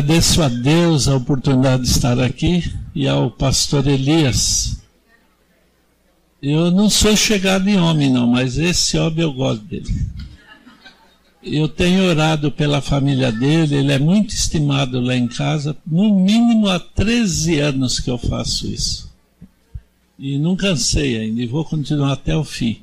[0.00, 4.80] agradeço a Deus a oportunidade de estar aqui e ao pastor Elias.
[6.42, 9.94] Eu não sou chegado em homem, não, mas esse homem eu gosto dele.
[11.42, 16.66] Eu tenho orado pela família dele, ele é muito estimado lá em casa, no mínimo
[16.68, 19.10] há 13 anos que eu faço isso.
[20.18, 22.78] E não cansei ainda, e vou continuar até o fim.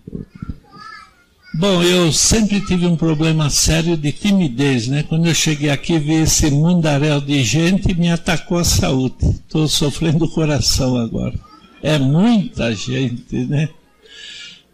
[1.60, 5.02] Bom, eu sempre tive um problema sério de timidez, né?
[5.02, 9.16] Quando eu cheguei aqui, vi esse mundaréu de gente e me atacou a saúde.
[9.26, 11.34] Estou sofrendo o coração agora.
[11.82, 13.70] É muita gente, né?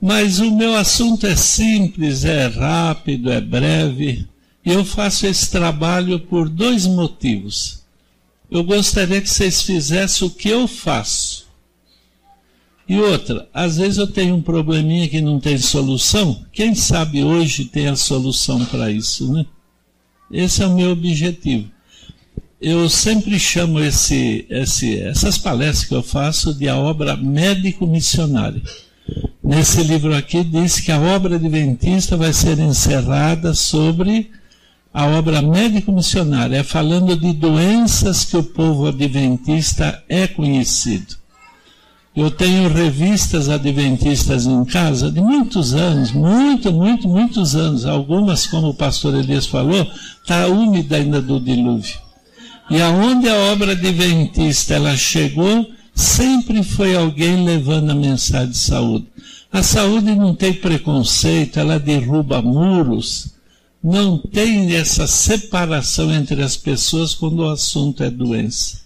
[0.01, 4.27] Mas o meu assunto é simples, é rápido, é breve.
[4.65, 7.81] Eu faço esse trabalho por dois motivos.
[8.51, 11.32] Eu gostaria que vocês fizessem o que eu faço
[12.87, 16.41] e outra, às vezes eu tenho um probleminha que não tem solução.
[16.51, 19.45] Quem sabe hoje tem a solução para isso, né?
[20.29, 21.71] Esse é o meu objetivo.
[22.59, 28.61] Eu sempre chamo esse, esse, essas palestras que eu faço de a obra médico-missionária.
[29.43, 34.29] Nesse livro aqui diz que a obra adventista vai ser encerrada sobre
[34.93, 41.22] a obra médico-missionária, é falando de doenças que o povo adventista é conhecido.
[42.15, 47.87] Eu tenho revistas adventistas em casa de muitos anos, muito, muito, muitos anos.
[47.87, 49.87] Algumas, como o pastor Elias falou,
[50.21, 51.95] está úmida ainda do dilúvio.
[52.69, 59.07] E aonde a obra adventista ela chegou, sempre foi alguém levando a mensagem de saúde.
[59.51, 63.33] A saúde não tem preconceito, ela derruba muros,
[63.83, 68.82] não tem essa separação entre as pessoas quando o assunto é doença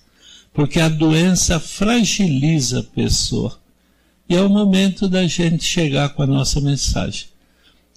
[0.58, 3.60] porque a doença fragiliza a pessoa.
[4.28, 7.26] E é o momento da gente chegar com a nossa mensagem.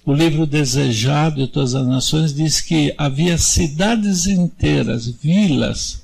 [0.05, 6.03] O livro Desejado de Todas as Nações diz que havia cidades inteiras, vilas,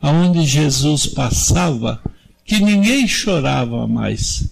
[0.00, 2.00] aonde Jesus passava,
[2.44, 4.44] que ninguém chorava mais.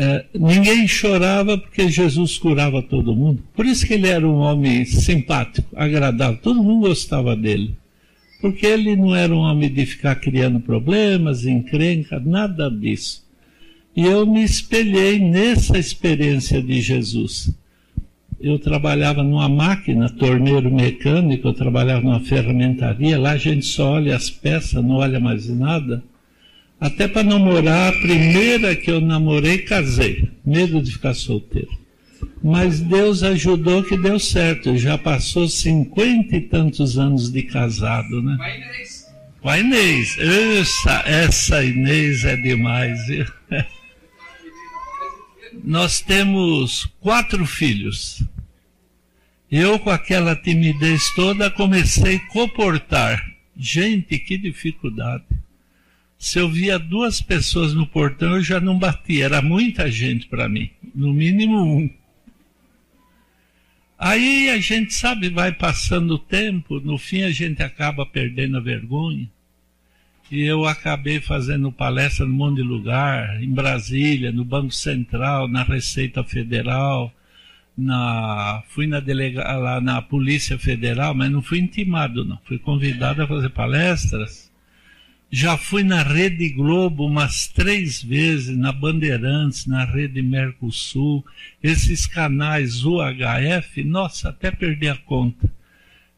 [0.00, 3.42] É, ninguém chorava porque Jesus curava todo mundo.
[3.52, 7.74] Por isso que ele era um homem simpático, agradável, todo mundo gostava dele.
[8.40, 13.26] Porque ele não era um homem de ficar criando problemas, encrenca, nada disso.
[13.96, 17.50] E eu me espelhei nessa experiência de Jesus.
[18.40, 24.14] Eu trabalhava numa máquina, torneiro mecânico, eu trabalhava numa ferramentaria, lá a gente só olha
[24.14, 26.04] as peças, não olha mais nada.
[26.80, 30.30] Até para namorar, a primeira que eu namorei, casei.
[30.46, 31.76] Medo de ficar solteiro.
[32.42, 34.76] Mas Deus ajudou que deu certo.
[34.78, 38.36] Já passou cinquenta e tantos anos de casado, né?
[38.40, 39.06] a Inês.
[39.44, 40.16] a Inês.
[40.60, 43.06] Essa, essa Inês é demais.
[43.08, 43.26] Viu?
[45.64, 48.22] Nós temos quatro filhos.
[49.50, 53.20] Eu, com aquela timidez toda, comecei a comportar.
[53.56, 55.24] Gente, que dificuldade
[56.18, 59.24] se eu via duas pessoas no portão, eu já não batia.
[59.24, 61.88] Era muita gente para mim, no mínimo um.
[63.96, 68.60] Aí a gente sabe, vai passando o tempo, no fim a gente acaba perdendo a
[68.60, 69.28] vergonha.
[70.30, 75.62] E eu acabei fazendo palestra num monte de lugar, em Brasília, no Banco Central, na
[75.62, 77.12] Receita Federal,
[77.76, 83.22] na fui na delega, lá na Polícia Federal, mas não fui intimado não, fui convidado
[83.22, 84.47] a fazer palestras
[85.30, 91.22] já fui na Rede Globo umas três vezes, na Bandeirantes, na Rede Mercosul,
[91.62, 95.52] esses canais UHF, nossa, até perdi a conta.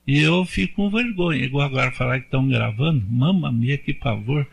[0.06, 4.46] E eu fico com vergonha, igual agora falar que estão gravando, Mamma mia que pavor.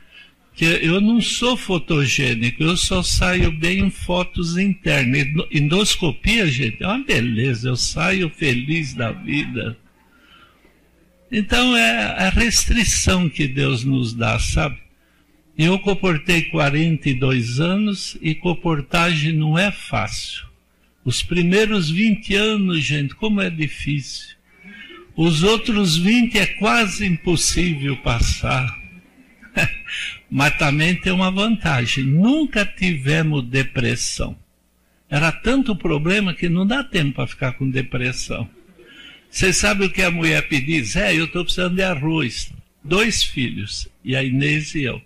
[0.55, 5.27] Que eu não sou fotogênico, eu só saio bem em fotos internas.
[5.51, 9.77] Endoscopia, gente, é uma beleza, eu saio feliz da vida.
[11.31, 14.77] Então é a restrição que Deus nos dá, sabe?
[15.57, 20.45] Eu comportei 42 anos e comportagem não é fácil.
[21.03, 24.35] Os primeiros 20 anos, gente, como é difícil.
[25.15, 28.67] Os outros 20 é quase impossível passar.
[30.29, 34.37] Mas também tem uma vantagem: nunca tivemos depressão.
[35.09, 38.47] Era tanto problema que não dá tempo para ficar com depressão.
[39.29, 40.83] Você sabe o que a mulher pediu?
[40.83, 42.51] Zé, eu estou precisando de arroz.
[42.83, 45.01] Dois filhos, e a Inês e eu.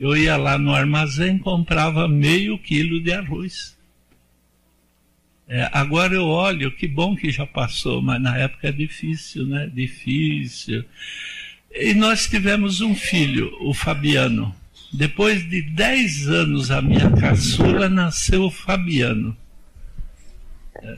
[0.00, 3.76] Eu ia lá no armazém comprava meio quilo de arroz.
[5.48, 9.70] É, agora eu olho, que bom que já passou, mas na época é difícil, né?
[9.72, 10.84] Difícil.
[11.70, 14.54] E nós tivemos um filho, o Fabiano.
[14.92, 19.36] Depois de dez anos, a minha caçula nasceu o Fabiano.
[20.82, 20.96] É.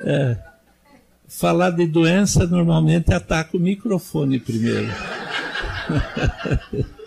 [0.00, 0.36] É.
[1.26, 4.88] Falar de doença normalmente ataca o microfone primeiro.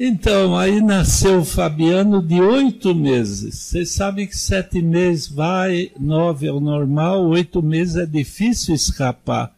[0.00, 3.56] Então, aí nasceu o Fabiano de oito meses.
[3.56, 9.52] Vocês sabem que sete meses vai, nove é o normal, oito meses é difícil escapar.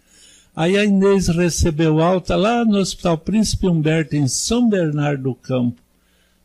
[0.56, 5.78] Aí a Inês recebeu alta lá no Hospital Príncipe Humberto, em São Bernardo do Campo.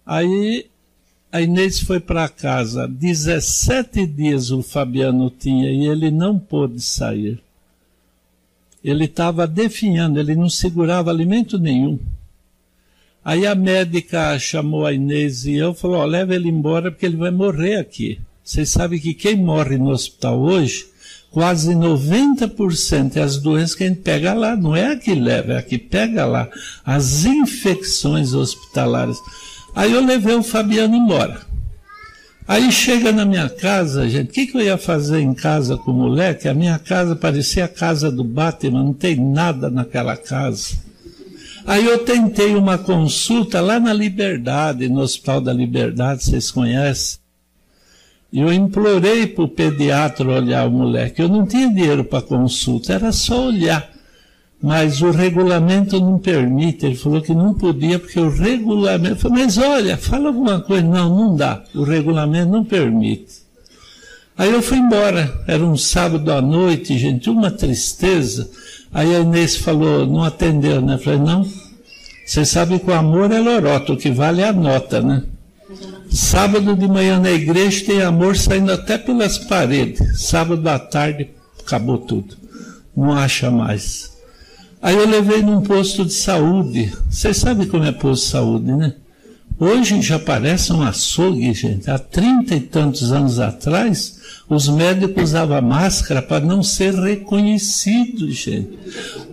[0.06, 0.66] Aí
[1.36, 2.88] a Inês foi para casa.
[2.88, 7.38] 17 dias o Fabiano tinha e ele não pôde sair.
[8.82, 12.00] Ele estava definhando, ele não segurava alimento nenhum.
[13.22, 17.18] Aí a médica chamou a Inês e eu falou: oh, leva ele embora porque ele
[17.18, 18.18] vai morrer aqui.
[18.42, 20.86] Vocês sabem que quem morre no hospital hoje,
[21.32, 25.52] quase 90% é as doenças que a gente pega lá, não é a que leva,
[25.52, 26.50] é a que pega lá.
[26.86, 29.18] As infecções hospitalares.
[29.76, 31.42] Aí eu levei o Fabiano embora.
[32.48, 35.92] Aí chega na minha casa, gente, o que, que eu ia fazer em casa com
[35.92, 36.48] o moleque?
[36.48, 40.76] A minha casa parecia a casa do Batman, não tem nada naquela casa.
[41.66, 47.20] Aí eu tentei uma consulta lá na Liberdade, no Hospital da Liberdade, vocês conhecem.
[48.32, 51.22] E eu implorei para o pediatra olhar o moleque.
[51.22, 53.90] Eu não tinha dinheiro para consulta, era só olhar
[54.66, 56.88] mas o regulamento não permite.
[56.88, 59.18] Ele falou que não podia, porque o regulamento.
[59.18, 60.82] Falei, mas olha, fala alguma coisa.
[60.84, 61.64] Não, não dá.
[61.76, 63.28] O regulamento não permite.
[64.36, 65.32] Aí eu fui embora.
[65.48, 68.50] Era um sábado à noite, gente, uma tristeza.
[68.92, 70.96] Aí a Inês falou, não atendeu, né?
[70.96, 71.48] Eu falei, não.
[72.26, 75.22] Você sabe que o amor é lorota, o que vale é a nota, né?
[76.10, 80.24] Sábado de manhã na igreja tem amor saindo até pelas paredes.
[80.24, 81.30] Sábado à tarde
[81.64, 82.36] acabou tudo.
[82.98, 84.15] Não acha mais.
[84.86, 86.94] Aí eu levei num posto de saúde.
[87.10, 88.94] Vocês sabem como é posto de saúde, né?
[89.60, 91.90] Hoje já parece um açougue, gente.
[91.90, 98.78] Há trinta e tantos anos atrás, os médicos usavam máscara para não ser reconhecidos, gente.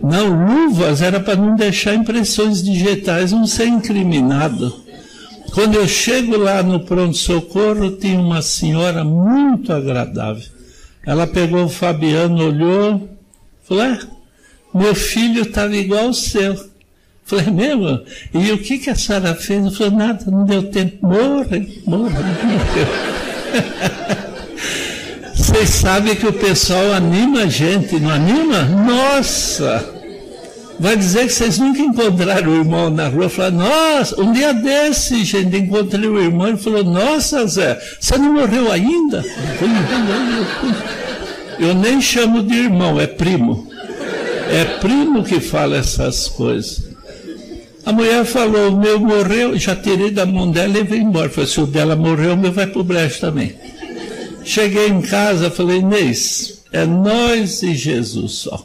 [0.01, 0.27] Não,
[0.65, 4.73] luvas era para não deixar impressões digitais, não ser incriminado.
[5.53, 10.47] Quando eu chego lá no pronto-socorro, tinha uma senhora muito agradável.
[11.05, 13.07] Ela pegou o Fabiano, olhou,
[13.63, 13.99] falou: é,
[14.73, 16.55] meu filho estava igual ao seu.
[17.25, 18.01] Falei, mesmo?
[18.33, 19.63] E o que, que a senhora fez?
[19.63, 20.97] Eu falei, nada, não deu tempo.
[21.07, 22.13] morre morre
[25.35, 28.63] Vocês sabem que o pessoal anima a gente, não anima?
[28.63, 29.89] Nossa!
[30.79, 33.29] Vai dizer que vocês nunca encontraram o irmão na rua.
[33.29, 38.33] Falaram, nossa, um dia desse, gente, encontrei o irmão e falou, nossa, Zé, você não
[38.33, 39.23] morreu ainda?
[41.59, 43.71] Eu nem chamo de irmão, é primo.
[44.53, 46.83] É primo que fala essas coisas.
[47.83, 51.27] A mulher falou: o meu morreu, já tirei da mão dela e veio embora.
[51.27, 53.51] Falei: se o dela morreu, o meu vai para o brejo também.
[54.45, 58.63] Cheguei em casa, falei: Inês, é nós e Jesus só.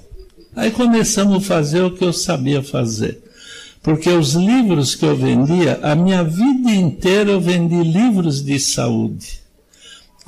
[0.55, 3.19] Aí começamos a fazer o que eu sabia fazer.
[3.83, 9.41] Porque os livros que eu vendia, a minha vida inteira eu vendi livros de saúde.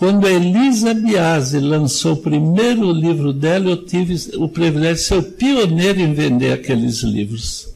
[0.01, 5.23] Quando Elisa Biasi lançou o primeiro livro dela, eu tive o privilégio de ser o
[5.23, 7.69] pioneiro em vender aqueles livros.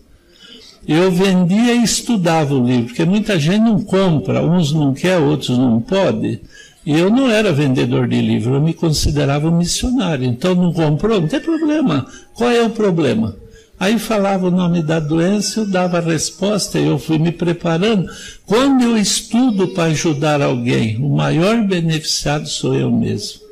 [0.89, 5.59] Eu vendia e estudava o livro, porque muita gente não compra, uns não quer, outros
[5.59, 6.41] não pode.
[6.87, 10.25] E eu não era vendedor de livro, eu me considerava um missionário.
[10.27, 12.07] Então não comprou, não tem problema.
[12.33, 13.37] Qual é o problema?
[13.79, 18.09] Aí falava o nome da doença, eu dava a resposta, E eu fui me preparando.
[18.47, 23.43] Quando eu estudo para ajudar alguém, o maior beneficiado sou eu mesmo.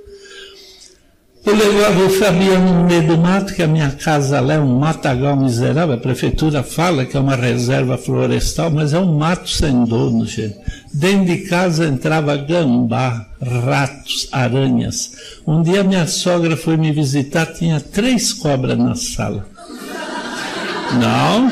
[1.44, 4.78] Eu levava o Fabiano no meio do mato, que a minha casa lá é um
[4.78, 5.94] matagal miserável.
[5.96, 10.56] A prefeitura fala que é uma reserva florestal, mas é um mato sem dono, gente.
[10.94, 13.26] Dentro de casa entrava gambá,
[13.66, 15.14] ratos, aranhas.
[15.44, 19.50] Um dia minha sogra foi me visitar, tinha três cobras na sala.
[21.00, 21.50] Não.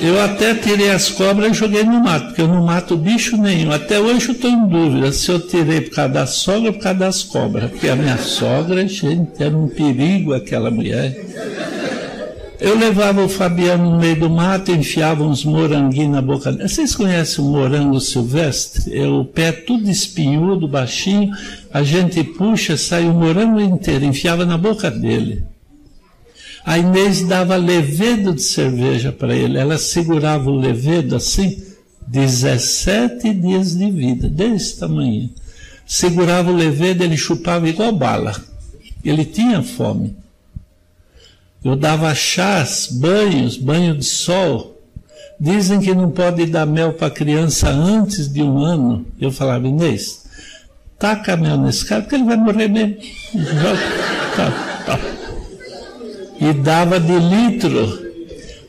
[0.00, 3.70] Eu até tirei as cobras e joguei no mato, porque eu não mato bicho nenhum.
[3.72, 6.82] Até hoje eu estou em dúvida se eu tirei por causa da sogra ou por
[6.82, 7.70] causa das cobras.
[7.70, 11.16] Porque a minha sogra, gente, era um perigo aquela mulher.
[12.60, 16.68] Eu levava o Fabiano no meio do mato, enfiava uns moranguinhos na boca dele.
[16.68, 18.96] Vocês conhecem o morango silvestre?
[18.96, 21.30] É o pé tudo espinhudo, baixinho.
[21.72, 25.42] A gente puxa, sai o morango inteiro, enfiava na boca dele.
[26.64, 29.58] A Inês dava levedo de cerveja para ele.
[29.58, 31.60] Ela segurava o levedo assim,
[32.06, 35.30] 17 dias de vida, desse tamanho.
[35.86, 38.34] Segurava o levedo, ele chupava igual bala.
[39.04, 40.16] Ele tinha fome.
[41.64, 44.80] Eu dava chás, banhos, banho de sol.
[45.40, 49.04] Dizem que não pode dar mel para criança antes de um ano.
[49.20, 50.24] Eu falava, Inês,
[50.98, 52.94] taca mel nesse cara, porque ele vai morrer mesmo.
[54.34, 54.50] Tá,
[54.86, 55.21] tá, tá
[56.40, 58.00] e dava de litro.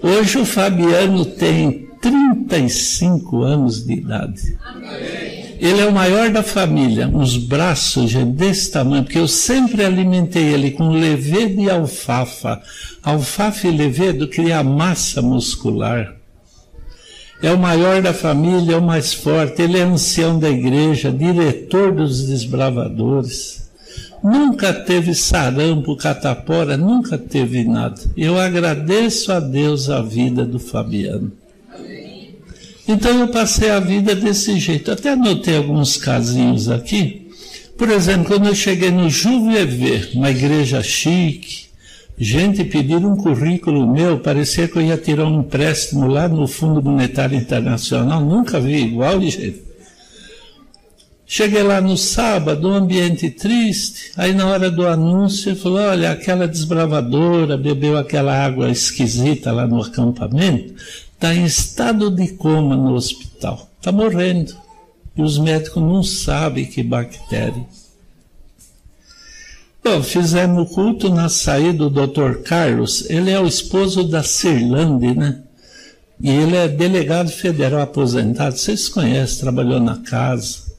[0.01, 4.57] Hoje o Fabiano tem 35 anos de idade.
[5.59, 10.71] Ele é o maior da família, uns braços desse tamanho, porque eu sempre alimentei ele
[10.71, 12.61] com levedo e alfafa.
[13.01, 16.15] Alfafa e levedo é cria massa muscular.
[17.41, 21.93] É o maior da família, é o mais forte, ele é ancião da igreja, diretor
[21.93, 23.62] dos desbravadores
[24.23, 27.99] nunca teve sarampo, catapora, nunca teve nada.
[28.15, 31.31] Eu agradeço a Deus a vida do Fabiano.
[32.87, 34.91] Então eu passei a vida desse jeito.
[34.91, 37.27] Até anotei alguns casinhos aqui.
[37.77, 41.65] Por exemplo, quando eu cheguei no Juvevê, é uma igreja chique,
[42.17, 46.83] gente pediram um currículo meu, parecia que eu ia tirar um empréstimo lá no Fundo
[46.83, 49.63] Monetário Internacional, nunca vi igual, gente.
[51.35, 54.11] Cheguei lá no sábado, um ambiente triste.
[54.15, 59.65] Aí, na hora do anúncio, ele falou: Olha, aquela desbravadora bebeu aquela água esquisita lá
[59.65, 60.75] no acampamento,
[61.11, 64.53] está em estado de coma no hospital, está morrendo.
[65.17, 67.65] E os médicos não sabem que bactéria.
[69.83, 72.43] Bom, fizemos o culto na saída do Dr.
[72.43, 73.09] Carlos.
[73.09, 75.39] Ele é o esposo da Cirlande, né?
[76.21, 78.55] E ele é delegado federal aposentado.
[78.55, 80.71] Vocês conhecem, trabalhou na casa.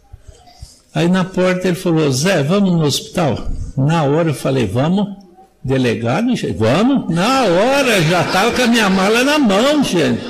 [0.95, 3.49] Aí na porta ele falou: Zé, vamos no hospital?
[3.77, 5.23] Na hora eu falei: Vamos.
[5.63, 6.27] Delegado,
[6.59, 7.13] vamos?
[7.15, 10.21] Na hora, já estava com a minha mala na mão, gente.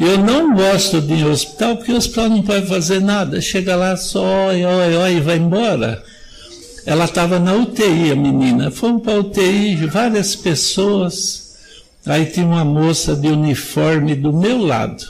[0.00, 3.40] Eu não gosto de ir ao hospital porque o hospital não pode fazer nada.
[3.42, 6.02] Chega lá só, oi, oi, oi, e vai embora.
[6.86, 8.70] Ela estava na UTI, a menina.
[8.70, 11.52] Fomos para a UTI, várias pessoas.
[12.06, 15.04] Aí tinha uma moça de uniforme do meu lado.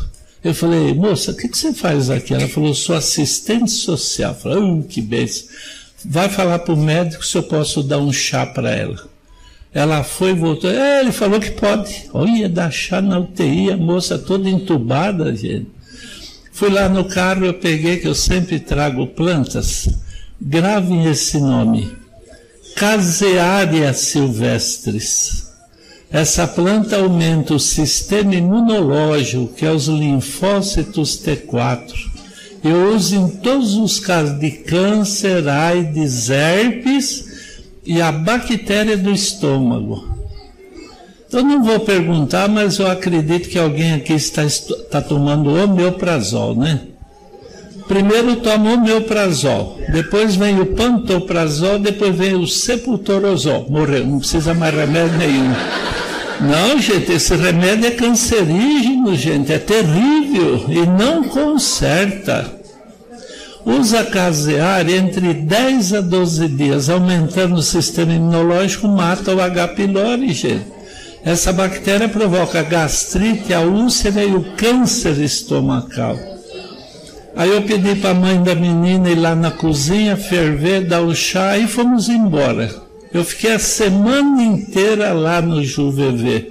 [0.44, 2.34] Eu falei, moça, o que, que você faz aqui?
[2.34, 4.32] Ela falou, sou assistente social.
[4.32, 5.46] Eu falei, oh, que benção.
[6.04, 9.08] Vai falar para o médico se eu posso dar um chá para ela.
[9.72, 10.68] Ela foi e voltou.
[10.68, 12.10] É, ele falou que pode.
[12.12, 15.66] Olha, dar chá na UTI, a moça toda entubada, gente.
[16.52, 19.88] Fui lá no carro, eu peguei, que eu sempre trago plantas.
[20.38, 21.90] Gravem esse nome.
[22.76, 25.53] Caseária silvestres.
[26.10, 32.12] Essa planta aumenta o sistema imunológico, que é os linfócitos T4.
[32.62, 37.24] Eu uso em todos os casos de câncer, AIDS, herpes
[37.84, 40.12] e a bactéria do estômago.
[41.32, 46.54] Eu não vou perguntar, mas eu acredito que alguém aqui está, está tá tomando omeprazol,
[46.54, 46.82] né?
[47.86, 53.66] primeiro toma o meoprazol, depois vem o pantoprazol, depois vem o sepultorozol.
[53.68, 55.52] Morreu, não precisa mais remédio nenhum.
[56.40, 62.52] Não, gente, esse remédio é cancerígeno, gente, é terrível e não conserta.
[63.64, 69.68] Usa casear entre 10 a 12 dias, aumentando o sistema imunológico, mata o H.
[69.68, 70.66] pylori, gente.
[71.24, 76.18] Essa bactéria provoca gastrite, a úlcera e o câncer estomacal.
[77.36, 81.14] Aí eu pedi para a mãe da menina ir lá na cozinha, ferver, dar o
[81.14, 82.70] chá e fomos embora.
[83.12, 86.50] Eu fiquei a semana inteira lá no Juvevê.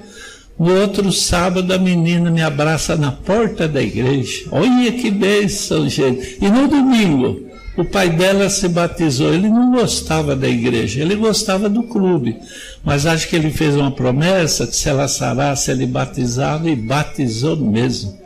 [0.59, 4.45] No outro sábado, a menina me abraça na porta da igreja.
[4.51, 6.37] Olha que bênção, gente.
[6.41, 7.41] E no domingo,
[7.77, 9.33] o pai dela se batizou.
[9.33, 12.37] Ele não gostava da igreja, ele gostava do clube.
[12.83, 17.55] Mas acho que ele fez uma promessa que se ela sarasse, ele batizava e batizou
[17.57, 18.21] mesmo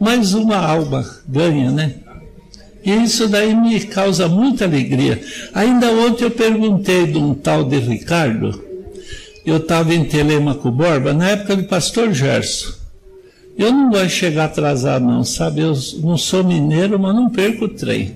[0.00, 1.94] mais uma alma ganha, né?
[2.84, 5.20] E isso daí me causa muita alegria.
[5.54, 8.62] Ainda ontem eu perguntei de um tal de Ricardo,
[9.46, 12.72] eu estava em Telemaco Borba, na época do pastor Gerson.
[13.56, 15.60] Eu não gosto de chegar atrasado, não, sabe?
[15.60, 15.72] Eu
[16.02, 18.12] não sou mineiro, mas não perco o trem.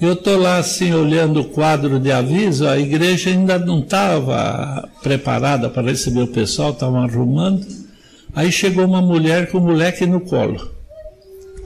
[0.00, 5.70] Eu estou lá assim olhando o quadro de aviso, a igreja ainda não estava preparada
[5.70, 7.64] para receber o pessoal, estavam arrumando.
[8.34, 10.70] Aí chegou uma mulher com o um moleque no colo.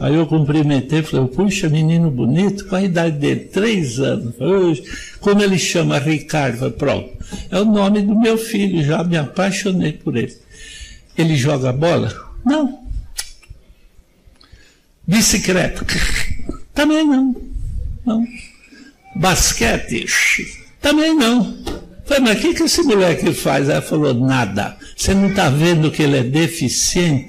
[0.00, 3.40] Aí eu cumprimentei, falei, puxa, menino bonito, qual a idade dele?
[3.40, 4.36] Três anos.
[5.20, 5.98] como ele chama?
[5.98, 6.58] Ricardo.
[6.58, 7.10] Falei, pronto.
[7.50, 10.36] É o nome do meu filho, já me apaixonei por ele.
[11.16, 12.12] Ele joga bola?
[12.44, 12.80] Não.
[15.06, 15.84] Bicicleta?
[16.74, 17.34] Também não.
[18.04, 18.24] Não.
[19.14, 20.04] Basquete?
[20.82, 21.56] Também não.
[22.04, 23.68] Falei, mas o que, que esse moleque faz?
[23.68, 24.76] Ela falou, nada.
[24.96, 27.28] Você não está vendo que ele é deficiente?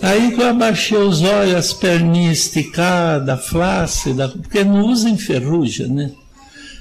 [0.00, 6.12] Aí que eu abaixei os olhos, as perninhas esticadas, flácida, porque não usa enferruja, né?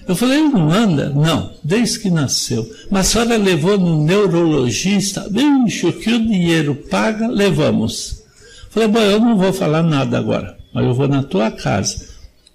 [0.08, 1.10] Eu falei, ele não anda?
[1.10, 2.68] Não, desde que nasceu.
[2.90, 8.20] Mas a senhora levou no neurologista, bicho, que o dinheiro paga, levamos.
[8.64, 12.08] Eu falei, bom, eu não vou falar nada agora, mas eu vou na tua casa.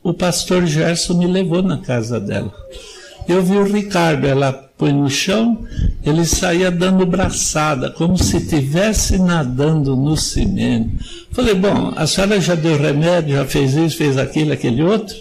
[0.02, 2.52] O pastor Gerson me levou na casa dela.
[3.26, 5.58] Eu vi o Ricardo, ela põe no chão,
[6.04, 11.02] ele saía dando braçada, como se estivesse nadando no cimento.
[11.32, 15.16] Falei, bom, a senhora já deu remédio, já fez isso, fez aquilo, aquele outro.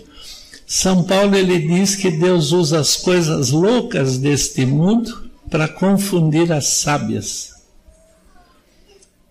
[0.67, 6.67] São Paulo ele diz que Deus usa as coisas loucas deste mundo para confundir as
[6.67, 7.52] sábias.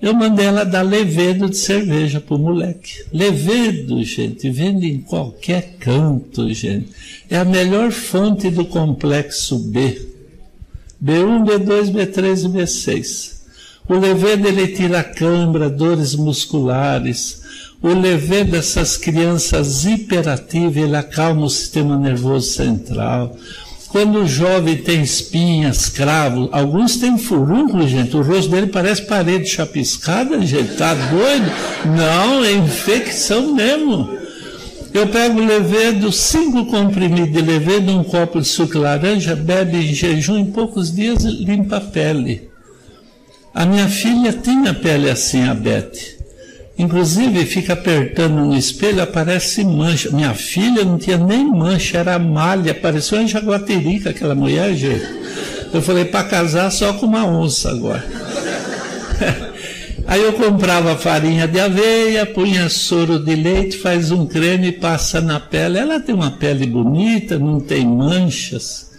[0.03, 3.05] Eu mandei ela dar levedo de cerveja pro moleque.
[3.13, 6.89] Levedo, gente, vende em qualquer canto, gente.
[7.31, 10.09] É a melhor fonte do complexo B.
[11.03, 13.31] B1, B2, B3 e B6.
[13.89, 17.41] O levedo ele tira a cãibra, dores musculares.
[17.81, 23.37] O levedo dessas crianças hiperativas, ele acalma o sistema nervoso central.
[23.93, 28.17] Quando o jovem tem espinhas, cravos, alguns têm furúnculos, gente.
[28.17, 30.77] O rosto dele parece parede chapiscada, gente.
[30.77, 31.53] Tá doido?
[31.95, 34.17] Não, é infecção mesmo.
[34.95, 39.93] Eu pego levedo, cinco comprimidos de levedo, um copo de suco de laranja, bebe em
[39.95, 42.49] jejum, em poucos dias limpa a pele.
[43.55, 46.12] A minha filha tem a pele assim, a Beth.
[46.83, 50.11] Inclusive, fica apertando no espelho, aparece mancha.
[50.11, 55.07] Minha filha não tinha nem mancha, era malha, parecia uma jaguaterica aquela mulher, gente.
[55.73, 58.05] Eu falei, para casar só com uma onça agora.
[60.09, 65.21] Aí eu comprava farinha de aveia, punha soro de leite, faz um creme e passa
[65.21, 65.79] na pele.
[65.79, 68.91] Ela tem uma pele bonita, não tem manchas.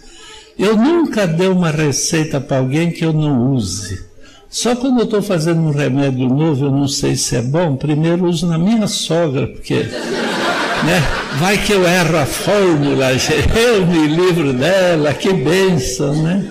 [0.58, 4.13] Eu nunca dei uma receita para alguém que eu não use.
[4.54, 8.24] Só quando eu estou fazendo um remédio novo, eu não sei se é bom, primeiro
[8.24, 11.02] uso na minha sogra, porque né,
[11.40, 16.46] vai que eu erro a fórmula, eu me livro dela, que benção, né?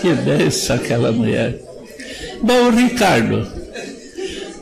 [0.00, 1.60] Que benção aquela mulher.
[2.40, 3.48] Bom, Ricardo,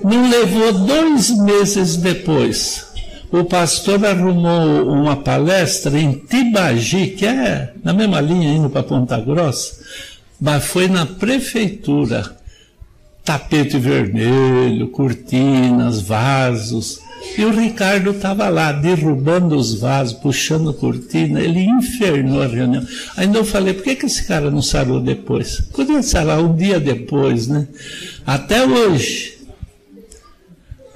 [0.02, 2.86] não levou dois meses depois,
[3.30, 9.20] o pastor arrumou uma palestra em Tibagi, que é na mesma linha indo para Ponta
[9.20, 9.76] Grossa,
[10.40, 12.40] mas foi na prefeitura
[13.24, 17.00] tapete vermelho, cortinas, vasos.
[17.38, 22.84] E o Ricardo estava lá, derrubando os vasos, puxando cortina, ele infernou a reunião.
[23.16, 25.60] Ainda eu falei, por que, que esse cara não saiu depois?
[25.72, 27.68] Podia lá um dia depois, né?
[28.26, 29.30] Até hoje.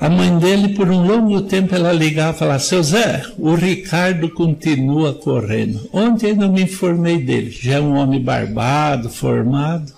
[0.00, 4.28] A mãe dele, por um longo tempo, ela ligava e falava, seu Zé, o Ricardo
[4.28, 5.88] continua correndo.
[5.92, 9.90] Ontem eu não me informei dele, já é um homem barbado, formado.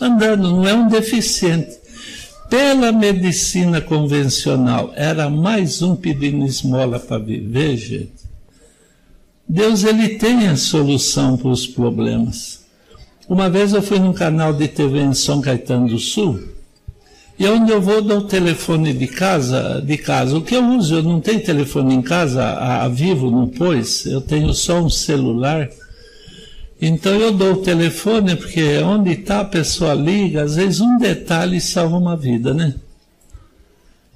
[0.00, 1.76] Tá andando, não é um deficiente.
[2.48, 8.12] Pela medicina convencional, era mais um pedindo esmola para viver, gente.
[9.46, 12.60] Deus ele tem a solução para os problemas.
[13.28, 16.40] Uma vez eu fui num canal de TV em São Caetano do Sul,
[17.38, 20.36] e onde eu vou dou o telefone de casa, de casa.
[20.38, 20.94] O que eu uso?
[20.96, 24.88] Eu não tenho telefone em casa, a, a Vivo não pois eu tenho só um
[24.88, 25.68] celular
[26.82, 30.96] então eu dou o telefone, porque é onde está a pessoa liga, às vezes um
[30.96, 32.74] detalhe salva uma vida, né?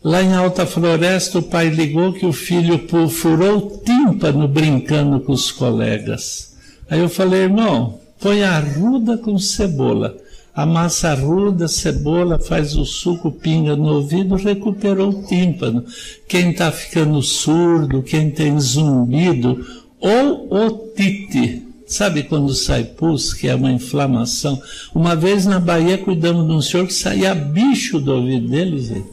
[0.02, 5.32] Lá em Alta Floresta, o pai ligou que o filho furou o tímpano brincando com
[5.32, 6.56] os colegas.
[6.88, 10.16] Aí eu falei, irmão, põe arruda com cebola.
[10.54, 15.84] Amassa arruda, cebola, faz o suco, pinga no ouvido, recuperou o tímpano.
[16.28, 19.66] Quem está ficando surdo, quem tem zumbido,
[20.00, 24.60] ou o tite Sabe quando sai pus, que é uma inflamação?
[24.92, 29.08] Uma vez na Bahia cuidamos de um senhor que saía bicho do ouvido dele, gente.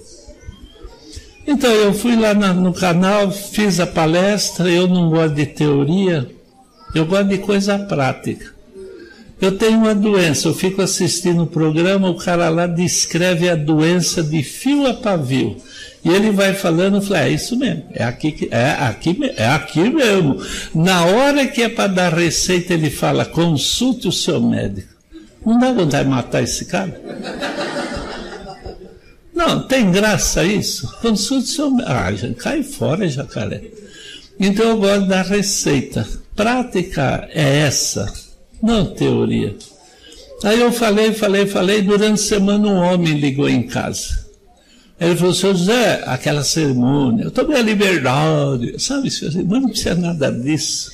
[1.46, 6.28] Então eu fui lá na, no canal, fiz a palestra, eu não gosto de teoria,
[6.96, 8.52] eu gosto de coisa prática.
[9.40, 14.24] Eu tenho uma doença, eu fico assistindo o programa, o cara lá descreve a doença
[14.24, 15.56] de fio a pavio.
[16.04, 19.88] E ele vai falando, eu falei, é isso mesmo, é aqui, é aqui, é aqui
[19.90, 20.40] mesmo.
[20.74, 24.88] Na hora que é para dar receita, ele fala, consulte o seu médico.
[25.46, 27.00] Não dá vontade de matar esse cara?
[29.34, 30.92] Não, tem graça isso?
[31.02, 31.92] Consulte o seu médico.
[31.92, 33.62] Ah, cai fora, jacaré.
[34.40, 36.08] Então eu gosto da receita.
[36.36, 38.12] Prática é essa,
[38.62, 39.56] não teoria.
[40.44, 44.21] Aí eu falei, falei, falei, durante a semana um homem ligou em casa.
[45.02, 49.10] Ele falou, seu José, aquela cerimônia, eu tomei a liberdade, sabe,
[49.50, 50.92] mas não precisa nada disso.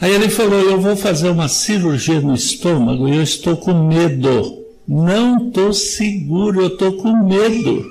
[0.00, 4.64] Aí ele falou, eu vou fazer uma cirurgia no estômago e eu estou com medo.
[4.88, 7.86] Não estou seguro, eu estou com medo.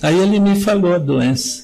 [0.00, 1.62] Aí ele me falou a doença.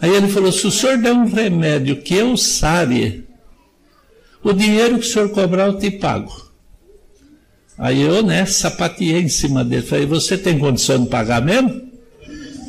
[0.00, 3.22] Aí ele falou, se o senhor der um remédio que eu sabe,
[4.42, 6.50] o dinheiro que o senhor cobrar eu te pago.
[7.78, 9.82] Aí eu, né, sapateei em cima dele.
[9.82, 11.85] Falei, você tem condição de pagar mesmo?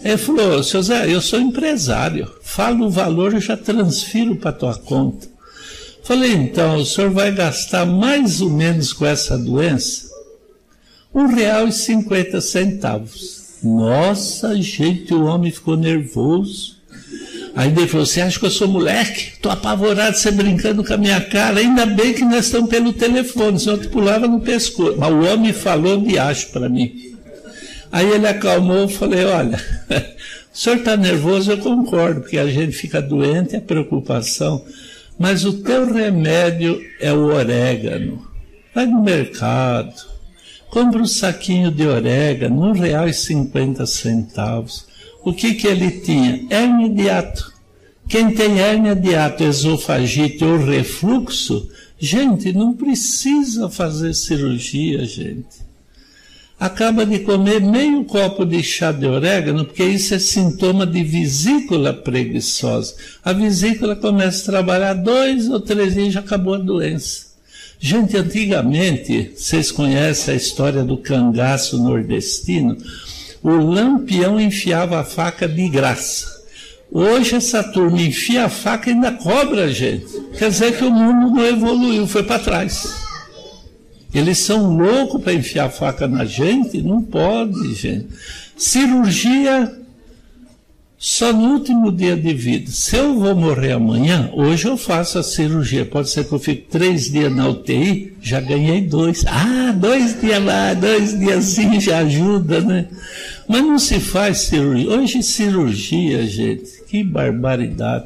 [0.03, 4.75] Ele falou, seu Zé, eu sou empresário, falo o valor, eu já transfiro para tua
[4.75, 5.27] conta.
[6.03, 10.07] Falei, então, o senhor vai gastar mais ou menos com essa doença?
[11.13, 13.41] Um real e cinquenta centavos.
[13.63, 16.77] Nossa, gente, o homem ficou nervoso.
[17.55, 19.33] Aí ele falou, você acha que eu sou moleque?
[19.33, 21.59] Estou apavorado, você brincando com a minha cara.
[21.59, 24.95] Ainda bem que nós estamos pelo telefone, senão eu te pulava no pescoço.
[24.97, 27.16] Mas o homem falou de acho para mim.
[27.91, 29.57] Aí ele acalmou, e falei, olha,
[30.53, 34.63] o senhor está nervoso, eu concordo, porque a gente fica doente, é preocupação,
[35.17, 38.27] mas o teu remédio é o orégano.
[38.75, 39.93] Vai no mercado,
[40.69, 44.83] compra um saquinho de orégano, R$ 1,50.
[45.23, 46.45] O que, que ele tinha?
[46.49, 47.51] Hérnia de ato.
[48.07, 55.65] Quem tem hérnia de ato, esofagite ou refluxo, gente, não precisa fazer cirurgia, gente
[56.59, 61.93] acaba de comer meio copo de chá de orégano, porque isso é sintoma de vesícula
[61.93, 62.95] preguiçosa.
[63.23, 67.27] A vesícula começa a trabalhar dois ou três dias e já acabou a doença.
[67.79, 72.75] Gente, antigamente, vocês conhecem a história do cangaço nordestino?
[73.43, 76.25] O lampião enfiava a faca de graça.
[76.91, 80.07] Hoje essa turma enfia a faca e ainda cobra a gente.
[80.39, 83.06] Quer dizer que o mundo não evoluiu, foi para trás.
[84.13, 86.81] Eles são loucos para enfiar a faca na gente?
[86.81, 88.07] Não pode, gente.
[88.55, 89.73] Cirurgia
[90.97, 92.71] só no último dia de vida.
[92.71, 95.85] Se eu vou morrer amanhã, hoje eu faço a cirurgia.
[95.85, 99.23] Pode ser que eu fique três dias na UTI, já ganhei dois.
[99.27, 102.87] Ah, dois dias lá, dois dias sim, já ajuda, né?
[103.47, 104.89] Mas não se faz cirurgia.
[104.89, 108.05] Hoje cirurgia, gente, que barbaridade.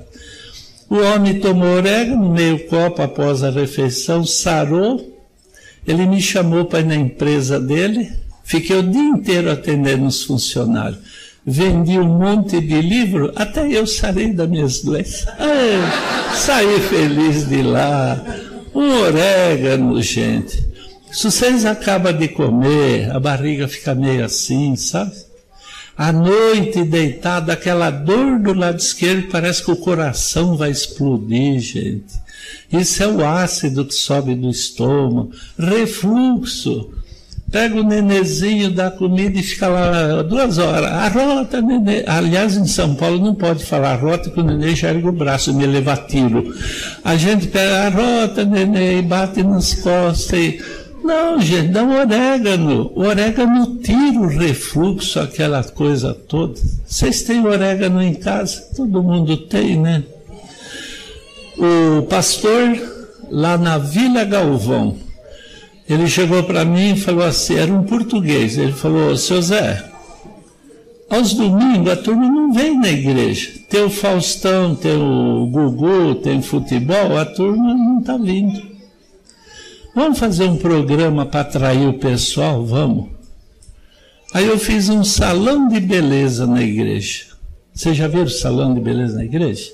[0.90, 5.11] O homem tomou orégano, meio copo após a refeição, sarou,
[5.86, 8.12] ele me chamou para ir na empresa dele,
[8.44, 11.00] fiquei o dia inteiro atendendo os funcionários.
[11.44, 15.26] Vendi um monte de livro, até eu sarei da minha doenças.
[16.36, 18.24] saí feliz de lá.
[18.76, 20.70] Um orégano, gente.
[21.12, 25.14] Se vocês acabam de comer, a barriga fica meio assim, sabe?
[26.02, 32.12] à noite deitada, aquela dor do lado esquerdo, parece que o coração vai explodir, gente.
[32.74, 36.90] Isso é o ácido que sobe do estômago, refluxo.
[37.52, 40.90] Pega o nenezinho, dá comida e fica lá duas horas.
[40.90, 42.04] Arrota, nenê.
[42.08, 45.52] Aliás, em São Paulo não pode falar arrota, porque o nenê já ergue o braço
[45.52, 46.56] e me leva tiro.
[47.04, 50.34] A gente pega arrota, nenê, e bate nas costas.
[50.40, 50.60] E
[51.04, 52.92] não, gente, dá um orégano.
[52.96, 56.54] O orégano tira o refluxo, aquela coisa toda.
[56.86, 58.62] Vocês têm orégano em casa?
[58.76, 60.04] Todo mundo tem, né?
[61.58, 62.80] O pastor,
[63.30, 64.96] lá na Vila Galvão,
[65.90, 68.58] ele chegou para mim e falou assim: era um português.
[68.58, 69.84] Ele falou: Seu Zé,
[71.10, 73.50] aos domingos a turma não vem na igreja.
[73.70, 78.71] Tem o Faustão, tem o Gugu, tem futebol, a turma não está vindo.
[79.94, 82.66] Vamos fazer um programa para atrair o pessoal?
[82.66, 83.10] Vamos.
[84.34, 87.26] Aí eu fiz um salão de beleza na igreja.
[87.74, 89.70] Vocês já viram o salão de beleza na igreja?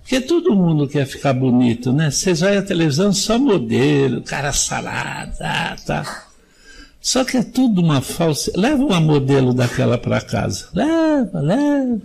[0.00, 2.10] Porque todo mundo quer ficar bonito, né?
[2.10, 6.29] Vocês olham a televisão só modelo, cara sarado, tá?
[7.00, 8.52] Só que é tudo uma falsa.
[8.54, 10.66] Leva uma modelo daquela para casa.
[10.74, 11.98] Leva, leva.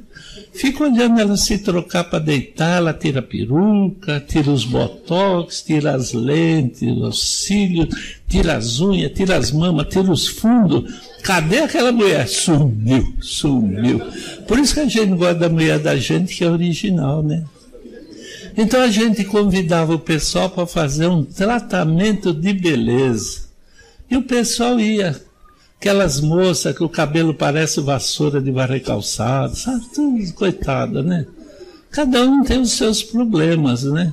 [0.54, 5.94] Fica olhando ela se trocar para deitar, ela tira a peruca, tira os botox, tira
[5.94, 7.90] as lentes, os cílios,
[8.26, 10.94] tira as unhas, tira as mamas, tira os fundos.
[11.22, 12.26] Cadê aquela mulher?
[12.30, 14.00] Sumiu, sumiu.
[14.48, 17.44] Por isso que a gente gosta da mulher da gente, que é original, né?
[18.58, 23.45] Então a gente convidava o pessoal para fazer um tratamento de beleza.
[24.10, 25.20] E o pessoal ia.
[25.80, 29.84] Aquelas moças que o cabelo parece vassoura de barra calçado, sabe?
[29.94, 31.26] Tudo coitada, né?
[31.92, 34.12] Cada um tem os seus problemas, né?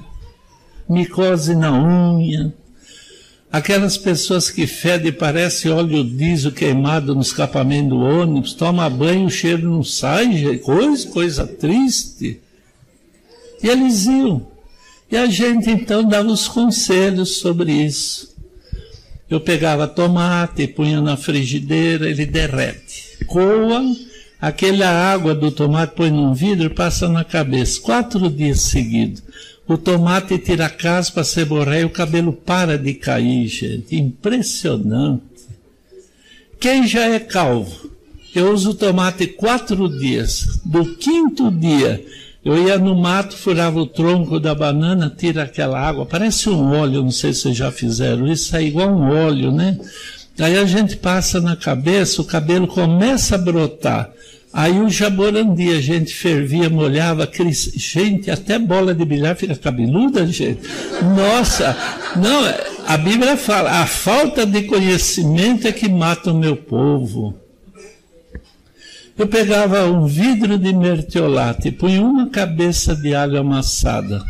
[0.88, 2.52] Micose na unha,
[3.50, 9.30] aquelas pessoas que fedem, parece óleo diesel queimado no escapamento do ônibus, toma banho, o
[9.30, 12.40] cheiro não sai, coisa, coisa triste.
[13.62, 14.46] E eles iam.
[15.10, 18.31] E a gente então dava os conselhos sobre isso.
[19.32, 23.24] Eu pegava tomate, punha na frigideira, ele derrete.
[23.26, 23.82] Coa,
[24.38, 27.80] aquela água do tomate põe num vidro e passa na cabeça.
[27.80, 29.22] Quatro dias seguidos.
[29.66, 33.96] O tomate tira a caspa, seborreia, o cabelo para de cair, gente.
[33.96, 35.22] Impressionante.
[36.60, 37.90] Quem já é calvo,
[38.34, 40.60] eu uso tomate quatro dias.
[40.62, 42.04] Do quinto dia
[42.44, 47.00] eu ia no mato, furava o tronco da banana, tira aquela água, parece um óleo,
[47.04, 49.78] não sei se vocês já fizeram isso, sai é igual um óleo, né?
[50.40, 54.10] Aí a gente passa na cabeça, o cabelo começa a brotar.
[54.52, 57.30] Aí o jaborandi, a gente fervia, molhava,
[57.86, 60.60] gente, até bola de bilhar fica cabeluda, gente.
[61.16, 61.76] Nossa,
[62.16, 62.42] não,
[62.88, 67.38] a Bíblia fala, a falta de conhecimento é que mata o meu povo.
[69.16, 74.24] Eu pegava um vidro de mertiolate, punha uma cabeça de alho amassada,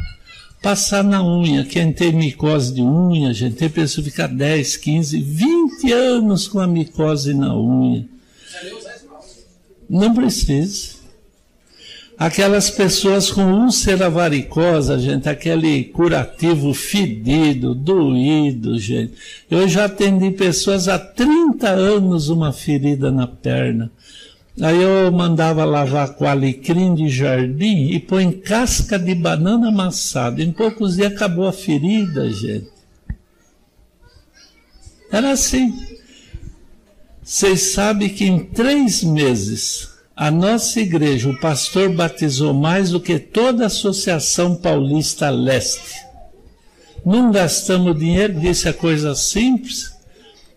[0.61, 5.21] passar na unha, quem tem micose de unha, gente, tem pessoa que fica 10, 15,
[5.21, 8.05] 20 anos com a micose na unha.
[9.89, 11.01] Não precisa.
[12.19, 19.15] Aquelas pessoas com úlcera varicosa, gente, aquele curativo fedido, doído, gente.
[19.51, 23.91] Eu já atendi pessoas há 30 anos uma ferida na perna.
[24.61, 30.43] Aí eu mandava lavar com alecrim de jardim e põe casca de banana amassada.
[30.43, 32.69] Em poucos dias acabou a ferida, gente.
[35.11, 35.75] Era assim.
[37.23, 43.19] Vocês sabem que em três meses a nossa igreja, o pastor batizou mais do que
[43.19, 45.95] toda a Associação Paulista Leste.
[47.07, 49.92] Não gastamos dinheiro, disse a coisa simples.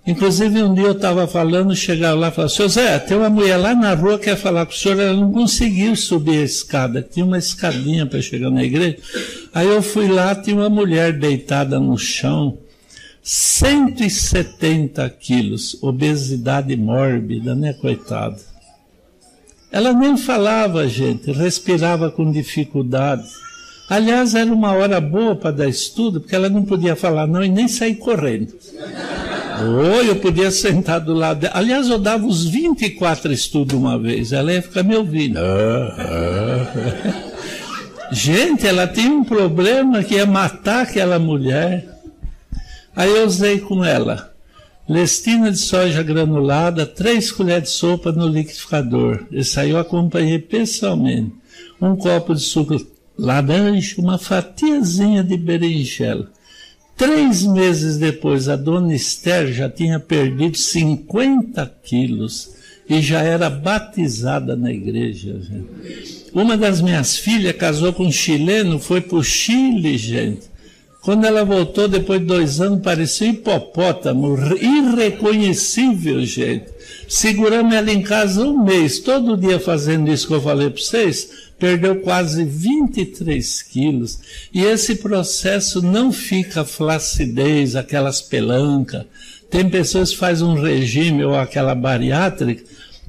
[0.08, 3.58] Inclusive, um dia eu estava falando, chegava lá e falava, seu Zé, tem uma mulher
[3.58, 7.02] lá na rua que quer falar com o senhor, ela não conseguiu subir a escada,
[7.02, 8.98] tinha uma escadinha para chegar na igreja.
[9.52, 12.60] Aí eu fui lá, tinha uma mulher deitada no chão,
[13.24, 18.38] 170 quilos, obesidade mórbida, né, coitada?
[19.72, 23.26] Ela nem falava, gente, respirava com dificuldade.
[23.90, 27.50] Aliás, era uma hora boa para dar estudo, porque ela não podia falar não e
[27.50, 28.54] nem sair correndo.
[29.64, 31.54] Oi, eu podia sentar do lado dela.
[31.58, 34.34] Aliás, eu dava os 24 estudos uma vez.
[34.34, 35.40] Ela ia ficar me ouvindo.
[38.12, 41.88] Gente, ela tem um problema que é matar aquela mulher.
[42.96, 44.34] Aí eu usei com ela
[44.88, 49.24] lestina de soja granulada, três colheres de sopa no liquidificador.
[49.32, 51.34] Isso aí eu acompanhei pessoalmente.
[51.82, 52.78] Um copo de suco
[53.18, 56.30] laranja, uma fatiazinha de berinjela.
[56.98, 62.52] Três meses depois, a dona Esther já tinha perdido 50 quilos
[62.90, 65.36] e já era batizada na igreja.
[65.42, 66.26] Gente.
[66.34, 70.44] Uma das minhas filhas casou com um chileno, foi para o Chile, gente.
[71.02, 76.66] Quando ela voltou, depois de dois anos, parecia hipopótamo, irreconhecível, gente.
[77.08, 81.45] Seguramos ela em casa um mês, todo dia fazendo isso que eu falei para vocês,
[81.60, 84.20] perdeu quase 23 quilos,
[84.54, 89.04] e esse processo não fica flacidez, aquelas pelancas.
[89.50, 92.64] Tem pessoas que fazem um regime ou aquela bariátrica,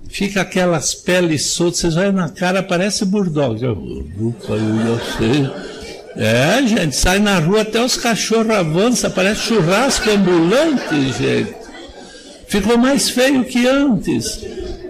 [0.09, 3.61] fica aquelas peles soltas, vocês olham na cara, parece burdog.
[6.19, 11.55] É, gente, sai na rua até os cachorros avançam, parece churrasco ambulante, gente.
[12.49, 14.41] Ficou mais feio que antes.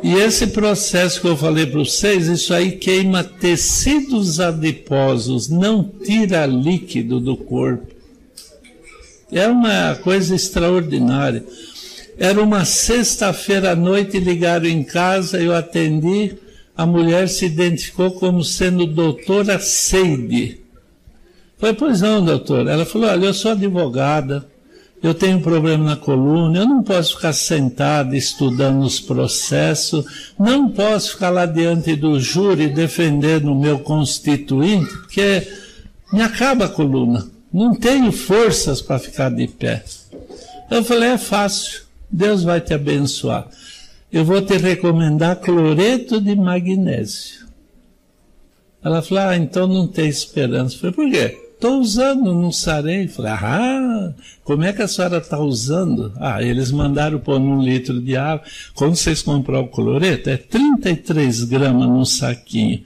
[0.03, 6.45] E esse processo que eu falei para vocês, isso aí queima tecidos adiposos, não tira
[6.47, 7.87] líquido do corpo.
[9.33, 11.45] É uma coisa extraordinária.
[12.19, 16.35] Era uma sexta-feira à noite, ligaram em casa, eu atendi.
[16.77, 20.61] A mulher se identificou como sendo doutora Seide.
[21.59, 22.67] Falei, pois não, doutor.
[22.69, 24.47] Ela falou: olha, eu sou advogada,
[25.03, 30.71] eu tenho um problema na coluna, eu não posso ficar sentado estudando os processos, não
[30.71, 35.47] posso ficar lá diante do júri defendendo o meu constituinte, porque
[36.13, 39.85] me acaba a coluna, não tenho forças para ficar de pé.
[40.71, 43.47] Eu falei, é fácil, Deus vai te abençoar.
[44.13, 47.45] Eu vou te recomendar cloreto de magnésio.
[48.83, 50.77] Ela falou, ah, então não tem esperança.
[50.87, 51.46] Eu falei, por quê?
[51.57, 53.09] estou usando, não sarei.
[53.09, 54.13] Falei, ah,
[54.45, 56.13] como é que a senhora está usando?
[56.21, 58.45] Ah, eles mandaram pôr num litro de água.
[58.75, 62.83] Quando vocês compram o cloreto, é 33 gramas num saquinho.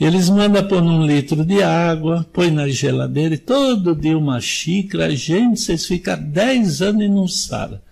[0.00, 5.14] Eles mandam pôr num litro de água, põe na geladeira e todo dia uma xícara.
[5.16, 7.82] Gente, vocês ficam 10 anos e não sara.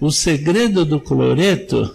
[0.00, 1.94] O segredo do cloreto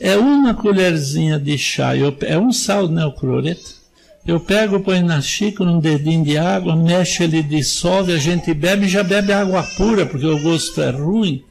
[0.00, 1.90] é uma colherzinha de chá.
[2.24, 3.83] É um sal, né, o cloreto?
[4.26, 8.86] Eu pego, põe na xícara um dedinho de água, mexe ele, dissolve, a gente bebe
[8.86, 11.44] e já bebe água pura, porque o gosto é ruim.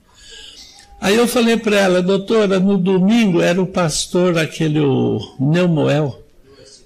[0.99, 6.19] Aí eu falei para ela, doutora, no domingo era o pastor, aquele o Neumoel,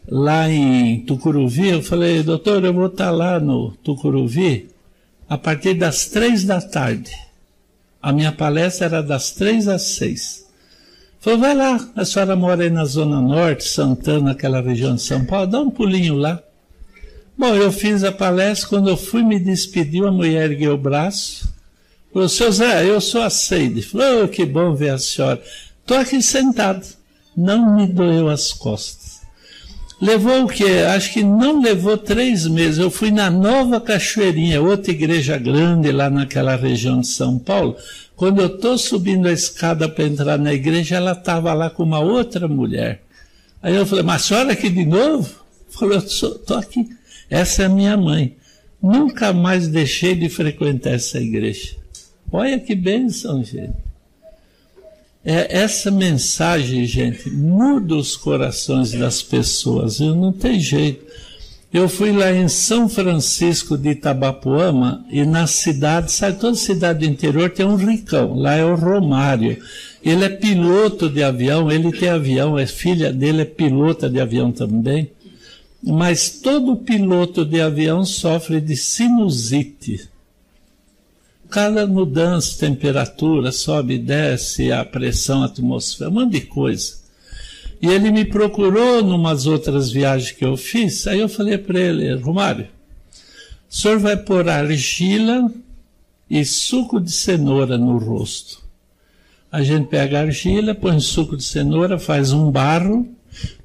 [0.09, 1.69] lá em Tucuruvi.
[1.69, 4.69] Eu falei, doutora, eu vou estar tá lá no Tucuruvi
[5.29, 7.11] a partir das três da tarde.
[8.01, 10.46] A minha palestra era das três às seis.
[11.19, 15.25] Falou, vai lá, a senhora mora aí na Zona Norte, Santana, aquela região de São
[15.25, 16.41] Paulo, dá um pulinho lá.
[17.37, 21.51] Bom, eu fiz a palestra, quando eu fui me despedir, a mulher ergueu o braço.
[22.13, 23.81] Falou, seu Zé, eu sou a Seide.
[23.81, 25.41] Falou, oh, que bom ver a senhora.
[25.81, 26.85] Estou aqui sentado.
[27.35, 29.17] Não me doeu as costas.
[30.01, 30.83] Levou o quê?
[30.95, 32.79] Acho que não levou três meses.
[32.79, 37.75] Eu fui na Nova Cachoeirinha, outra igreja grande lá naquela região de São Paulo.
[38.17, 41.99] Quando eu estou subindo a escada para entrar na igreja, ela estava lá com uma
[41.99, 43.03] outra mulher.
[43.61, 45.29] Aí eu falei, mas a senhora aqui de novo?
[45.69, 46.89] Falou, estou aqui.
[47.29, 48.35] Essa é a minha mãe.
[48.81, 51.75] Nunca mais deixei de frequentar essa igreja.
[52.31, 53.73] Olha que bênção, gente.
[55.23, 59.99] É, essa mensagem, gente, muda os corações das pessoas.
[59.99, 61.05] Eu Não tem jeito.
[61.71, 67.05] Eu fui lá em São Francisco de Itabapoama e na cidade, sabe, toda cidade do
[67.11, 69.57] interior tem um ricão, lá é o Romário.
[70.01, 74.49] Ele é piloto de avião, ele tem avião, A filha dele é pilota de avião
[74.51, 75.11] também.
[75.83, 80.07] Mas todo piloto de avião sofre de sinusite.
[81.49, 87.06] Cada mudança de temperatura, sobe e desce, a pressão atmosférica, um monte de coisa.
[87.81, 91.05] E ele me procurou numas outras viagens que eu fiz.
[91.07, 92.67] Aí eu falei para ele, Romário,
[93.69, 95.51] o senhor vai pôr argila
[96.29, 98.61] e suco de cenoura no rosto.
[99.51, 103.07] A gente pega a argila, põe suco de cenoura, faz um barro,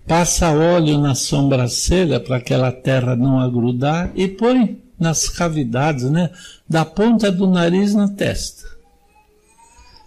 [0.07, 6.31] passa óleo na sobrancelha para aquela terra não agrudar e põe nas cavidades, né?
[6.69, 8.63] Da ponta do nariz na testa.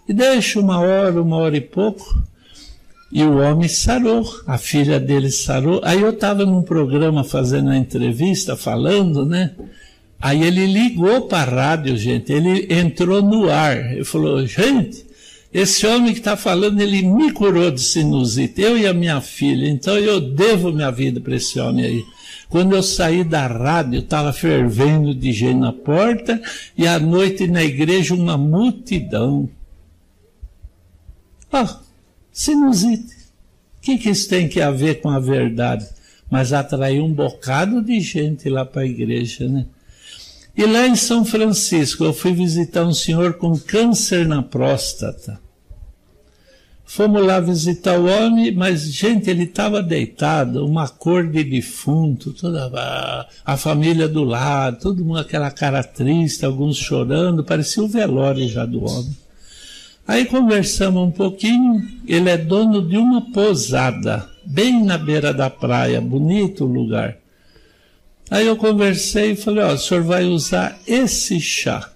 [0.08, 2.04] E deixa uma hora, uma hora e pouco
[3.10, 5.80] e o homem sarou, a filha dele sarou.
[5.84, 9.52] Aí eu estava num programa fazendo uma entrevista, falando, né?
[10.20, 15.04] Aí ele ligou para a rádio, gente, ele entrou no ar e falou: gente,
[15.52, 19.68] esse homem que está falando, ele me curou de sinusite, eu e a minha filha,
[19.68, 22.04] então eu devo minha vida para esse homem aí.
[22.48, 26.40] Quando eu saí da rádio, estava fervendo de gente na porta,
[26.78, 29.48] e à noite na igreja uma multidão.
[31.52, 31.80] Ah,
[32.36, 33.16] sinusite.
[33.78, 35.86] O que, que isso tem que a ver com a verdade?
[36.30, 39.64] Mas atraiu um bocado de gente lá para a igreja, né?
[40.54, 45.40] E lá em São Francisco, eu fui visitar um senhor com câncer na próstata.
[46.84, 52.70] Fomos lá visitar o homem, mas, gente, ele estava deitado, uma cor de defunto, toda
[52.74, 58.48] a, a, família do lado, todo mundo aquela cara triste, alguns chorando, parecia o velório
[58.48, 59.16] já do homem.
[60.08, 66.00] Aí conversamos um pouquinho, ele é dono de uma posada, bem na beira da praia,
[66.00, 67.16] bonito lugar.
[68.30, 71.90] Aí eu conversei e falei, ó, o senhor vai usar esse chá.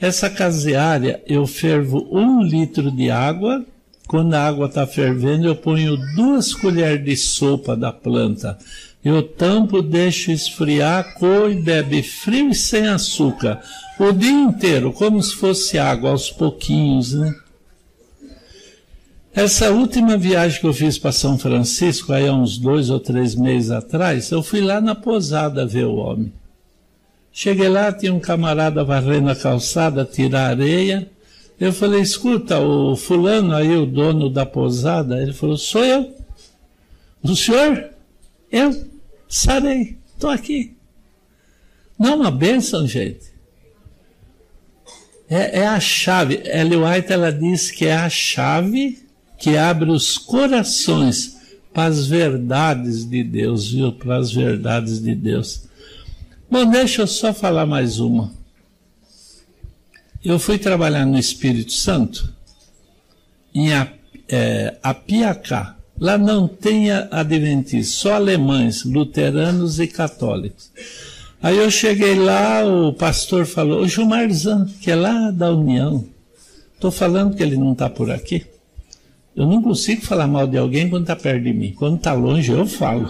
[0.00, 3.64] Essa caseária, eu fervo um litro de água,
[4.06, 8.58] quando a água está fervendo, eu ponho duas colheres de sopa da planta.
[9.04, 13.60] Eu tampo, deixo esfriar, coe, e bebe frio e sem açúcar.
[13.98, 17.32] O dia inteiro, como se fosse água, aos pouquinhos, né?
[19.34, 23.34] Essa última viagem que eu fiz para São Francisco, aí há uns dois ou três
[23.34, 26.30] meses atrás, eu fui lá na posada ver o homem.
[27.32, 31.10] Cheguei lá, tinha um camarada varrendo a calçada, tirar areia.
[31.58, 36.14] Eu falei, escuta, o fulano aí, o dono da posada, ele falou, sou eu.
[37.22, 37.88] O senhor?
[38.50, 38.84] Eu
[39.26, 40.76] sarei, estou aqui.
[41.98, 43.32] Não é uma bênção, gente.
[45.30, 46.42] É, é a chave.
[46.44, 49.01] Ellen White, ela diz que é a chave
[49.42, 51.36] que abre os corações
[51.74, 53.90] para as verdades de Deus, viu?
[53.90, 55.64] Para as verdades de Deus.
[56.48, 58.30] Bom, deixa eu só falar mais uma.
[60.24, 62.32] Eu fui trabalhar no Espírito Santo,
[63.52, 63.70] em
[64.28, 65.76] é, Apiacá.
[65.98, 70.70] Lá não tem adventistas, só alemães, luteranos e católicos.
[71.42, 76.04] Aí eu cheguei lá, o pastor falou, o Gilmar Zan, que é lá da União.
[76.76, 78.46] Estou falando que ele não está por aqui.
[79.34, 81.72] Eu não consigo falar mal de alguém quando está perto de mim.
[81.76, 83.08] Quando está longe, eu falo.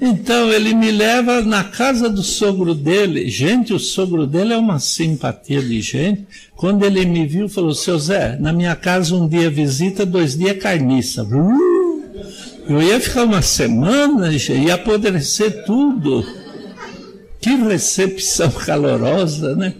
[0.00, 3.28] Então ele me leva na casa do sogro dele.
[3.28, 6.24] Gente, o sogro dele é uma simpatia de gente.
[6.54, 10.56] Quando ele me viu, falou: Seu Zé, na minha casa um dia visita, dois dias
[10.62, 11.26] carniça.
[12.68, 16.24] Eu ia ficar uma semana, ia apodrecer tudo.
[17.40, 19.74] Que recepção calorosa, né?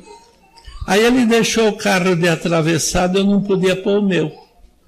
[0.85, 4.33] Aí ele deixou o carro de atravessado, eu não podia pôr o meu.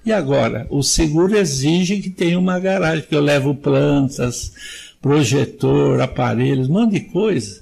[0.03, 4.51] E agora, o seguro exige que tenha uma garagem, que eu levo plantas,
[4.99, 7.61] projetor, aparelhos, um monte de coisa.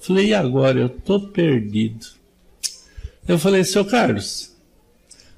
[0.00, 0.78] Falei, e agora?
[0.78, 2.06] Eu estou perdido.
[3.26, 4.52] Eu falei, seu Carlos,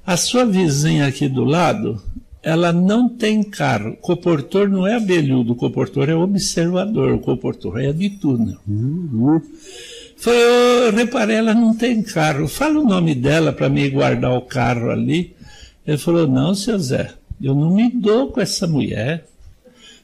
[0.05, 2.03] a sua vizinha aqui do lado,
[2.43, 3.93] ela não tem carro.
[3.93, 8.59] O coportor não é abelhudo, o coportor é observador, o coportor é de túnel.
[8.69, 9.41] Uhum.
[10.19, 12.47] Foi, eu reparei, ela não tem carro.
[12.47, 15.36] Fala o nome dela para me guardar o carro ali.
[15.87, 19.27] Ele falou: Não, seu Zé, eu não me dou com essa mulher.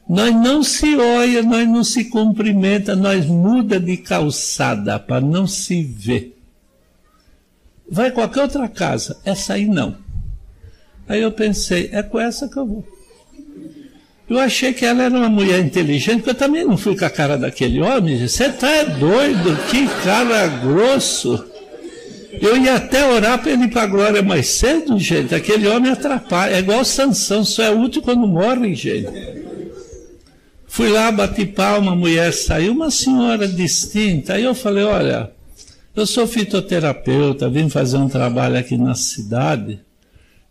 [0.07, 5.81] Nós não se olha, nós não se cumprimenta, nós muda de calçada para não se
[5.83, 6.37] ver.
[7.89, 9.95] Vai qualquer outra casa, essa aí não.
[11.07, 12.87] Aí eu pensei, é com essa que eu vou.
[14.29, 17.09] Eu achei que ela era uma mulher inteligente, porque eu também não fui com a
[17.09, 18.25] cara daquele homem.
[18.27, 19.55] Você tá doido?
[19.69, 21.52] Que cara grosso!
[22.41, 25.35] Eu ia até orar para ele ir para a glória mais cedo, gente.
[25.35, 26.55] Aquele homem atrapalha.
[26.55, 29.07] É igual Sansão, só é útil quando morre, gente.
[30.67, 34.33] Fui lá, bati palma, a mulher saiu, uma senhora distinta.
[34.33, 35.31] Aí eu falei, olha,
[35.95, 39.79] eu sou fitoterapeuta, vim fazer um trabalho aqui na cidade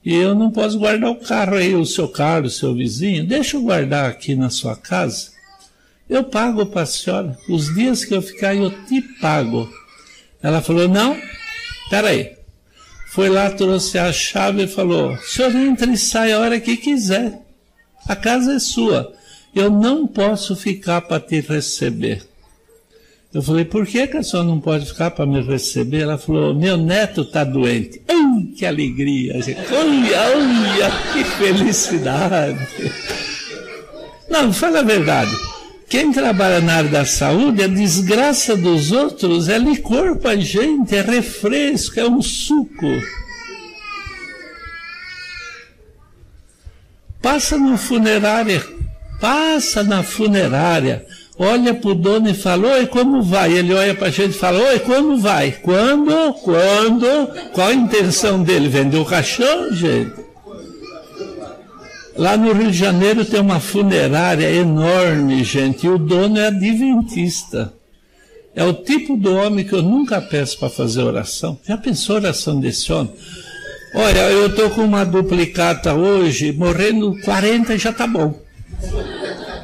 [0.05, 3.27] e eu não posso guardar o carro aí, o seu carro, o seu vizinho.
[3.27, 5.31] Deixa eu guardar aqui na sua casa.
[6.09, 7.37] Eu pago para a senhora.
[7.49, 9.69] Os dias que eu ficar, eu te pago.
[10.43, 11.17] Ela falou, não,
[11.93, 12.33] Peraí.
[13.13, 16.75] Foi lá, trouxe a chave e falou: o senhor entra e sai a hora que
[16.79, 17.39] quiser.
[18.09, 19.13] A casa é sua.
[19.55, 22.23] Eu não posso ficar para te receber.
[23.35, 26.01] Eu falei, por que, que a senhora não pode ficar para me receber?
[26.05, 28.01] Ela falou, meu neto está doente.
[28.09, 29.35] Ai, que alegria!
[29.39, 32.59] Olha, olha, que felicidade!
[34.31, 35.35] Não, fala a verdade.
[35.93, 40.97] Quem trabalha na área da saúde, a desgraça dos outros é licor para a gente,
[40.97, 42.87] é refresco, é um suco.
[47.21, 48.65] Passa no funerária,
[49.21, 51.05] passa na funerária,
[51.39, 53.53] olha para o dono e fala, oi, como vai?
[53.53, 55.53] Ele olha para a gente e fala, oi, como vai?
[55.63, 56.33] Quando?
[56.43, 57.51] Quando?
[57.53, 58.67] Qual a intenção dele?
[58.67, 60.32] Vender o caixão, gente?
[62.15, 67.73] Lá no Rio de Janeiro tem uma funerária enorme, gente, e o dono é adventista.
[68.55, 71.59] É o tipo do homem que eu nunca peço para fazer oração.
[71.67, 73.13] Já pensou oração desse homem?
[73.95, 78.39] Olha, eu estou com uma duplicata hoje, morrendo 40 já tá bom.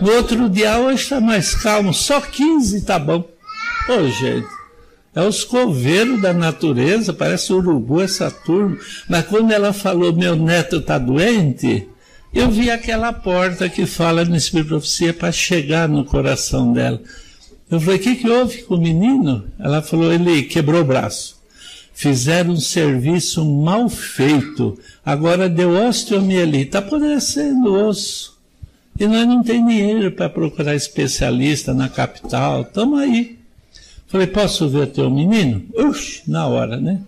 [0.01, 3.25] No outro dia, hoje está mais calmo, só 15 tá bom.
[3.91, 4.47] Ô, gente,
[5.15, 8.79] é os coveiros da natureza, parece urubu essa turma.
[9.09, 11.87] Mas quando ela falou, meu neto está doente,
[12.35, 17.01] eu vi aquela porta que fala no Espírito Profecia para chegar no coração dela.
[17.71, 19.45] Eu falei, o que, que houve com o menino?
[19.59, 21.39] Ela falou, ele quebrou o braço.
[21.93, 24.79] Fizeram um serviço mal feito.
[25.05, 26.67] Agora deu osteomielite.
[26.67, 28.39] Está apodrecendo o osso.
[28.99, 32.65] E nós não tem dinheiro para procurar especialista na capital.
[32.65, 33.39] Tamo aí.
[34.07, 35.63] Falei, posso ver teu menino?
[35.75, 37.01] Uxe, na hora, né?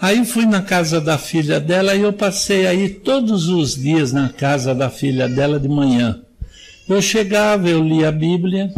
[0.00, 4.30] Aí fui na casa da filha dela e eu passei aí todos os dias na
[4.30, 6.22] casa da filha dela de manhã.
[6.88, 8.72] Eu chegava, eu lia a Bíblia,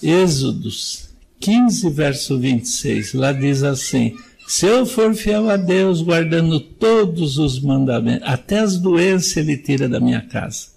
[0.00, 1.08] Êxodos
[1.40, 4.14] 15, verso 26, lá diz assim:
[4.46, 9.88] Se eu for fiel a Deus, guardando todos os mandamentos, até as doenças ele tira
[9.88, 10.68] da minha casa.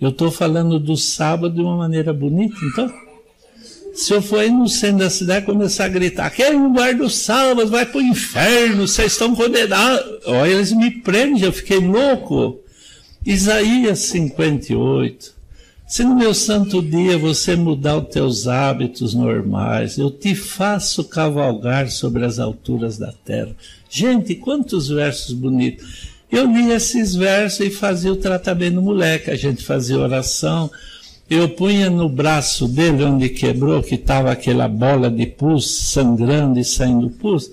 [0.00, 2.90] Eu estou falando do sábado de uma maneira bonita, então?
[4.00, 7.68] Se eu for aí no centro da cidade começar a gritar, aquele guarda do salvas
[7.68, 10.22] vai pro inferno, vocês estão condenados.
[10.24, 12.60] Olha, eles me prendem, eu fiquei louco.
[13.26, 15.34] Isaías 58.
[15.86, 21.90] Se no meu santo dia você mudar os teus hábitos normais, eu te faço cavalgar
[21.90, 23.54] sobre as alturas da terra.
[23.90, 26.08] Gente, quantos versos bonitos.
[26.32, 29.30] Eu li esses versos e fazia o tratamento do moleque.
[29.30, 30.70] A gente fazia oração,
[31.30, 36.64] eu punha no braço dele, onde quebrou, que estava aquela bola de pus sangrando e
[36.64, 37.48] saindo pus,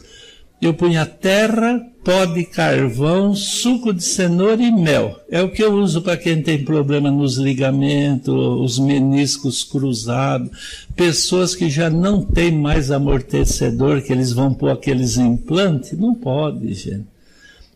[0.60, 5.16] eu punha terra, pó de carvão, suco de cenoura e mel.
[5.30, 10.50] É o que eu uso para quem tem problema nos ligamentos, os meniscos cruzados,
[10.96, 15.92] pessoas que já não têm mais amortecedor, que eles vão pôr aqueles implantes.
[15.92, 17.06] Não pode, gente.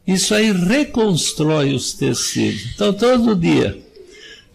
[0.08, 2.72] Isso aí reconstrói os tecidos.
[2.74, 3.78] Então, todo dia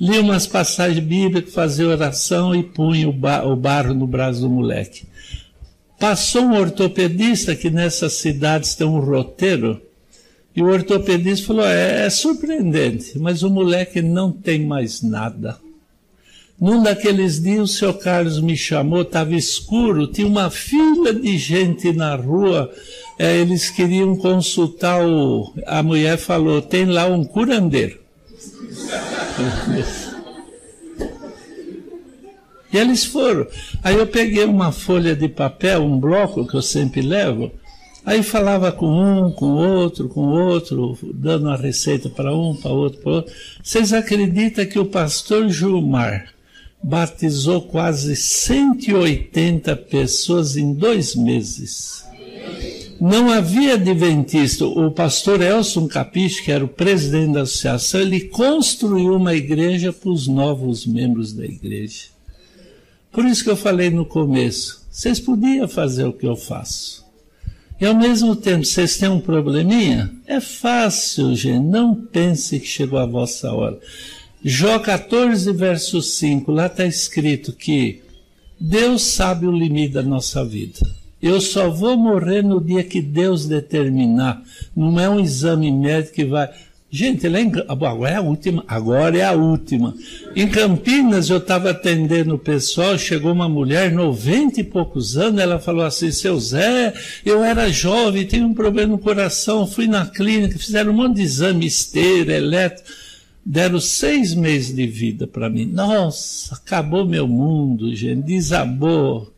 [0.01, 4.51] lia umas passagens bíblicas, fazia oração e punha o, bar, o barro no braço do
[4.51, 5.05] moleque.
[5.99, 9.80] Passou um ortopedista, que nessas cidades tem um roteiro,
[10.55, 15.57] e o ortopedista falou: é, é, surpreendente, mas o moleque não tem mais nada.
[16.59, 21.92] Num daqueles dias, o seu Carlos me chamou, estava escuro, tinha uma fila de gente
[21.92, 22.70] na rua,
[23.18, 25.51] é, eles queriam consultar o.
[25.66, 28.01] A mulher falou: tem lá um curandeiro.
[32.72, 33.46] E eles foram.
[33.82, 37.50] Aí eu peguei uma folha de papel, um bloco que eu sempre levo,
[38.04, 43.00] aí falava com um, com outro, com outro, dando a receita para um, para outro,
[43.00, 43.34] para outro.
[43.62, 46.28] Vocês acreditam que o pastor Gilmar
[46.82, 52.05] batizou quase 180 pessoas em dois meses?
[53.01, 54.64] não havia adventista.
[54.66, 60.11] O pastor Elson Capiche, que era o presidente da associação, ele construiu uma igreja para
[60.11, 62.05] os novos membros da igreja.
[63.12, 67.05] Por isso que eu falei no começo, vocês podiam fazer o que eu faço.
[67.78, 70.11] E ao mesmo tempo, vocês têm um probleminha?
[70.26, 71.62] É fácil, gente.
[71.64, 73.78] Não pense que chegou a vossa hora.
[74.42, 78.03] Jó 14, verso 5, lá está escrito que
[78.59, 80.78] Deus sabe o limite da nossa vida.
[81.20, 84.42] Eu só vou morrer no dia que Deus determinar.
[84.76, 86.48] Não é um exame médico que vai.
[86.90, 87.50] Gente, lá em...
[87.68, 88.62] Ah, agora é a última.
[88.68, 89.94] Agora é a última.
[90.36, 92.96] Em Campinas, eu estava atendendo o pessoal.
[92.98, 95.40] Chegou uma mulher, 90 e poucos anos.
[95.40, 96.92] Ela falou assim: Seu Zé,
[97.24, 99.66] eu era jovem, tenho um problema no coração.
[99.66, 102.90] Fui na clínica, fizeram um monte de exame, esteira, elétrico
[103.48, 105.66] deram seis meses de vida para mim.
[105.66, 109.32] Nossa, acabou meu mundo, gente, desabou.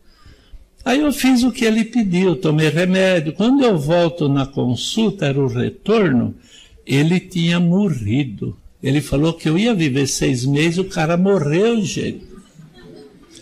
[0.88, 3.34] Aí eu fiz o que ele pediu, tomei remédio.
[3.34, 6.34] Quando eu volto na consulta, era o retorno,
[6.86, 8.56] ele tinha morrido.
[8.82, 12.24] Ele falou que eu ia viver seis meses, o cara morreu, gente.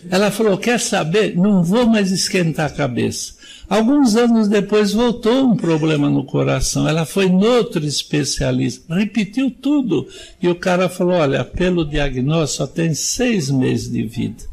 [0.09, 1.37] Ela falou: Quer saber?
[1.37, 3.35] Não vou mais esquentar a cabeça.
[3.69, 6.85] Alguns anos depois voltou um problema no coração.
[6.85, 10.05] Ela foi no outro especialista, repetiu tudo.
[10.41, 14.43] E o cara falou: Olha, pelo diagnóstico, só tem seis meses de vida.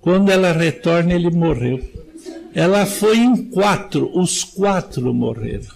[0.00, 1.82] Quando ela retorna, ele morreu.
[2.54, 5.66] Ela foi em quatro, os quatro morreram.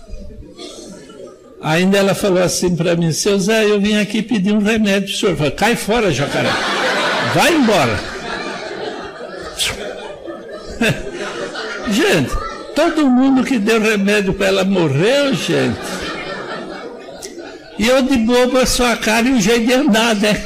[1.63, 5.09] Ainda ela falou assim para mim, seu Zé, eu vim aqui pedir um remédio.
[5.15, 6.51] O senhor Falei, cai fora, jacaré.
[7.35, 7.99] Vai embora.
[11.91, 12.31] gente,
[12.75, 15.81] todo mundo que deu remédio para ela morreu, gente.
[17.79, 20.45] E eu de bobo a sua cara e o jeito de andar, né?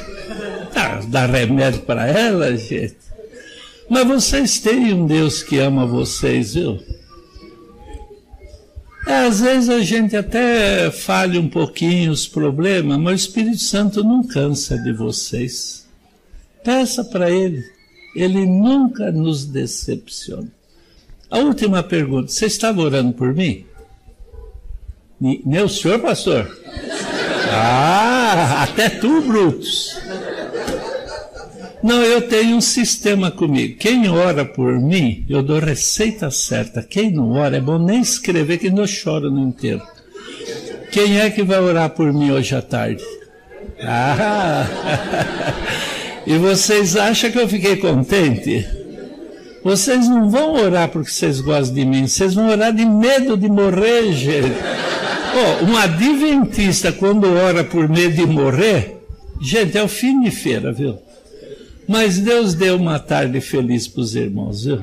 [0.76, 3.10] Ah, dar remédio para ela, gente.
[3.91, 6.78] Mas vocês têm um Deus que ama vocês, viu?
[9.05, 14.05] É, às vezes a gente até falha um pouquinho os problemas, mas o Espírito Santo
[14.05, 15.86] não cansa de vocês.
[16.62, 17.64] Peça para Ele.
[18.14, 20.49] Ele nunca nos decepciona.
[21.28, 23.64] A última pergunta: você estava orando por mim?
[25.20, 26.57] Meu senhor, pastor?
[27.53, 29.99] Ah, até tu, Brutus.
[31.83, 33.78] Não, eu tenho um sistema comigo.
[33.78, 36.83] Quem ora por mim, eu dou receita certa.
[36.83, 39.81] Quem não ora, é bom nem escrever, que não choro no inteiro.
[40.93, 43.03] Quem é que vai orar por mim hoje à tarde?
[43.83, 44.66] Ah!
[46.26, 48.64] E vocês acham que eu fiquei contente?
[49.64, 53.49] Vocês não vão orar porque vocês gostam de mim, vocês vão orar de medo de
[53.49, 54.53] morrer, gente.
[55.35, 58.99] Oh, um adventista, quando ora por medo de morrer,
[59.41, 60.99] gente, é o fim de feira, viu?
[61.93, 64.78] Mas Deus deu uma tarde feliz para os irmãos, viu?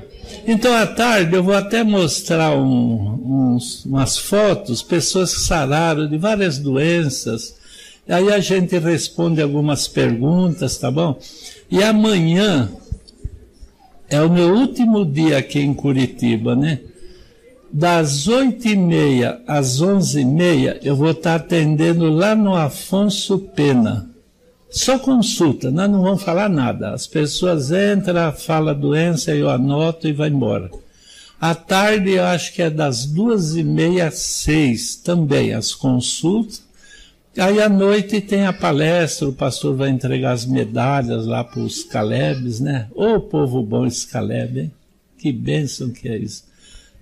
[0.45, 6.17] Então, à tarde, eu vou até mostrar um, uns, umas fotos, pessoas que sararam de
[6.17, 7.55] várias doenças.
[8.09, 11.17] Aí a gente responde algumas perguntas, tá bom?
[11.71, 12.69] E amanhã
[14.09, 16.81] é o meu último dia aqui em Curitiba, né?
[17.71, 23.39] Das oito e meia às onze e meia, eu vou estar atendendo lá no Afonso
[23.55, 24.09] Pena.
[24.69, 26.91] Só consulta, nós não vamos falar nada.
[26.93, 30.69] As pessoas entram, falam doença, eu anoto e vai embora.
[31.39, 36.65] À tarde, eu acho que é das duas e meia às seis, também as consultas.
[37.37, 41.83] Aí à noite tem a palestra, o pastor vai entregar as medalhas lá para os
[41.83, 42.87] Calebes, né?
[42.95, 44.71] Ô povo bom esse Caleb, hein?
[45.19, 46.43] Que bênção que é isso.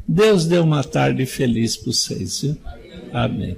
[0.05, 2.57] Deus deu uma tarde feliz para vocês, viu?
[3.13, 3.55] Amém.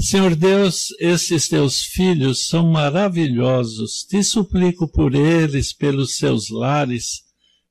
[0.00, 4.04] Senhor Deus, esses teus filhos são maravilhosos.
[4.04, 7.22] Te suplico por eles, pelos seus lares,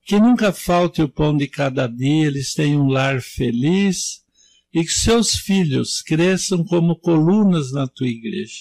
[0.06, 4.22] que nunca falte o pão de cada dia, eles tenham um lar feliz
[4.74, 8.60] e que seus filhos cresçam como colunas na tua igreja.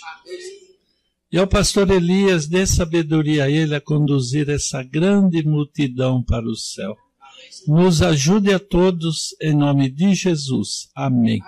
[1.33, 6.55] E ao pastor Elias, dê sabedoria a ele a conduzir essa grande multidão para o
[6.55, 6.97] céu.
[7.67, 10.89] Nos ajude a todos, em nome de Jesus.
[10.95, 11.41] Amém.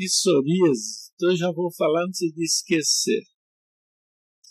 [0.00, 3.22] de psoríase, então já vou falar antes de esquecer.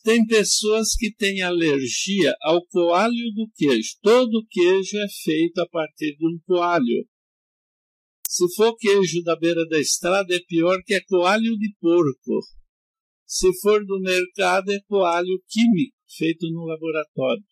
[0.04, 3.90] Tem pessoas que têm alergia ao coalho do queijo.
[4.02, 7.06] Todo queijo é feito a partir de um coalho.
[8.30, 12.40] Se for queijo da beira da estrada, é pior que é coalho de porco.
[13.26, 17.44] Se for do mercado, é coalho químico, feito no laboratório.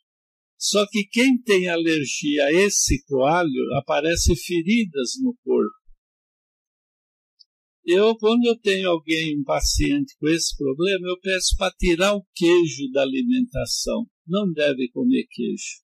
[0.58, 5.77] Só que quem tem alergia a esse coalho, aparece feridas no corpo.
[7.90, 12.28] Eu, quando eu tenho alguém, um paciente com esse problema, eu peço para tirar o
[12.36, 14.06] queijo da alimentação.
[14.28, 15.80] Não deve comer queijo.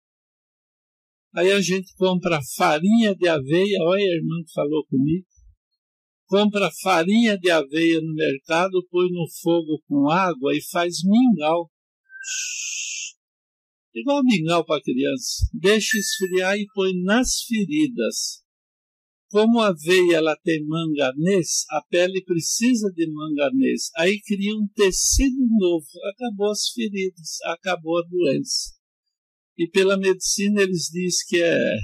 [1.34, 5.26] Aí a gente compra farinha de aveia, olha a irmã que falou comigo.
[6.28, 11.72] Compra farinha de aveia no mercado, põe no fogo com água e faz mingau.
[13.96, 15.48] Igual mingau para criança.
[15.54, 18.43] Deixa esfriar e põe nas feridas.
[19.34, 23.90] Como a veia ela tem manganês, a pele precisa de manganês.
[23.98, 25.88] Aí cria um tecido novo.
[26.14, 28.74] Acabou as feridas, acabou a doença.
[29.58, 31.78] E pela medicina eles dizem que é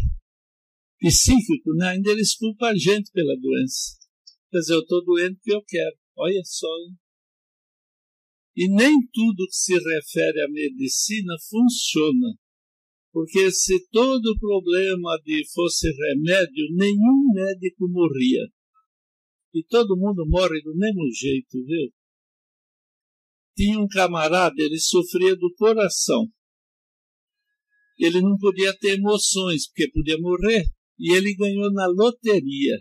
[1.00, 1.90] psíquico, né?
[1.94, 3.98] ainda eles culpam a gente pela doença.
[4.52, 5.98] Quer dizer, eu estou doente porque eu quero.
[6.18, 6.68] Olha só.
[6.82, 6.98] Hein?
[8.58, 12.30] E nem tudo que se refere à medicina funciona.
[13.12, 18.46] Porque se todo problema de fosse remédio, nenhum médico morria.
[19.54, 21.92] E todo mundo morre do mesmo jeito, viu?
[23.58, 26.28] Tinha um camarada, ele sofria do coração.
[27.98, 30.66] Ele não podia ter emoções, porque podia morrer.
[31.00, 32.78] E ele ganhou na loteria.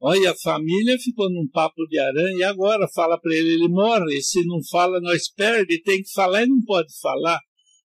[0.00, 4.22] Olha, a família ficou num papo de aranha e agora fala para ele, ele morre.
[4.22, 5.82] Se não fala, nós perde.
[5.82, 7.38] Tem que falar e não pode falar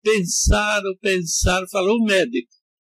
[0.08, 2.48] pensaram, pensaram, falou o médico.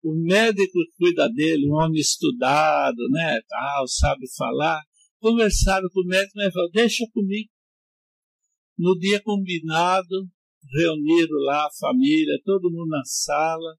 [0.02, 4.80] O médico cuida dele, um homem estudado, né, tal, sabe falar.
[5.20, 7.50] Conversaram com o médico, mas falou, deixa comigo.
[8.78, 10.26] No dia combinado,
[10.74, 13.76] reuniram lá a família, todo mundo na sala,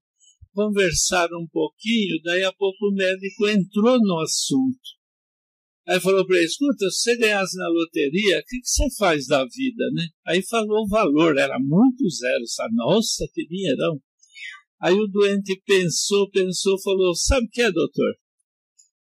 [0.52, 5.03] conversaram um pouquinho, daí a pouco o médico entrou no assunto.
[5.86, 9.26] Aí falou para ele, escuta, se você ganhasse na loteria, o que, que, você faz
[9.26, 10.06] da vida, né?
[10.26, 14.00] Aí falou o valor, era muito zero, essa Nossa, que dinheirão.
[14.80, 18.12] Aí o doente pensou, pensou, falou, sabe o que é, doutor?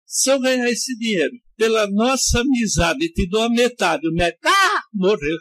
[0.06, 4.06] Se eu ganhar esse dinheiro, pela nossa amizade, te dou a metade.
[4.06, 5.36] O metade ah, morreu.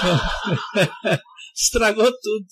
[1.54, 2.46] Estragou tudo.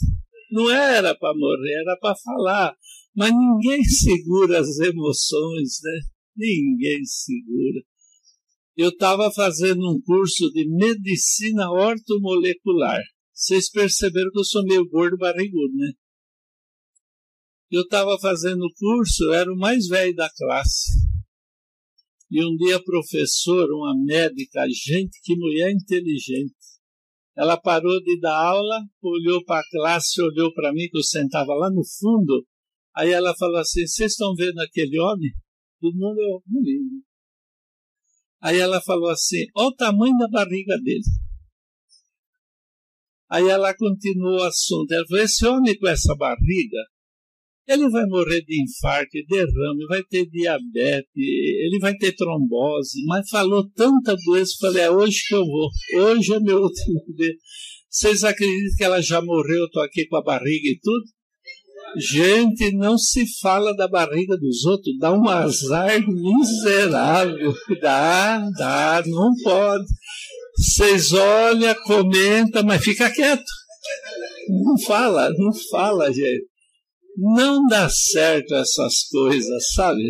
[0.51, 2.77] Não era para morrer, era para falar.
[3.15, 6.01] Mas ninguém segura as emoções, né?
[6.37, 7.83] ninguém segura.
[8.77, 13.01] Eu estava fazendo um curso de medicina ortomolecular.
[13.35, 15.93] Vocês perceberam que eu sou meio gordo barrigudo, né?
[17.71, 20.91] Eu estava fazendo o curso, eu era o mais velho da classe.
[22.31, 26.55] E um dia a professora, uma médica, gente, que mulher inteligente,
[27.37, 31.53] ela parou de dar aula, olhou para a classe, olhou para mim, que eu sentava
[31.55, 32.47] lá no fundo.
[32.95, 35.31] Aí ela falou assim: Vocês estão vendo aquele homem?
[35.83, 37.03] Todo mundo é um livro.
[38.41, 41.03] Aí ela falou assim: olha o tamanho da barriga dele.
[43.29, 44.93] Aí ela continuou o assunto.
[44.93, 46.79] Ela falou: esse homem com essa barriga,
[47.67, 53.05] ele vai morrer de infarto, derrame, vai ter diabetes, ele vai ter trombose.
[53.07, 57.35] Mas falou tanta doença, falei: é hoje que eu vou, hoje é meu último dia.
[57.91, 59.65] Vocês acreditam que ela já morreu?
[59.65, 61.03] Estou aqui com a barriga e tudo?
[61.97, 67.55] Gente, não se fala da barriga dos outros, dá um azar miserável.
[67.83, 69.85] Dá, dá, não pode.
[70.57, 73.45] Vocês olham, comenta, mas fica quieto.
[74.49, 76.47] Não fala, não fala, gente.
[77.19, 80.01] Não dá certo essas coisas, sabe?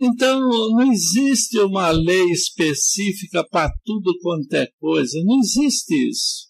[0.00, 0.40] Então,
[0.70, 6.47] não existe uma lei específica para tudo quanto é coisa, não existe isso.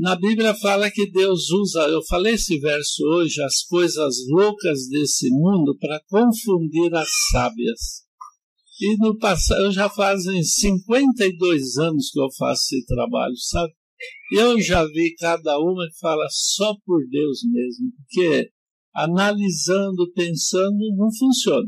[0.00, 5.28] Na Bíblia fala que Deus usa, eu falei esse verso hoje, as coisas loucas desse
[5.28, 7.80] mundo para confundir as sábias.
[8.80, 13.72] E no passado, já fazem 52 anos que eu faço esse trabalho, sabe?
[14.36, 18.50] Eu já vi cada uma que fala só por Deus mesmo, porque
[18.94, 21.66] analisando, pensando, não funciona.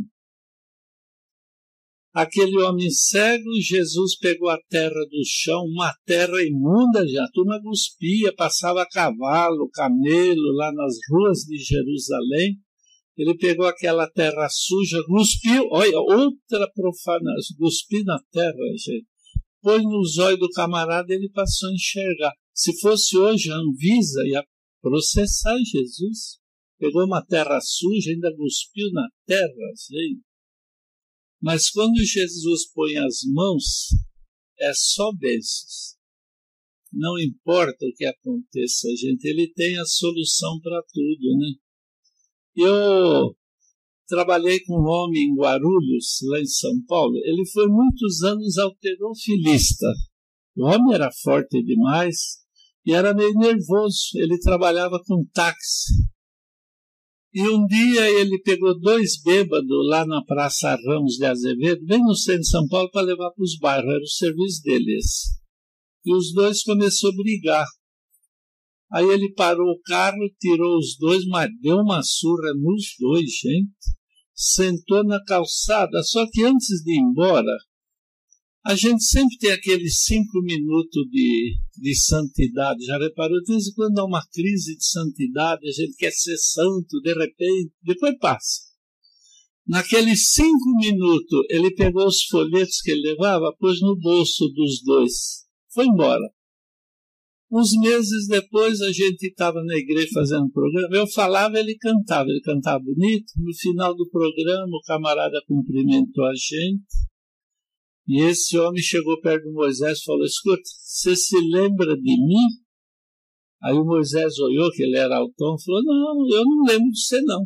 [2.13, 7.23] Aquele homem cego, Jesus pegou a terra do chão, uma terra imunda já.
[7.25, 12.57] A turma cuspia, passava a cavalo, camelo lá nas ruas de Jerusalém.
[13.17, 19.07] Ele pegou aquela terra suja, cuspiu, olha, outra profana cuspi na terra, gente.
[19.63, 22.33] Põe nos olhos do camarada, ele passou a enxergar.
[22.53, 24.43] Se fosse hoje, a Anvisa ia
[24.83, 26.39] processar Jesus.
[26.77, 30.23] Pegou uma terra suja, ainda cuspiu na terra, gente.
[31.41, 33.89] Mas quando Jesus põe as mãos,
[34.61, 35.97] é só bênçãos.
[36.93, 41.53] Não importa o que aconteça, gente, ele tem a solução para tudo, né?
[42.57, 43.35] Eu
[44.09, 47.17] trabalhei com um homem em Guarulhos, lá em São Paulo.
[47.25, 49.87] Ele foi muitos anos alterofilista.
[50.57, 52.19] O homem era forte demais
[52.85, 53.99] e era meio nervoso.
[54.17, 55.95] Ele trabalhava com táxi.
[57.33, 62.15] E um dia ele pegou dois bêbados lá na Praça Ramos de Azevedo, bem no
[62.17, 65.07] centro de São Paulo, para levar para os bairros, era o serviço deles.
[66.05, 67.67] E os dois começaram a brigar.
[68.93, 73.73] Aí ele parou o carro, tirou os dois, mas deu uma surra nos dois, gente.
[74.35, 77.57] Sentou na calçada, só que antes de ir embora,
[78.67, 82.85] a gente sempre tem aqueles cinco minutos de, de santidade.
[82.85, 83.41] Já reparou?
[83.43, 87.15] De vez em quando há uma crise de santidade, a gente quer ser santo, de
[87.15, 88.69] repente, depois passa.
[89.67, 95.13] Naqueles cinco minutos, ele pegou os folhetos que ele levava, pôs no bolso dos dois.
[95.73, 96.29] Foi embora.
[97.51, 100.95] Uns meses depois, a gente estava na igreja fazendo um programa.
[100.97, 102.29] Eu falava, ele cantava.
[102.29, 103.33] Ele cantava bonito.
[103.39, 107.10] No final do programa, o camarada cumprimentou a gente.
[108.13, 112.45] E esse homem chegou perto de Moisés e falou: Escuta, você se lembra de mim?
[113.63, 116.99] Aí o Moisés olhou, que ele era altão, e falou: Não, eu não lembro de
[116.99, 117.45] você, não.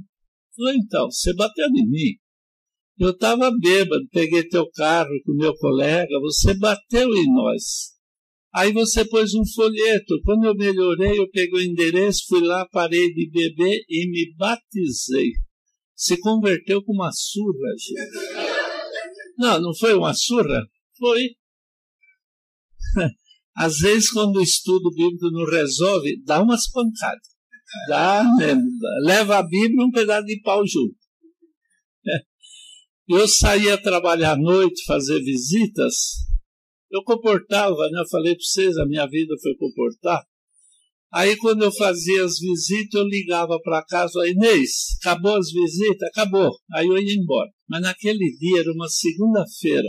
[0.56, 2.12] Falou: Então, você bateu em mim.
[2.98, 7.90] Eu estava bêbado, peguei teu carro com meu colega, você bateu em nós.
[8.54, 10.14] Aí você pôs um folheto.
[10.24, 15.30] Quando eu melhorei, eu peguei o endereço, fui lá, parei de beber e me batizei.
[15.94, 18.43] Se converteu com uma surra, gente.
[19.39, 20.62] Não, não foi uma surra?
[20.99, 21.28] Foi.
[23.57, 27.26] Às vezes, quando o estudo bíblico não resolve, dá umas pancadas.
[27.89, 28.62] Dá mesmo.
[29.05, 30.97] Leva a Bíblia e um pedaço de pau junto.
[33.09, 35.95] Eu saía trabalhar à noite, fazer visitas.
[36.91, 38.01] Eu comportava, né?
[38.01, 40.22] Eu falei para vocês, a minha vida foi comportar.
[41.12, 44.70] Aí, quando eu fazia as visitas, eu ligava para casa, Inês,
[45.01, 46.09] acabou as visitas?
[46.09, 46.51] Acabou.
[46.72, 47.53] Aí eu ia embora.
[47.68, 49.88] Mas naquele dia, era uma segunda-feira,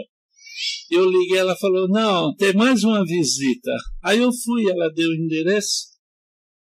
[0.90, 3.72] eu liguei, ela falou, não, tem mais uma visita.
[4.04, 5.88] Aí eu fui, ela deu o endereço,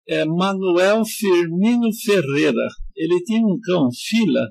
[0.08, 2.68] é Manuel Firmino Ferreira.
[2.96, 4.50] Ele tinha um cão, Fila.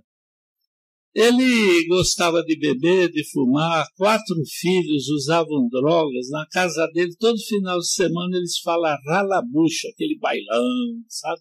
[1.14, 6.28] Ele gostava de beber, de fumar, quatro filhos, usavam drogas.
[6.30, 10.66] Na casa dele, todo final de semana, eles falavam ralabucha, aquele bailão,
[11.08, 11.40] sabe?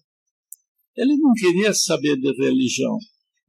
[0.96, 2.98] Ele não queria saber de religião.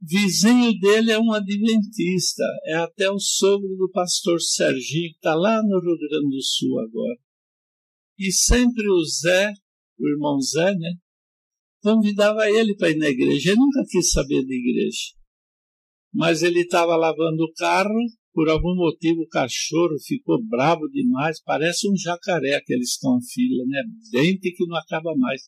[0.02, 5.62] Vizinho dele é um adventista, é até o sogro do pastor Serginho, que está lá
[5.62, 7.16] no Rio Grande do Sul agora.
[8.18, 9.52] E sempre o Zé,
[9.98, 10.92] o irmão Zé, né,
[11.82, 13.50] convidava ele para ir na igreja.
[13.52, 15.12] Ele nunca quis saber de igreja.
[16.12, 17.94] Mas ele estava lavando o carro,
[18.34, 23.82] por algum motivo o cachorro ficou bravo demais, parece um jacaré aqueles estão fila, né?
[24.12, 25.40] Dente que não acaba mais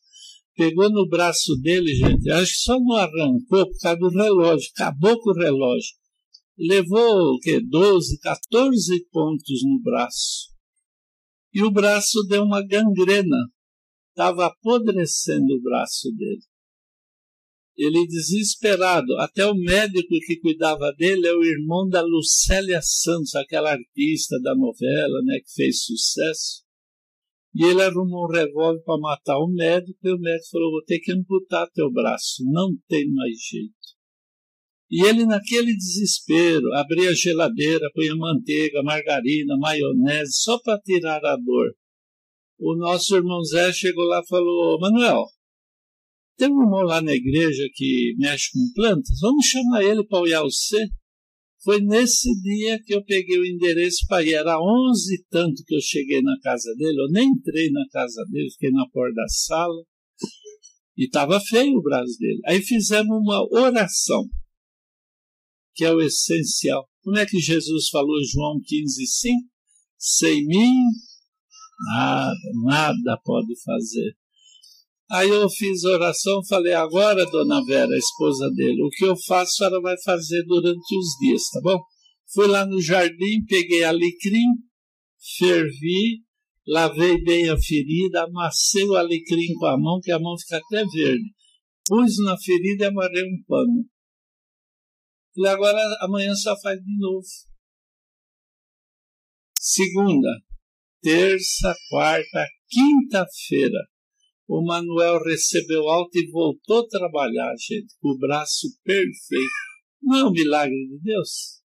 [0.58, 5.18] pegou no braço dele, gente, acho que só não arrancou por causa do relógio, acabou
[5.22, 5.94] com o relógio.
[6.58, 7.60] Levou o quê?
[7.64, 10.46] 12, 14 pontos no braço.
[11.54, 13.36] E o braço deu uma gangrena.
[14.10, 16.40] Estava apodrecendo o braço dele.
[17.76, 23.70] Ele desesperado, até o médico que cuidava dele é o irmão da Lucélia Santos, aquela
[23.70, 26.66] artista da novela, né, que fez sucesso
[27.58, 31.00] e ele arrumou um revólver para matar o médico, e o médico falou: Vou ter
[31.00, 33.74] que amputar teu braço, não tem mais jeito.
[34.90, 41.36] E ele, naquele desespero, abria a geladeira, punha manteiga, margarina, maionese, só para tirar a
[41.36, 41.70] dor.
[42.60, 45.24] O nosso irmão Zé chegou lá e falou: Manuel,
[46.36, 50.42] tem um irmão lá na igreja que mexe com plantas, vamos chamar ele para olhar
[50.42, 50.78] você.
[51.68, 54.32] Foi nesse dia que eu peguei o endereço para ir.
[54.32, 56.98] Era onze e tanto que eu cheguei na casa dele.
[56.98, 59.82] Eu nem entrei na casa dele, fiquei na porta da sala.
[60.96, 62.40] E estava feio o braço dele.
[62.46, 64.24] Aí fizemos uma oração,
[65.74, 66.88] que é o essencial.
[67.02, 69.34] Como é que Jesus falou João 15, 5?
[69.98, 70.72] Sem mim,
[71.94, 74.16] nada, nada pode fazer.
[75.10, 79.64] Aí eu fiz oração, falei, agora, dona Vera, a esposa dele, o que eu faço,
[79.64, 81.78] ela vai fazer durante os dias, tá bom?
[82.34, 84.46] Fui lá no jardim, peguei alecrim,
[85.38, 86.20] fervi,
[86.66, 90.84] lavei bem a ferida, amassei o alecrim com a mão, que a mão fica até
[90.84, 91.24] verde.
[91.86, 93.86] Pus na ferida e amarrei um pano.
[95.36, 97.24] E agora amanhã só faz de novo.
[99.58, 100.28] Segunda,
[101.00, 103.78] terça, quarta, quinta-feira
[104.48, 109.52] o Manuel recebeu alta e voltou a trabalhar, gente, com o braço perfeito.
[110.02, 111.60] Não é um milagre de Deus?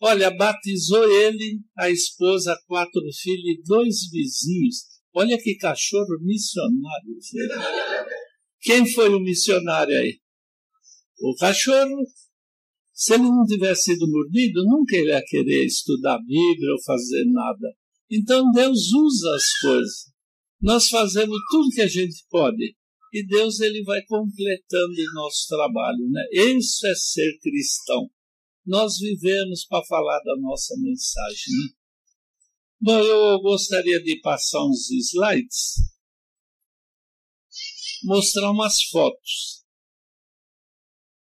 [0.00, 4.84] Olha, batizou ele, a esposa, quatro filhos e dois vizinhos.
[5.12, 8.14] Olha que cachorro missionário, gente.
[8.60, 10.20] Quem foi o missionário aí?
[11.20, 12.06] O cachorro.
[12.92, 17.24] Se ele não tivesse sido mordido, nunca ele ia querer estudar a Bíblia ou fazer
[17.32, 17.66] nada.
[18.10, 20.17] Então Deus usa as coisas.
[20.60, 22.76] Nós fazemos tudo que a gente pode
[23.12, 26.22] e Deus ele vai completando o nosso trabalho, né?
[26.32, 28.10] Isso é ser cristão.
[28.66, 31.54] Nós vivemos para falar da nossa mensagem.
[31.70, 31.76] Né?
[32.80, 35.74] Bom, eu gostaria de passar uns slides,
[38.04, 39.64] mostrar umas fotos.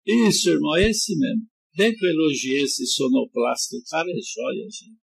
[0.06, 1.44] Isso, irmão, é esse mesmo.
[1.76, 4.98] Bem que eu elogiei esse sonoplasta, o cara é joia, gente.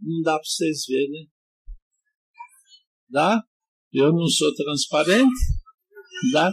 [0.00, 1.30] Não dá para vocês verem, né?
[3.10, 3.42] dá
[3.92, 5.54] Eu não sou transparente.
[6.32, 6.52] dá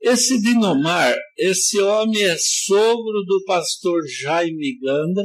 [0.00, 5.24] Esse Dinomar, esse homem é sogro do pastor Jaime Gandra,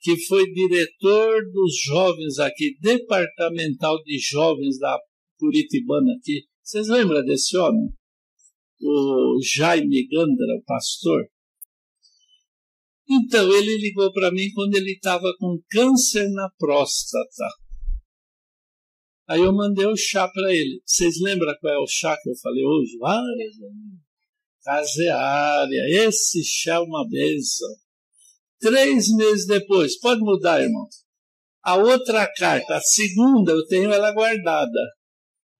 [0.00, 4.98] que foi diretor dos jovens aqui, departamental de jovens da
[5.38, 6.44] Curitibana aqui.
[6.62, 7.90] Vocês lembram desse homem?
[8.82, 11.22] O Jaime Gandra, o pastor.
[13.10, 17.46] Então, ele ligou para mim quando ele estava com câncer na próstata.
[19.28, 20.80] Aí eu mandei o chá para ele.
[20.86, 22.96] Vocês lembram qual é o chá que eu falei hoje?
[22.96, 23.68] Várias né?
[24.64, 25.80] Caseária.
[25.86, 27.68] É Esse chá é uma benção.
[28.58, 30.86] Três meses depois, pode mudar, irmão.
[31.62, 34.80] A outra carta, a segunda, eu tenho ela guardada.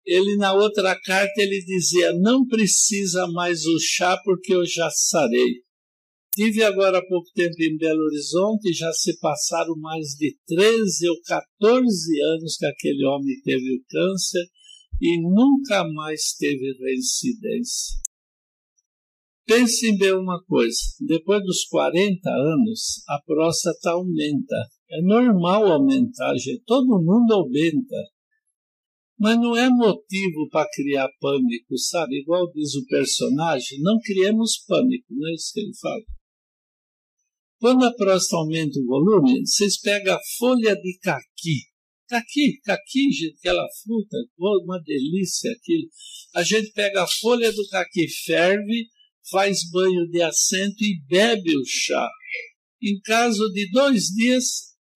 [0.04, 5.60] Ele, na outra carta, ele dizia: Não precisa mais o chá porque eu já sarei.
[6.36, 11.16] Tive agora há pouco tempo em Belo Horizonte, já se passaram mais de 13 ou
[11.26, 14.44] 14 anos que aquele homem teve o câncer
[15.02, 17.96] e nunca mais teve reincidência.
[19.46, 24.56] Pensem bem uma coisa: depois dos 40 anos, a próstata aumenta.
[24.90, 26.62] É normal aumentar, gente.
[26.64, 27.96] todo mundo aumenta.
[29.18, 32.20] Mas não é motivo para criar pânico, sabe?
[32.20, 36.04] Igual diz o personagem, não criemos pânico, não é isso que ele fala.
[37.60, 41.58] Quando a próstata aumenta o volume, vocês pegam a folha de caqui.
[42.08, 45.88] Caqui, caqui, gente, aquela fruta, uma delícia aquilo.
[46.36, 48.86] A gente pega a folha do caqui, ferve,
[49.28, 52.08] faz banho de assento e bebe o chá.
[52.80, 54.44] Em caso de dois dias,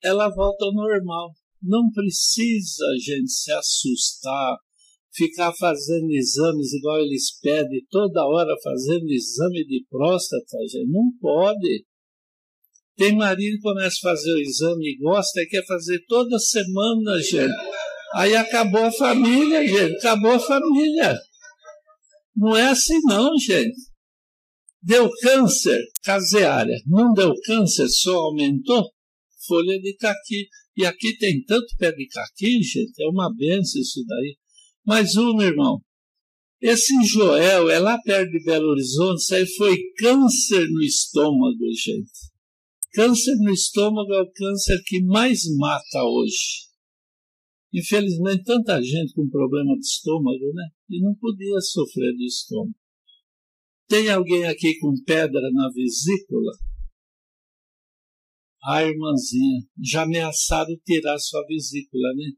[0.03, 1.31] ela volta ao normal.
[1.61, 4.57] Não precisa a gente se assustar,
[5.13, 10.89] ficar fazendo exames igual eles pedem, toda hora fazendo exame de próstata, gente.
[10.89, 11.85] Não pode.
[12.97, 17.21] Tem marido que começa a fazer o exame e gosta e quer fazer toda semana,
[17.23, 17.53] gente.
[18.15, 19.97] Aí acabou a família, gente.
[19.97, 21.19] Acabou a família.
[22.37, 23.77] Não é assim, não, gente.
[24.83, 26.77] Deu câncer, caseária.
[26.87, 28.91] Não deu câncer, só aumentou
[29.47, 30.49] folha de caqui.
[30.77, 32.93] E aqui tem tanto pé de caqui, gente.
[33.03, 34.37] É uma benção isso daí.
[34.85, 35.79] Mais uma, irmão.
[36.61, 39.19] Esse Joel é lá perto de Belo Horizonte.
[39.23, 42.32] Isso aí foi câncer no estômago, gente.
[42.93, 46.69] Câncer no estômago é o câncer que mais mata hoje.
[47.73, 50.69] Infelizmente, tanta gente com problema de estômago, né?
[50.91, 52.77] E não podia sofrer de estômago.
[53.89, 56.53] Tem alguém aqui com pedra na vesícula?
[58.65, 62.31] Ah, irmãzinha, já ameaçaram tirar sua vesícula, né?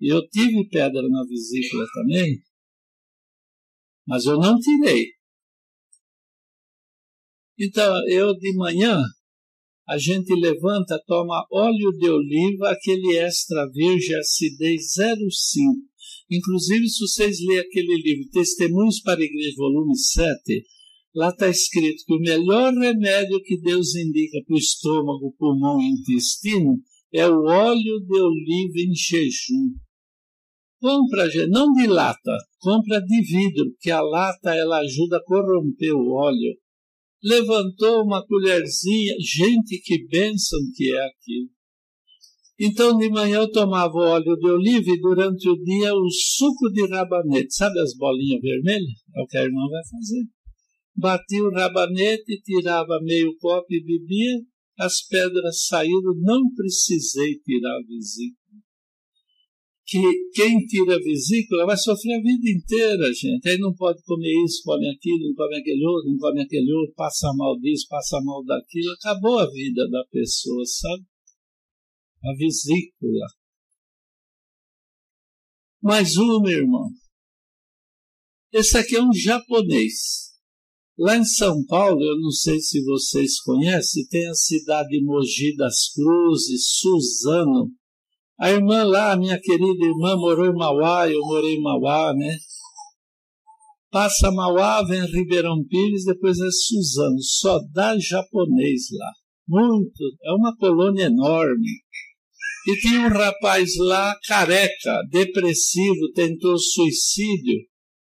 [0.00, 2.38] Eu tive pedra na vesícula também,
[4.08, 5.08] mas eu não tirei.
[7.60, 8.98] Então, eu de manhã
[9.88, 15.74] a gente levanta, toma óleo de oliva, aquele extra virgem acidez 05.
[16.30, 20.64] Inclusive, se vocês lerem aquele livro Testemunhos para a Igreja, volume 7,
[21.14, 25.86] lá está escrito que o melhor remédio que Deus indica para o estômago, pulmão e
[25.90, 26.78] intestino
[27.12, 29.70] é o óleo de oliva em jejum.
[30.80, 36.12] Compra, não de lata, compra de vidro, que a lata ela ajuda a corromper o
[36.14, 36.58] óleo
[37.24, 39.14] levantou uma colherzinha.
[39.18, 41.48] Gente, que bênção que é aquilo!
[42.60, 46.86] Então, de manhã eu tomava óleo de oliva e durante o dia o suco de
[46.88, 47.52] rabanete.
[47.54, 48.92] Sabe as bolinhas vermelhas?
[49.16, 50.22] É o que a irmã vai fazer.
[50.96, 54.38] Batia o rabanete, tirava meio copo e bebia.
[54.78, 58.44] As pedras saíram, não precisei tirar a vesícula
[59.86, 63.46] que quem tira a vesícula vai sofrer a vida inteira, gente.
[63.48, 66.94] Aí não pode comer isso, come aquilo, não come aquele outro, não come aquele outro,
[66.96, 68.90] passa mal disso, passa mal daquilo.
[68.98, 71.04] Acabou a vida da pessoa, sabe?
[72.24, 73.26] A vesícula.
[75.82, 76.88] Mais uma, irmão.
[78.52, 80.32] Esse aqui é um japonês.
[80.96, 85.90] Lá em São Paulo, eu não sei se vocês conhecem, tem a cidade Mogi das
[85.92, 87.70] Cruzes, Suzano
[88.38, 92.36] a irmã lá, a minha querida irmã, morou em Mauá, eu morei em Mauá, né?
[93.92, 99.12] Passa Mauá, vem Ribeirão Pires, depois é Suzano, só dá japonês lá.
[99.46, 101.78] Muito, é uma colônia enorme.
[102.66, 107.60] E tem um rapaz lá, careca, depressivo, tentou suicídio,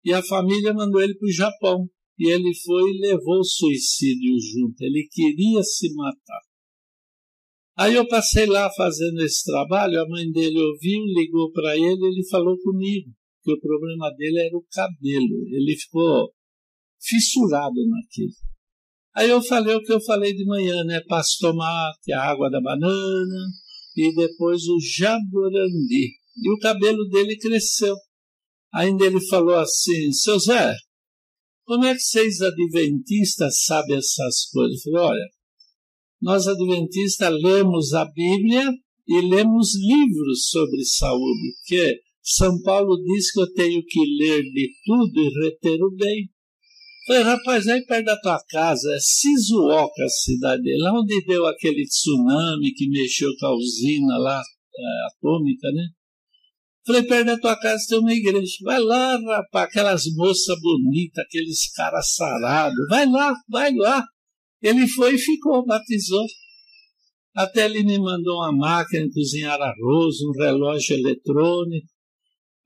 [0.05, 1.89] e a família mandou ele para o Japão.
[2.19, 4.79] E ele foi e levou o suicídio junto.
[4.81, 6.48] Ele queria se matar.
[7.81, 12.27] Aí eu passei lá fazendo esse trabalho, a mãe dele ouviu, ligou para ele, ele
[12.29, 13.07] falou comigo
[13.41, 15.47] que o problema dele era o cabelo.
[15.49, 16.29] Ele ficou
[17.01, 18.33] fissurado naquilo.
[19.15, 20.99] Aí eu falei o que eu falei de manhã, né?
[21.07, 23.45] Passo tomate, a água da banana
[23.95, 26.15] e depois o jaborandi.
[26.41, 27.95] E o cabelo dele cresceu.
[28.73, 30.75] Ainda ele falou assim, seu Zé,
[31.63, 34.85] como é que vocês adventistas sabem essas coisas?
[34.85, 35.38] Eu falei, olha,
[36.21, 38.69] nós adventistas lemos a Bíblia
[39.07, 44.69] e lemos livros sobre saúde, porque São Paulo diz que eu tenho que ler de
[44.85, 46.29] tudo e reter o bem.
[47.07, 51.47] Falei, rapaz, aí perto da tua casa é Shizuoka, a cidade dele, lá onde deu
[51.47, 55.87] aquele tsunami que mexeu com a usina lá, é, atômica, né?
[56.85, 58.53] Falei, perto da tua casa tem uma igreja.
[58.63, 62.87] Vai lá, rapaz, aquelas moças bonitas, aqueles caras sarados.
[62.89, 64.03] Vai lá, vai lá.
[64.61, 66.25] Ele foi e ficou, batizou.
[67.35, 71.87] Até ele me mandou uma máquina de cozinhar arroz, um relógio eletrônico.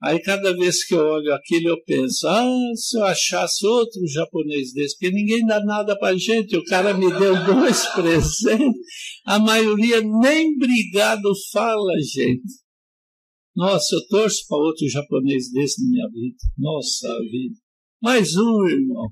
[0.02, 4.72] Aí cada vez que eu olho aquilo, eu penso, ah, se eu achasse outro japonês
[4.72, 8.78] desse, porque ninguém dá nada pra gente, o cara me deu dois presentes,
[9.24, 12.62] a maioria nem brigado fala, gente.
[13.56, 16.36] Nossa, eu torço para outro japonês desse na minha vida.
[16.58, 17.54] Nossa vida.
[18.02, 19.08] Mais um, irmão.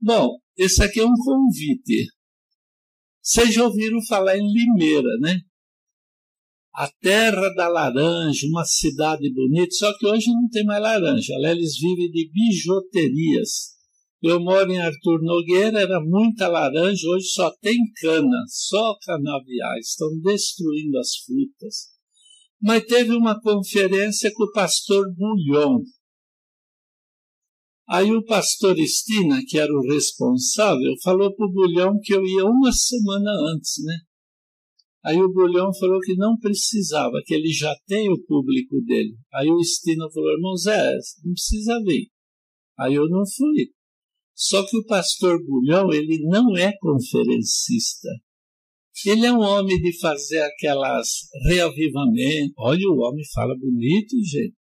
[0.00, 2.04] Bom, esse aqui é um convite.
[3.22, 5.38] Vocês já ouviram falar em Limeira, né?
[6.74, 11.32] A terra da laranja, uma cidade bonita, só que hoje não tem mais laranja.
[11.38, 13.68] Lá eles vivem de bijuterias.
[14.20, 20.08] Eu moro em Arthur Nogueira, era muita laranja, hoje só tem cana, só canaviais, estão
[20.24, 21.76] destruindo as frutas.
[22.60, 25.82] Mas teve uma conferência com o pastor Bulhon,
[27.90, 32.44] Aí o pastor Estina, que era o responsável, falou para o Bulhão que eu ia
[32.44, 33.96] uma semana antes, né?
[35.02, 39.14] Aí o Bulhão falou que não precisava, que ele já tem o público dele.
[39.32, 40.90] Aí o Estina falou, irmão Zé,
[41.24, 42.10] não precisa vir.
[42.78, 43.70] Aí eu não fui.
[44.36, 48.08] Só que o pastor Bulhão, ele não é conferencista.
[49.06, 51.08] Ele é um homem de fazer aquelas
[51.48, 52.52] reavivamentos.
[52.58, 54.57] Olha, o homem fala bonito, gente.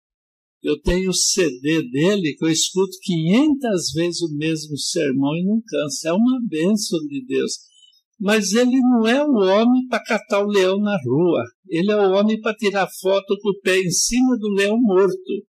[0.64, 5.62] Eu tenho o CD dele que eu escuto 500 vezes o mesmo sermão e não
[5.66, 6.10] cansa.
[6.10, 7.54] É uma bênção de Deus.
[8.20, 11.44] Mas ele não é o homem para catar o leão na rua.
[11.70, 15.46] Ele é o homem para tirar foto com o pé em cima do leão morto.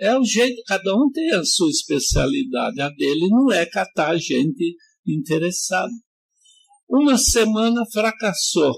[0.00, 2.80] É o jeito, cada um tem a sua especialidade.
[2.80, 4.74] A dele não é catar gente
[5.06, 5.92] interessada.
[6.88, 8.74] Uma semana fracassou.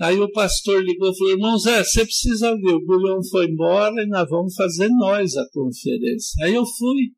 [0.00, 4.00] Aí o pastor ligou e falou: irmão Zé, você precisa ver, o Bulhão foi embora
[4.00, 6.44] e nós vamos fazer nós a conferência.
[6.44, 7.12] Aí eu fui.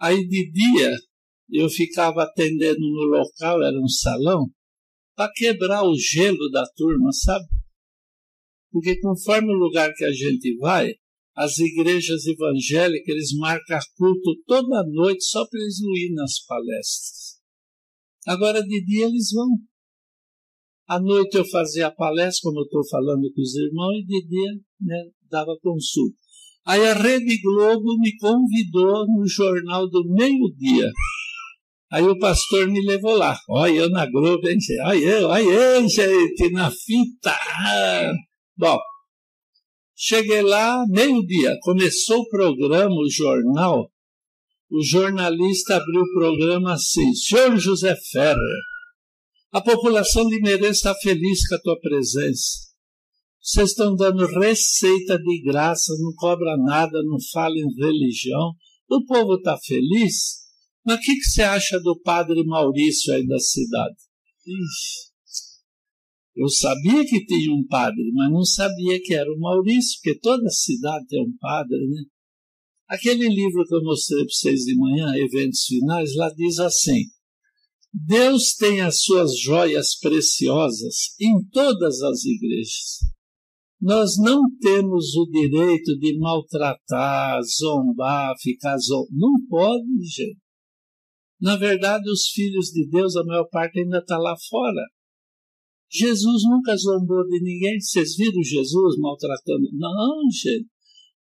[0.00, 0.96] Aí de dia
[1.52, 4.46] eu ficava atendendo no local, era um salão,
[5.16, 7.44] para quebrar o gelo da turma, sabe?
[8.70, 10.94] Porque conforme o lugar que a gente vai,
[11.34, 17.40] as igrejas evangélicas, eles marcam culto toda noite só para eles não irem nas palestras.
[18.28, 19.48] Agora de dia eles vão.
[20.94, 24.26] À noite eu fazia a palestra, como eu estou falando com os irmãos, e de
[24.26, 26.16] dia né, dava consulta.
[26.66, 30.90] Aí a Rede Globo me convidou no jornal do meio-dia.
[31.92, 33.36] Aí o pastor me levou lá.
[33.50, 34.80] Olha eu na Globo, hein, gente?
[34.82, 37.36] Olha eu, olha eu, gente, na fita.
[38.58, 38.76] Bom,
[39.96, 41.54] cheguei lá, meio-dia.
[41.62, 43.88] Começou o programa, o jornal.
[44.68, 47.14] O jornalista abriu o programa assim.
[47.14, 48.58] Senhor José Ferrer
[49.52, 52.70] a população limeirense está feliz com a tua presença.
[53.42, 58.52] Vocês estão dando receita de graça, não cobra nada, não fala em religião.
[58.88, 60.38] O povo está feliz.
[60.86, 63.96] Mas o que, que você acha do padre Maurício aí da cidade?
[64.46, 65.10] Ixi.
[66.36, 70.48] Eu sabia que tinha um padre, mas não sabia que era o Maurício, porque toda
[70.50, 72.02] cidade tem um padre, né?
[72.88, 77.02] Aquele livro que eu mostrei para vocês de manhã, Eventos Finais, lá diz assim:
[77.92, 82.98] Deus tem as suas joias preciosas em todas as igrejas.
[83.80, 89.10] Nós não temos o direito de maltratar, zombar, ficar zombando.
[89.12, 90.38] Não pode, gente.
[91.40, 94.84] Na verdade, os filhos de Deus, a maior parte ainda está lá fora.
[95.90, 97.80] Jesus nunca zombou de ninguém.
[97.80, 99.66] Vocês viram Jesus maltratando?
[99.72, 100.68] Não, gente.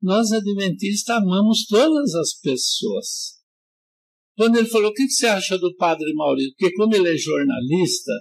[0.01, 3.38] Nós adventistas amamos todas as pessoas.
[4.39, 6.53] Quando ele falou, o que você acha do padre Maurício?
[6.57, 8.13] Porque como ele é jornalista,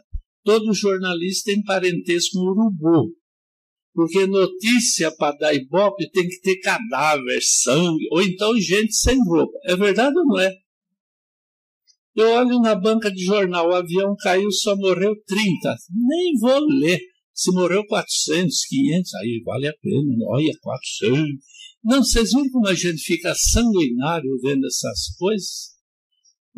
[0.43, 3.15] todo jornalista tem é parentesco com urubu.
[3.95, 9.57] Porque notícia para dar ibope tem que ter cadáver, sangue, ou então gente sem roupa.
[9.67, 10.53] É verdade ou não é?
[12.17, 15.77] Eu olho na banca de jornal, o avião caiu, só morreu 30.
[16.09, 16.99] Nem vou ler.
[17.33, 20.17] Se morreu 400, 500, aí vale a pena.
[20.31, 21.23] Olha, 400.
[21.85, 25.78] Não, vocês viram como a gente fica sanguinário vendo essas coisas?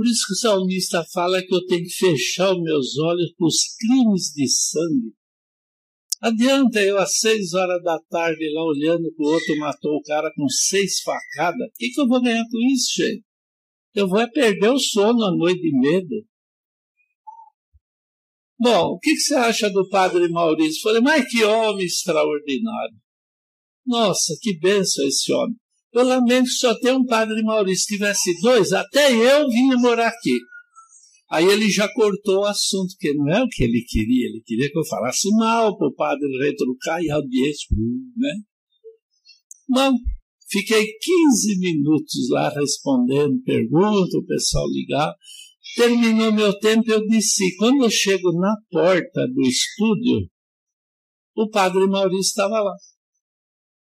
[0.01, 3.47] Por isso que o salmista fala que eu tenho que fechar os meus olhos para
[3.47, 5.15] os crimes de sangue.
[6.23, 10.31] Adianta eu às seis horas da tarde lá olhando que o outro matou o cara
[10.35, 11.69] com seis facadas.
[11.69, 13.23] O que, que eu vou ganhar com isso, gente?
[13.95, 16.25] Eu vou é perder o sono à noite de medo.
[18.59, 20.81] Bom, o que, que você acha do padre Maurício?
[20.83, 22.97] falei, mas que homem extraordinário.
[23.87, 25.60] Nossa, que benção esse homem.
[25.93, 27.85] Eu lamento só ter um padre Maurício.
[27.85, 30.39] Se tivesse dois, até eu vinha morar aqui.
[31.31, 34.27] Aí ele já cortou o assunto, que não é o que ele queria.
[34.29, 37.69] Ele queria que eu falasse mal para o padre retrucar e audiência,
[38.17, 38.35] né?
[39.69, 39.93] Bom,
[40.51, 40.85] fiquei
[41.33, 45.15] 15 minutos lá respondendo perguntas, o pessoal ligava.
[45.77, 50.29] Terminou meu tempo, eu disse, quando eu chego na porta do estúdio,
[51.37, 52.75] o padre Maurício estava lá.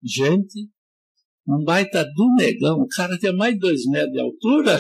[0.04, 0.70] Gente,
[1.56, 4.80] um baita do negão, o cara tinha mais de dois metros de altura.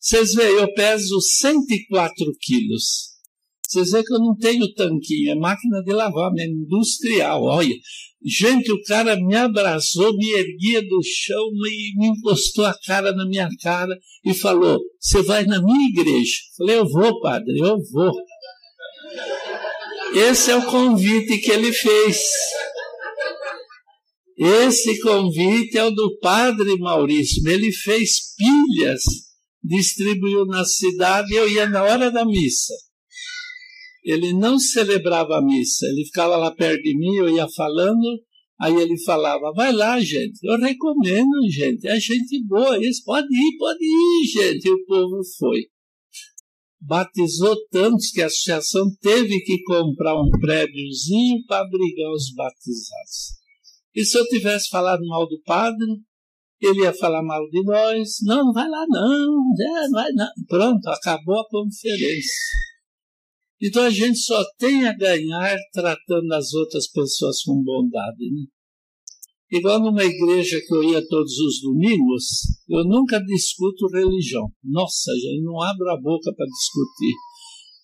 [0.00, 2.84] Vocês veem, eu peso 104 quilos.
[3.66, 7.74] Vocês veem que eu não tenho tanquinho, é máquina de lavar é industrial, olha.
[8.24, 13.24] Gente, o cara me abraçou, me erguia do chão e me encostou a cara na
[13.26, 13.94] minha cara
[14.24, 16.32] e falou: Você vai na minha igreja?
[16.56, 18.12] Falei: Eu vou, padre, eu vou.
[20.14, 22.18] Esse é o convite que ele fez.
[24.40, 27.42] Esse convite é o do padre Maurício.
[27.50, 29.02] Ele fez pilhas,
[29.64, 32.72] distribuiu na cidade, eu ia na hora da missa.
[34.04, 38.06] Ele não celebrava a missa, ele ficava lá perto de mim, eu ia falando,
[38.60, 43.58] aí ele falava: vai lá, gente, eu recomendo, gente, é gente boa, Eles pode ir,
[43.58, 44.66] pode ir, gente.
[44.66, 45.62] E o povo foi.
[46.80, 53.37] Batizou tantos que a associação teve que comprar um prédiozinho para abrigar os batizados.
[54.00, 55.84] E se eu tivesse falado mal do padre,
[56.60, 58.08] ele ia falar mal de nós.
[58.22, 59.40] Não, não vai lá não,
[59.74, 60.28] é, vai não.
[60.48, 62.32] Pronto, acabou a conferência.
[63.60, 68.20] Então a gente só tem a ganhar tratando as outras pessoas com bondade.
[68.20, 68.46] Né?
[69.58, 72.24] Igual numa igreja que eu ia todos os domingos,
[72.68, 74.46] eu nunca discuto religião.
[74.62, 77.14] Nossa, gente, não abro a boca para discutir.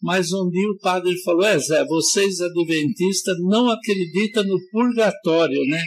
[0.00, 5.80] Mas um dia o padre falou: É, Zé, vocês adventistas não acreditam no purgatório, né?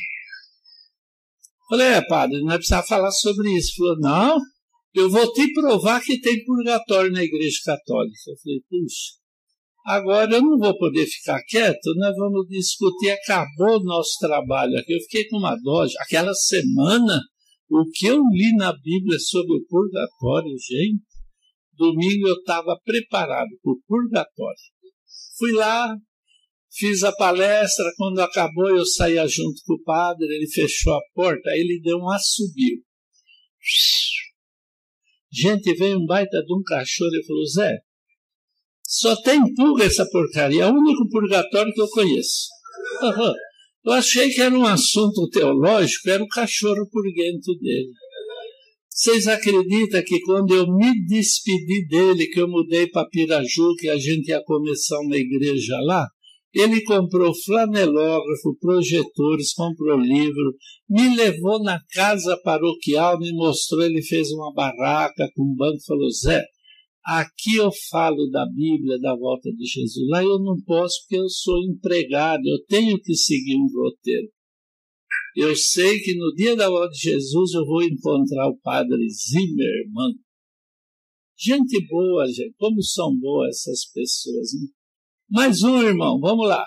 [1.69, 3.73] Falei, é, padre, não é precisar falar sobre isso.
[3.77, 4.37] Falou, não,
[4.93, 8.15] eu vou te provar que tem purgatório na Igreja Católica.
[8.27, 9.15] Eu falei, puxa,
[9.85, 13.09] agora eu não vou poder ficar quieto, nós vamos discutir.
[13.11, 14.93] Acabou o nosso trabalho aqui.
[14.95, 15.93] Eu fiquei com uma dose.
[15.99, 17.19] Aquela semana,
[17.69, 21.03] o que eu li na Bíblia sobre o purgatório, gente,
[21.73, 24.61] domingo eu estava preparado para o purgatório.
[25.37, 25.93] Fui lá,
[26.79, 31.49] Fiz a palestra, quando acabou eu saía junto com o padre, ele fechou a porta,
[31.49, 32.83] aí ele deu um assobio.
[35.33, 37.77] Gente, veio um baita de um cachorro e falou, Zé,
[38.85, 42.45] só tem pulga essa porcaria, é o único purgatório que eu conheço.
[43.83, 47.89] Eu achei que era um assunto teológico, era o cachorro purguento dele.
[48.87, 53.97] Vocês acreditam que quando eu me despedi dele, que eu mudei para Piraju, que a
[53.97, 56.07] gente ia começar uma igreja lá,
[56.57, 60.55] ele comprou flanelógrafo, projetores, comprou livro,
[60.89, 66.09] me levou na casa paroquial, me mostrou, ele fez uma barraca com um banco, falou,
[66.09, 66.43] Zé,
[67.05, 70.09] Aqui eu falo da Bíblia, da volta de Jesus.
[70.09, 74.27] Lá eu não posso porque eu sou empregado, eu tenho que seguir um roteiro.
[75.37, 80.15] Eu sei que no dia da volta de Jesus eu vou encontrar o padre Zimmermann.
[81.39, 84.47] Gente boa, gente, como são boas essas pessoas.
[84.59, 84.76] Né?
[85.29, 86.65] Mais um, irmão, vamos lá.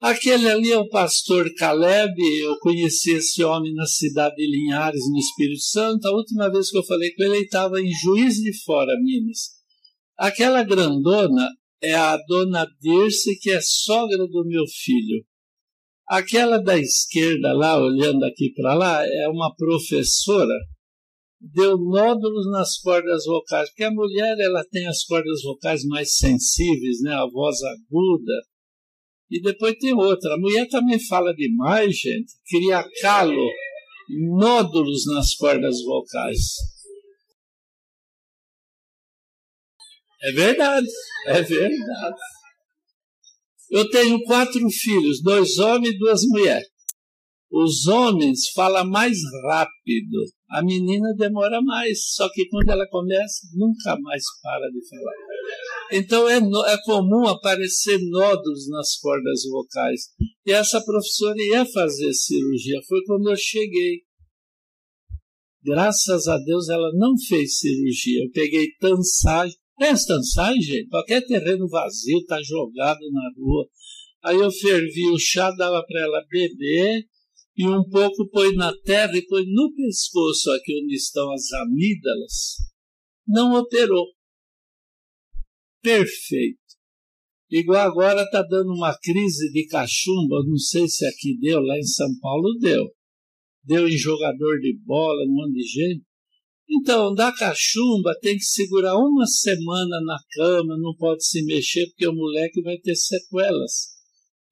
[0.00, 5.18] Aquele ali é o pastor Caleb, eu conheci esse homem na cidade de Linhares, no
[5.18, 6.06] Espírito Santo.
[6.06, 9.38] A última vez que eu falei com ele, ele estava em Juiz de Fora, Minas.
[10.18, 11.46] Aquela grandona
[11.82, 15.24] é a dona Dirce, que é sogra do meu filho.
[16.08, 20.54] Aquela da esquerda lá, olhando aqui para lá, é uma professora
[21.40, 27.00] deu nódulos nas cordas vocais, porque a mulher ela tem as cordas vocais mais sensíveis,
[27.02, 27.14] né?
[27.14, 28.42] a voz aguda.
[29.30, 30.34] E depois tem outra.
[30.34, 32.32] A mulher também fala demais, gente.
[32.48, 33.36] Cria calo,
[34.38, 36.38] nódulos nas cordas vocais.
[40.22, 40.88] É verdade,
[41.26, 42.16] é verdade.
[43.68, 46.66] Eu tenho quatro filhos, dois homens e duas mulheres.
[47.50, 50.18] Os homens falam mais rápido,
[50.50, 55.26] a menina demora mais, só que quando ela começa, nunca mais para de falar.
[55.92, 60.00] Então é, é comum aparecer nódulos nas cordas vocais.
[60.44, 64.00] E essa professora ia fazer cirurgia, foi quando eu cheguei.
[65.62, 68.24] Graças a Deus ela não fez cirurgia.
[68.24, 69.56] Eu peguei tansagem.
[69.80, 70.88] É tansagem, gente?
[70.88, 73.68] Qualquer terreno vazio, tá jogado na rua.
[74.24, 77.04] Aí eu fervi o chá, dava para ela beber
[77.56, 82.34] e um pouco põe na terra e põe no pescoço, aqui onde estão as amígdalas,
[83.26, 84.06] não operou.
[85.82, 86.58] Perfeito.
[87.50, 91.82] Igual agora está dando uma crise de cachumba, não sei se aqui deu, lá em
[91.84, 92.84] São Paulo deu.
[93.64, 96.04] Deu em jogador de bola, um monte de gente.
[96.68, 102.06] Então, da cachumba tem que segurar uma semana na cama, não pode se mexer, porque
[102.06, 103.95] o moleque vai ter sequelas.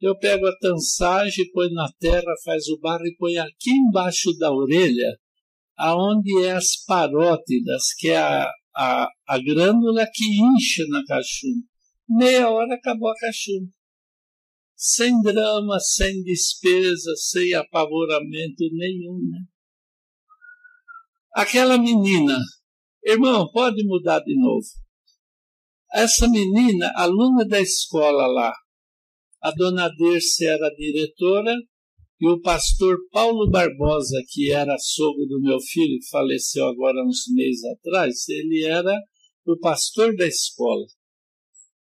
[0.04, 4.52] Eu pego a tansagem, põe na terra, faz o barro e põe aqui embaixo da
[4.52, 5.18] orelha,
[5.78, 8.44] aonde é as parótidas, que é a,
[8.76, 11.64] a, a grânula que incha na cachumba.
[12.06, 13.70] Meia hora acabou a cachumba.
[14.76, 19.38] Sem drama, sem despesa, sem apavoramento nenhum, né?
[21.34, 22.36] Aquela menina,
[23.06, 24.66] irmão, pode mudar de novo.
[25.94, 28.52] Essa menina, aluna da escola lá,
[29.44, 31.54] a dona Dirce era diretora
[32.18, 37.24] e o pastor Paulo Barbosa, que era sogro do meu filho, que faleceu agora uns
[37.34, 38.98] meses atrás, ele era
[39.46, 40.86] o pastor da escola.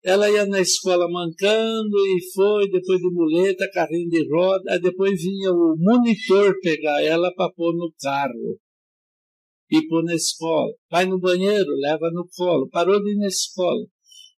[0.04, 5.50] Ela ia na escola mancando e foi, depois de muleta, carrinho de roda, depois vinha
[5.50, 8.60] o monitor pegar ela para pôr no carro
[9.72, 10.74] e pôr na escola.
[10.90, 12.68] Vai no banheiro, leva no colo.
[12.68, 13.86] Parou de ir na escola.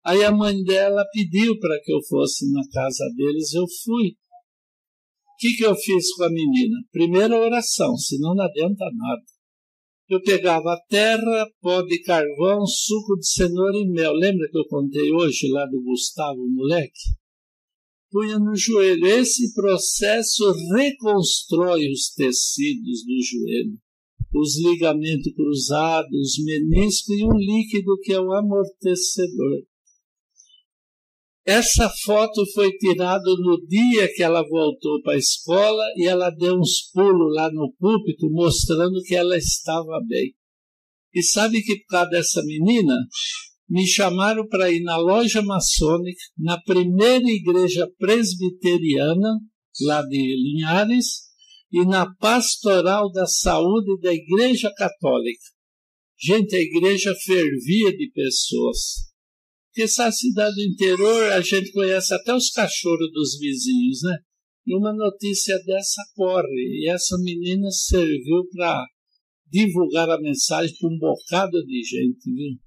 [0.08, 4.08] Aí a mãe dela pediu para que eu fosse na casa deles, eu fui.
[4.12, 6.78] O que, que eu fiz com a menina?
[6.90, 9.22] Primeira oração, senão não adianta nada.
[10.08, 14.14] Eu pegava terra, pó de carvão, suco de cenoura e mel.
[14.14, 16.98] Lembra que eu contei hoje lá do Gustavo, moleque?
[18.10, 19.06] punha no joelho.
[19.06, 23.78] Esse processo reconstrói os tecidos do joelho,
[24.36, 29.67] os ligamentos cruzados, os meniscos e um líquido que é o amortecedor.
[31.50, 36.58] Essa foto foi tirada no dia que ela voltou para a escola e ela deu
[36.58, 40.34] uns pulos lá no púlpito mostrando que ela estava bem.
[41.14, 42.94] E sabe que por causa dessa menina,
[43.66, 49.38] me chamaram para ir na loja maçônica, na primeira igreja presbiteriana,
[49.86, 51.06] lá de Linhares,
[51.72, 55.44] e na pastoral da saúde da Igreja Católica.
[56.22, 59.07] Gente, a igreja fervia de pessoas.
[59.78, 64.16] Porque essa cidade do interior, a gente conhece até os cachorros dos vizinhos, né?
[64.66, 66.82] E uma notícia dessa corre.
[66.82, 68.84] E essa menina serviu para
[69.46, 72.58] divulgar a mensagem para um bocado de gente, viu?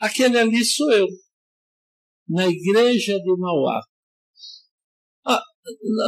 [0.00, 1.06] Aquele ali sou eu,
[2.28, 3.80] na igreja de Mauá.
[5.26, 5.42] Ah,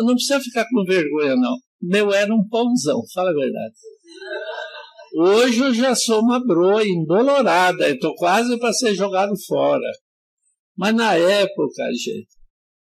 [0.05, 1.57] não precisa ficar com vergonha, não.
[1.81, 3.77] Meu era um pãozão, fala a verdade.
[5.15, 9.91] Hoje eu já sou uma broa embolorada, estou quase para ser jogado fora.
[10.75, 12.29] Mas na época, gente,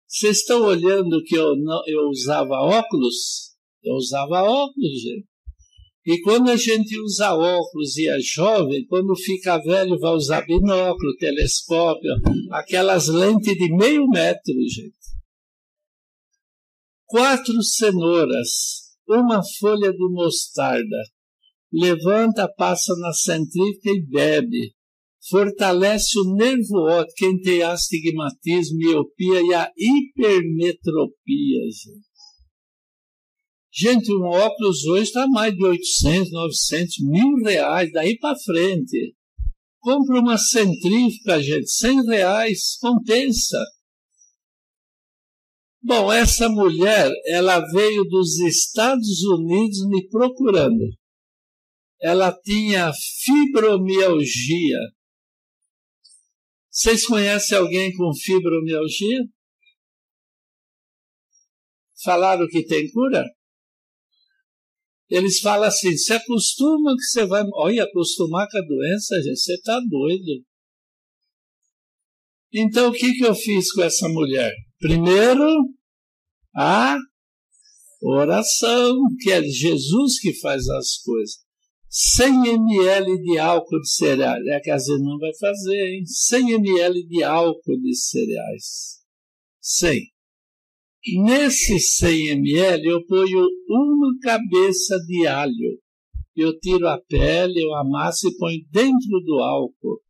[0.07, 3.51] vocês estão olhando que eu, não, eu usava óculos?
[3.83, 5.27] Eu usava óculos, gente.
[6.07, 11.17] E quando a gente usa óculos e é jovem, quando fica velho, vai usar binóculo,
[11.19, 12.11] telescópio,
[12.53, 14.95] aquelas lentes de meio metro, gente.
[17.05, 20.99] Quatro cenouras, uma folha de mostarda,
[21.73, 24.75] levanta, passa na centrífuga e bebe.
[25.31, 32.13] Fortalece o nervo óptico, quem tem astigmatismo, miopia e a hipermetropia, gente.
[33.75, 39.15] Gente, um óculos hoje está mais de 800, 900, mil reais, daí para frente.
[39.81, 43.59] Compra uma centrífuga, gente, 100 reais, compensa.
[45.83, 50.85] Bom, essa mulher, ela veio dos Estados Unidos me procurando
[52.03, 52.91] ela tinha
[53.23, 54.79] fibromialgia.
[56.69, 59.21] Vocês conhecem alguém com fibromialgia?
[62.03, 63.23] Falaram que tem cura?
[65.09, 67.45] Eles falam assim: se acostuma que você vai.
[67.55, 70.45] Olha, acostumar com a doença, gente, você está doido.
[72.55, 74.53] Então, o que, que eu fiz com essa mulher?
[74.81, 75.43] Primeiro,
[76.57, 76.97] a
[78.03, 81.37] oração, que é Jesus que faz as coisas.
[81.95, 84.43] 100 ml de álcool de cereais.
[84.51, 86.05] É que a Zenon vai fazer, hein?
[86.07, 89.03] 100 ml de álcool de cereais.
[89.61, 90.01] 100.
[91.27, 95.81] Nesse 100 ml eu ponho uma cabeça de alho.
[96.35, 100.01] Eu tiro a pele, eu amasso e ponho dentro do álcool.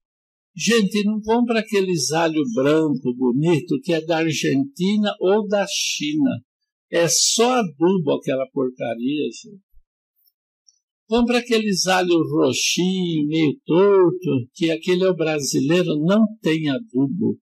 [0.57, 6.31] Gente, não compra aqueles alho branco bonito que é da Argentina ou da China.
[6.93, 9.72] É só adubo aquela porcaria, gente.
[11.15, 17.39] Compra aqueles alho roxinho, meio torto, que aquele é o brasileiro, não tem adubo.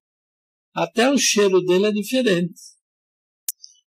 [0.74, 2.60] Até o cheiro dele é diferente.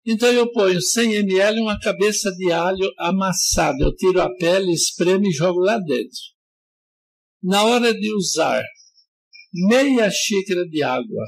[0.05, 3.83] Então eu ponho 100 ml uma cabeça de alho amassada.
[3.83, 6.17] Eu tiro a pele, espremo e jogo lá dentro.
[7.43, 8.63] Na hora de usar,
[9.69, 11.25] meia xícara de água.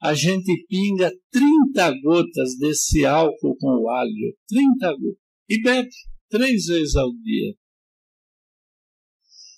[0.00, 4.34] A gente pinga 30 gotas desse álcool com o alho.
[4.48, 5.18] 30 gotas.
[5.50, 5.90] E bebe
[6.30, 7.54] três vezes ao dia.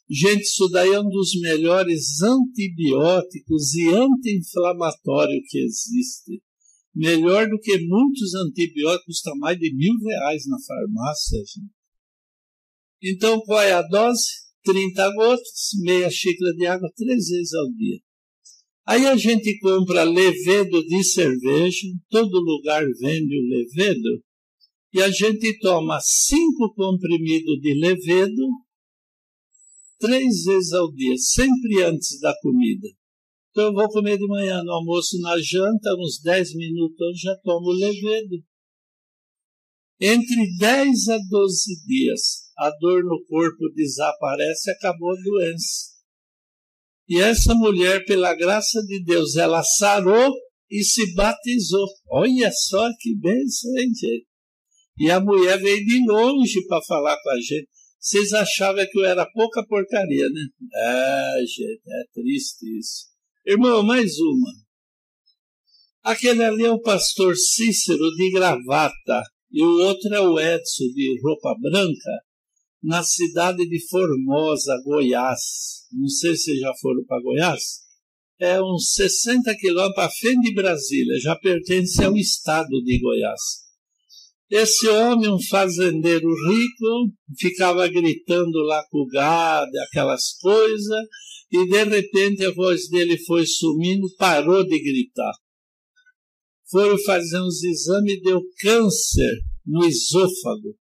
[0.09, 6.41] Gente, isso daí é um dos melhores antibióticos e anti-inflamatório que existe.
[6.95, 11.39] Melhor do que muitos antibióticos, está mais de mil reais na farmácia.
[11.39, 11.73] Gente.
[13.17, 14.23] Então, qual é a dose?
[14.65, 17.99] 30 gotas, meia xícara de água, três vezes ao dia.
[18.87, 24.23] Aí a gente compra levedo de cerveja, todo lugar vende o levedo,
[24.95, 28.49] e a gente toma cinco comprimidos de levedo
[29.99, 32.89] três vezes ao dia, sempre antes da comida.
[33.51, 37.37] Então eu vou comer de manhã, no almoço, na janta, uns dez minutos eu já
[37.43, 38.43] tomo levedo.
[39.99, 42.21] Entre dez a doze dias,
[42.59, 45.95] a dor no corpo desaparece, acabou a doença.
[47.09, 50.35] E essa mulher, pela graça de Deus, ela sarou
[50.71, 51.87] e se batizou.
[52.11, 54.27] Olha só que bênção, hein, gente?
[54.99, 57.69] E a mulher veio de longe para falar com a gente.
[58.09, 60.43] Vocês achavam que eu era pouca porcaria, né?
[60.77, 63.07] Ah, gente, é triste isso.
[63.45, 64.53] Irmão, mais uma.
[66.05, 71.21] Aquele ali é o pastor Cícero de gravata e o outro é o Edson de
[71.21, 72.19] roupa branca
[72.81, 75.41] na cidade de Formosa, Goiás.
[75.91, 77.63] Não sei se já foram para Goiás.
[78.39, 83.66] É uns 60 quilômetros para frente de Brasília, já pertence ao estado de Goiás.
[84.49, 91.05] Esse homem, um fazendeiro rico, ficava gritando lá com o gado, aquelas coisas,
[91.51, 95.33] e de repente a voz dele foi sumindo, parou de gritar.
[96.71, 99.37] Foram fazer uns exames e deu câncer
[99.67, 100.77] no esôfago.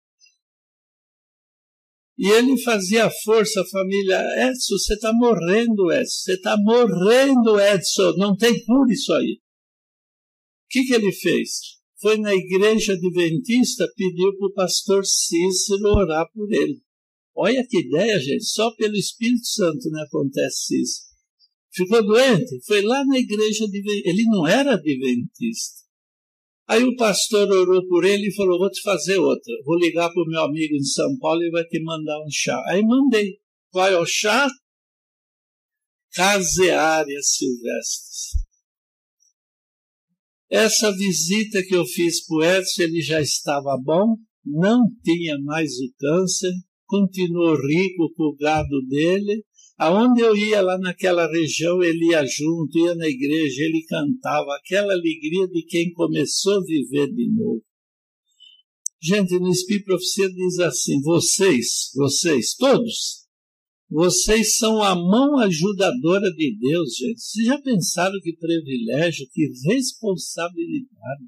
[2.18, 8.12] E ele fazia força, a família, Edson, você está morrendo, Edson, você está morrendo, Edson,
[8.18, 9.38] não tem cura isso aí.
[9.40, 11.73] O que, que ele fez?
[12.04, 16.78] foi na igreja adventista, pediu para o pastor Cícero orar por ele.
[17.34, 21.00] Olha que ideia, gente, só pelo Espírito Santo né, acontece isso.
[21.72, 24.08] Ficou doente, foi lá na igreja adventista.
[24.10, 25.80] Ele não era adventista.
[26.68, 29.54] Aí o pastor orou por ele e falou: Vou te fazer outra.
[29.64, 32.62] Vou ligar para o meu amigo em São Paulo e vai te mandar um chá.
[32.68, 33.38] Aí mandei.
[33.72, 34.46] Vai ao chá?
[36.14, 38.44] Caseária Silvestres.
[40.50, 45.72] Essa visita que eu fiz para o Edson, ele já estava bom, não tinha mais
[45.72, 46.52] o câncer,
[46.86, 49.42] continuou rico com o gado dele.
[49.78, 54.92] Aonde eu ia lá naquela região, ele ia junto, ia na igreja, ele cantava, aquela
[54.92, 57.62] alegria de quem começou a viver de novo.
[59.02, 63.23] Gente, no Espírito Profecia diz assim: vocês, vocês, todos,
[63.90, 67.20] vocês são a mão ajudadora de Deus, gente.
[67.20, 71.24] Vocês já pensaram que privilégio, que responsabilidade.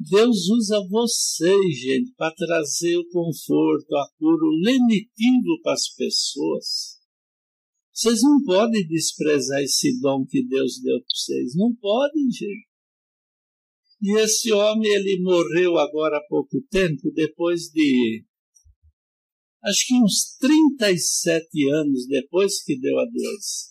[0.00, 7.00] Deus usa vocês, gente, para trazer o conforto, a cura, o lenitivo para as pessoas.
[7.94, 11.52] Vocês não podem desprezar esse dom que Deus deu para vocês.
[11.54, 12.66] Não podem, gente.
[14.04, 18.24] E esse homem, ele morreu agora há pouco tempo, depois de
[19.64, 23.70] acho que uns 37 anos depois que deu a Deus.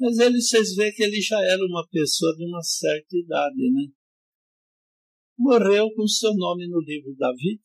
[0.00, 3.82] Mas ele, vocês veem que ele já era uma pessoa de uma certa idade, né?
[5.38, 7.62] Morreu com seu nome no livro da vida.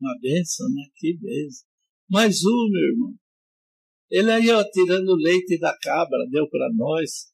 [0.00, 0.82] Uma benção, né?
[0.96, 1.66] Que benção.
[2.08, 3.14] Mais um, meu irmão.
[4.10, 7.32] Ele aí, ó, tirando leite da cabra, deu para nós.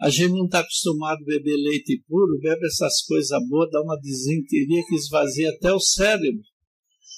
[0.00, 3.96] A gente não está acostumado a beber leite puro, bebe essas coisas boas, dá uma
[4.00, 6.42] desenteria que esvazia até o cérebro.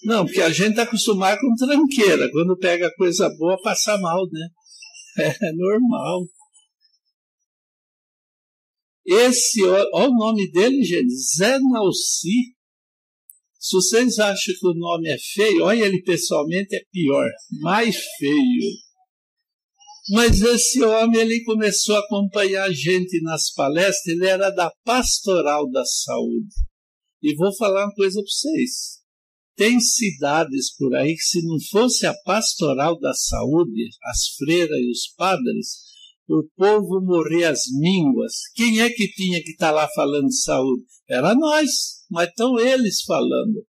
[0.04, 2.30] Não, porque a gente está acostumado com tranqueira.
[2.32, 4.48] Quando pega coisa boa, passa mal, né?
[5.42, 6.22] É normal.
[9.04, 12.54] Esse, olha o nome dele, gente, Zé Nauci.
[13.58, 17.28] Se vocês acham que o nome é feio, olha ele pessoalmente, é pior,
[17.60, 18.72] mais feio.
[20.12, 25.68] Mas esse homem, ele começou a acompanhar a gente nas palestras, ele era da Pastoral
[25.70, 26.48] da Saúde.
[27.22, 28.99] E vou falar uma coisa para vocês
[29.60, 34.90] tem cidades por aí que, se não fosse a pastoral da saúde, as freiras e
[34.90, 35.68] os padres,
[36.26, 38.32] o povo morria às mínguas.
[38.54, 40.82] Quem é que tinha que estar tá lá falando de saúde?
[41.06, 41.68] Era nós,
[42.10, 43.62] mas estão eles falando.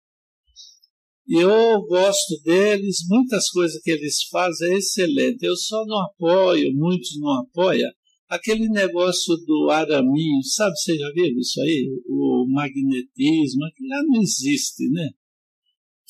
[1.27, 5.43] eu gosto deles, muitas coisas que eles fazem é excelente.
[5.43, 7.91] Eu só não apoio, muitos não apoiam,
[8.29, 11.99] aquele negócio do araminho, sabe, você já viu isso aí?
[12.07, 15.09] O magnetismo, aquilo lá não existe, né?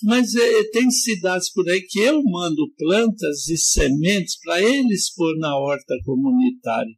[0.02, 5.12] Mas é, é, tem cidades por aí que eu mando plantas e sementes para eles
[5.14, 6.94] pôr na horta comunitária.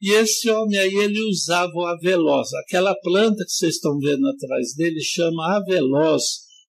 [0.00, 2.48] E esse homem aí, ele usava o aveloz.
[2.66, 6.22] Aquela planta que vocês estão vendo atrás dele chama aveloz.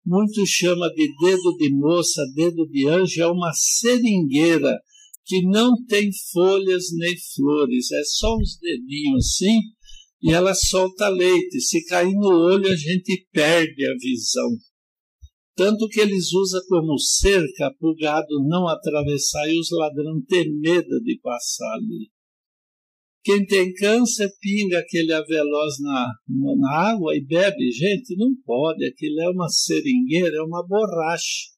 [0.06, 3.22] Muitos chama de dedo de moça, dedo de anjo.
[3.22, 4.80] É uma seringueira
[5.26, 7.92] que não tem folhas nem flores.
[7.92, 9.60] É só uns dedinhos assim
[10.24, 11.60] e ela solta leite.
[11.60, 14.50] Se cair no olho, a gente perde a visão
[15.60, 20.50] tanto que eles usam como cerca para o gado não atravessar e os ladrões ter
[20.50, 22.10] medo de passar ali.
[23.26, 26.08] Quem tem câncer pinga aquele aveloz na,
[26.60, 27.70] na água e bebe.
[27.74, 31.50] Gente, não pode, aquilo é uma seringueira, é uma borracha.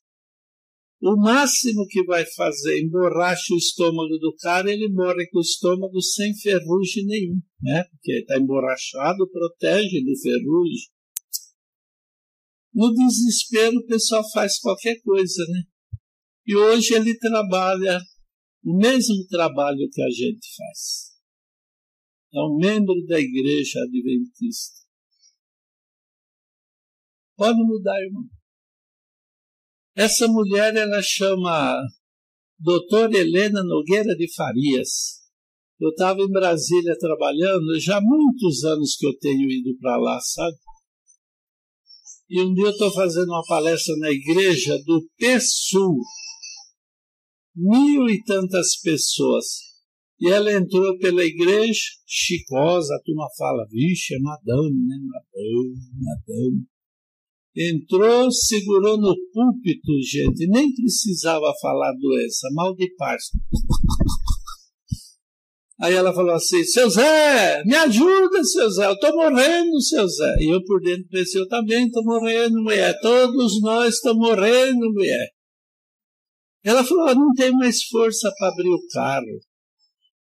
[1.04, 6.02] O máximo que vai fazer emborracha o estômago do cara, ele morre com o estômago
[6.02, 7.84] sem ferrugem nenhum, né?
[7.92, 10.88] Porque está emborrachado, protege do ferrugem.
[12.74, 15.64] No desespero, o pessoal faz qualquer coisa, né?
[16.48, 18.00] E hoje ele trabalha
[18.64, 21.12] o mesmo trabalho que a gente faz.
[22.34, 24.76] É um membro da igreja adventista.
[27.36, 28.24] Pode mudar, irmão.
[29.96, 31.76] Essa mulher, ela chama
[32.58, 35.20] Doutora Helena Nogueira de Farias.
[35.80, 40.20] Eu estava em Brasília trabalhando, já há muitos anos que eu tenho ido para lá,
[40.22, 40.56] sabe?
[42.34, 45.98] E um dia eu estou fazendo uma palestra na igreja do PSUL,
[47.54, 49.46] mil e tantas pessoas.
[50.18, 54.96] E ela entrou pela igreja, chicosa, a turma fala, vixe, é madame, né?
[55.10, 55.76] Madame,
[56.06, 56.64] madame.
[57.54, 63.26] Entrou, segurou no púlpito, gente, nem precisava falar doença, mal de parto.
[65.82, 70.36] Aí ela falou assim: Seu Zé, me ajuda, seu Zé, eu estou morrendo, seu Zé.
[70.40, 72.96] E eu por dentro pensei: Eu também estou morrendo, mulher.
[73.02, 75.28] Todos nós estamos morrendo, mulher.
[76.64, 79.26] Ela falou: ah, Não tem mais força para abrir o carro.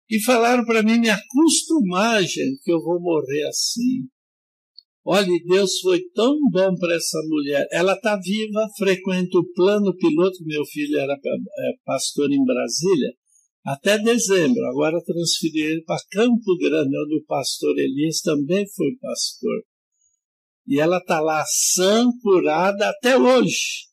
[0.09, 4.05] E falaram para mim me acostumar, gente, que eu vou morrer assim.
[5.05, 7.67] Olha, Deus foi tão bom para essa mulher.
[7.71, 10.37] Ela está viva, frequenta o plano piloto.
[10.45, 13.11] Meu filho era é, pastor em Brasília
[13.65, 14.63] até dezembro.
[14.71, 19.61] Agora transferi ele para Campo Grande, onde o pastor Elias também foi pastor.
[20.67, 23.87] E ela está lá sã, curada até hoje.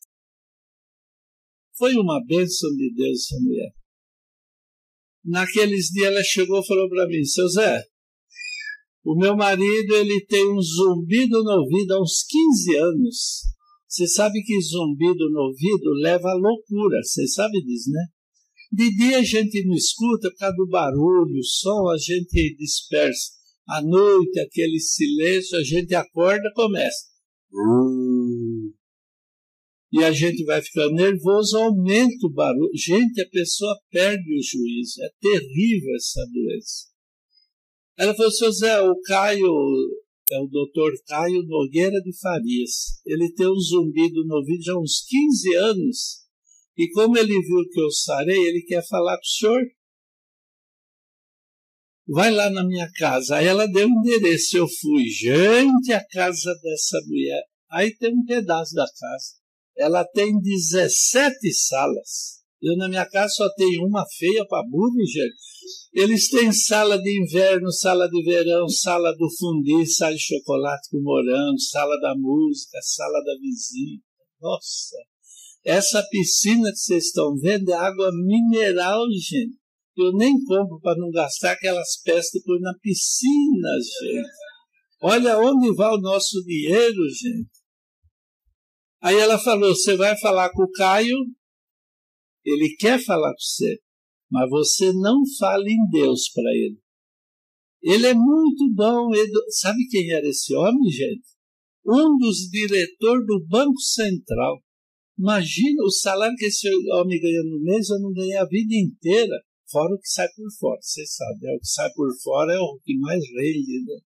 [1.77, 3.69] Foi uma bênção de Deus essa mulher.
[5.23, 7.83] Naqueles dias ela chegou e falou para mim, seu Zé,
[9.03, 13.41] o meu marido ele tem um zumbido no ouvido há uns 15 anos.
[13.87, 18.05] Você sabe que zumbido no ouvido leva à loucura, você sabe disso, né?
[18.71, 23.31] De dia a gente não escuta por causa do barulho, o som, a gente dispersa.
[23.69, 27.05] À noite, aquele silêncio, a gente acorda começa.
[29.91, 32.69] E a gente vai ficando nervoso, aumenta o barulho.
[32.75, 35.01] Gente, a pessoa perde o juízo.
[35.01, 36.85] É terrível essa doença.
[37.97, 39.47] Ela falou, seu Zé, o Caio,
[40.31, 43.01] é o doutor Caio Nogueira de Farias.
[43.05, 46.26] Ele tem um zumbido no ouvido já há uns 15 anos.
[46.77, 49.61] E como ele viu que eu sarei, ele quer falar com o senhor.
[52.07, 53.37] Vai lá na minha casa.
[53.37, 54.57] Aí ela deu o um endereço.
[54.57, 57.41] Eu fui, gente, a casa dessa mulher.
[57.71, 59.33] Aí tem um pedaço da casa.
[59.75, 62.37] Ela tem 17 salas.
[62.61, 65.35] Eu na minha casa só tenho uma feia para burro, gente.
[65.93, 71.01] Eles têm sala de inverno, sala de verão, sala do fundir, sala de chocolate com
[71.01, 74.05] morango, sala da música, sala da visita.
[74.39, 74.95] Nossa,
[75.69, 79.57] essa piscina que vocês estão vendo é água mineral, gente.
[79.97, 83.67] Eu nem compro para não gastar aquelas peças por na piscina,
[84.01, 84.29] gente.
[85.01, 87.49] Olha onde vai o nosso dinheiro, gente.
[89.01, 91.17] Aí ela falou: Você vai falar com o Caio?
[92.45, 93.77] Ele quer falar com você,
[94.31, 96.77] mas você não fala em Deus para ele.
[97.81, 99.13] Ele é muito bom.
[99.13, 99.31] Ele...
[99.51, 101.25] Sabe quem era esse homem, gente?
[101.85, 104.61] Um dos diretores do Banco Central.
[105.17, 109.35] Imagina o salário que esse homem ganha no mês, eu não ganhei a vida inteira,
[109.69, 111.47] fora o que sai por fora, você sabe.
[111.47, 113.99] É o que sai por fora é o que mais rende, né?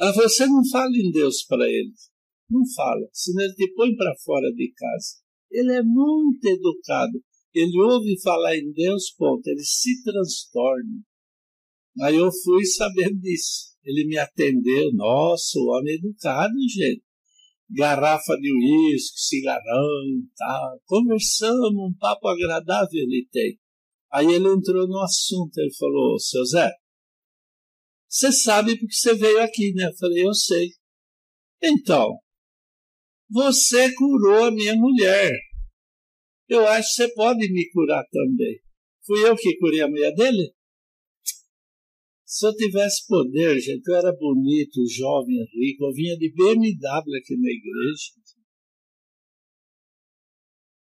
[0.00, 1.92] Ah, você não fala em Deus para ele.
[2.50, 5.08] Não fala, senão ele te põe para fora de casa.
[5.50, 7.22] Ele é muito educado.
[7.54, 9.46] Ele ouve falar em Deus, ponto.
[9.46, 11.00] Ele se transtorna.
[12.00, 13.72] Aí eu fui sabendo disso.
[13.84, 14.90] Ele me atendeu.
[14.94, 17.03] Nossa, o homem é educado, gente
[17.76, 20.80] garrafa de uísque, cigarrão, tal.
[20.86, 23.58] Conversamos, um papo agradável ele tem.
[24.12, 26.70] Aí ele entrou no assunto, ele falou, seu Zé,
[28.08, 29.86] você sabe porque você veio aqui, né?
[29.86, 30.68] Eu falei, eu sei.
[31.60, 32.16] Então,
[33.28, 35.32] você curou a minha mulher.
[36.48, 38.60] Eu acho que você pode me curar também.
[39.04, 40.54] Fui eu que curei a mulher dele?
[42.36, 47.36] Se eu tivesse poder, gente, eu era bonito, jovem, rico, eu vinha de BMW aqui
[47.36, 48.10] na igreja.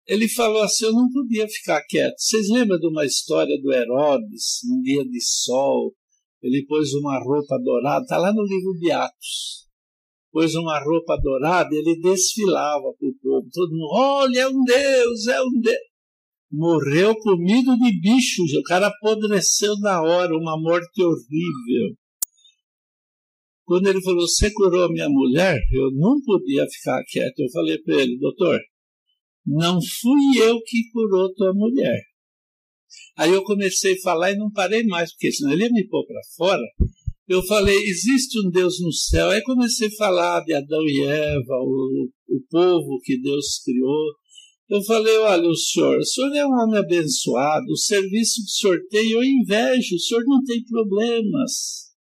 [0.06, 2.14] Ele falou assim: eu não podia ficar quieto.
[2.20, 5.96] Vocês lembram de uma história do Herodes, Num dia de sol?
[6.44, 9.68] Ele pôs uma roupa dourada, está lá no livro de Atos.
[10.32, 15.26] Pôs uma roupa dourada, ele desfilava para o povo, todo mundo: olha, é um Deus,
[15.28, 15.91] é um Deus.
[16.54, 21.96] Morreu comido de bichos, o cara apodreceu na hora, uma morte horrível.
[23.64, 27.40] Quando ele falou, você curou minha mulher, eu não podia ficar quieto.
[27.40, 28.60] Eu falei para ele, doutor,
[29.46, 32.02] não fui eu que curou tua mulher.
[33.18, 36.06] Aí eu comecei a falar e não parei mais, porque senão ele ia me pôr
[36.06, 36.64] para fora.
[37.30, 39.30] Eu falei, existe um Deus no céu.
[39.30, 44.20] Aí comecei a falar de Adão e Eva, o, o povo que Deus criou.
[44.72, 49.18] Eu falei, olha, o senhor, o senhor é um homem abençoado, o serviço senhor sorteio
[49.18, 51.92] eu invejo, o senhor não tem problemas.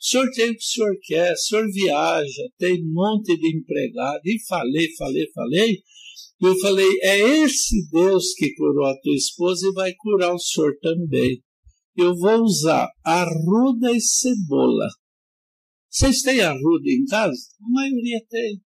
[0.00, 3.56] O senhor tem o que o senhor quer, o senhor viaja, tem um monte de
[3.56, 4.18] empregado.
[4.24, 5.78] E falei, falei, falei.
[6.42, 10.72] Eu falei, é esse Deus que curou a tua esposa e vai curar o senhor
[10.82, 11.40] também.
[11.96, 14.88] Eu vou usar arruda e cebola.
[15.88, 17.32] Vocês têm arruda em casa?
[17.60, 18.60] A maioria tem.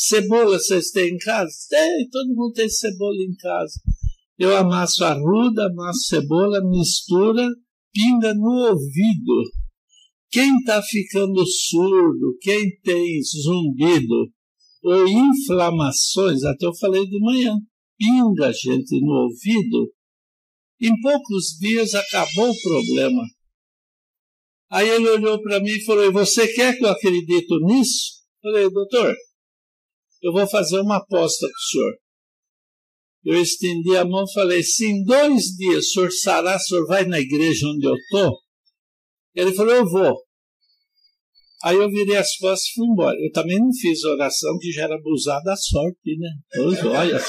[0.00, 1.50] Cebola vocês têm em casa?
[1.68, 3.74] Tem, todo mundo tem cebola em casa.
[4.38, 7.44] Eu amasso arruda, amasso cebola, mistura,
[7.92, 9.42] pinga no ouvido.
[10.30, 14.30] Quem está ficando surdo, quem tem zumbido
[14.84, 17.56] ou inflamações, até eu falei de manhã,
[17.98, 19.92] pinga, gente, no ouvido,
[20.80, 23.22] em poucos dias acabou o problema.
[24.70, 28.18] Aí ele olhou para mim e falou: E você quer que eu acredite nisso?
[28.44, 29.14] Eu falei, doutor,
[30.22, 31.94] eu vou fazer uma aposta com o senhor.
[33.24, 36.86] Eu estendi a mão e falei: se em dois dias o senhor sarar, o senhor
[36.86, 38.36] vai na igreja onde eu estou?
[39.34, 40.14] Ele falou: eu vou.
[41.64, 43.16] Aí eu virei as costas e fui embora.
[43.18, 46.64] Eu também não fiz oração, que já era abusar da sorte, né?
[46.64, 47.22] Os olhos,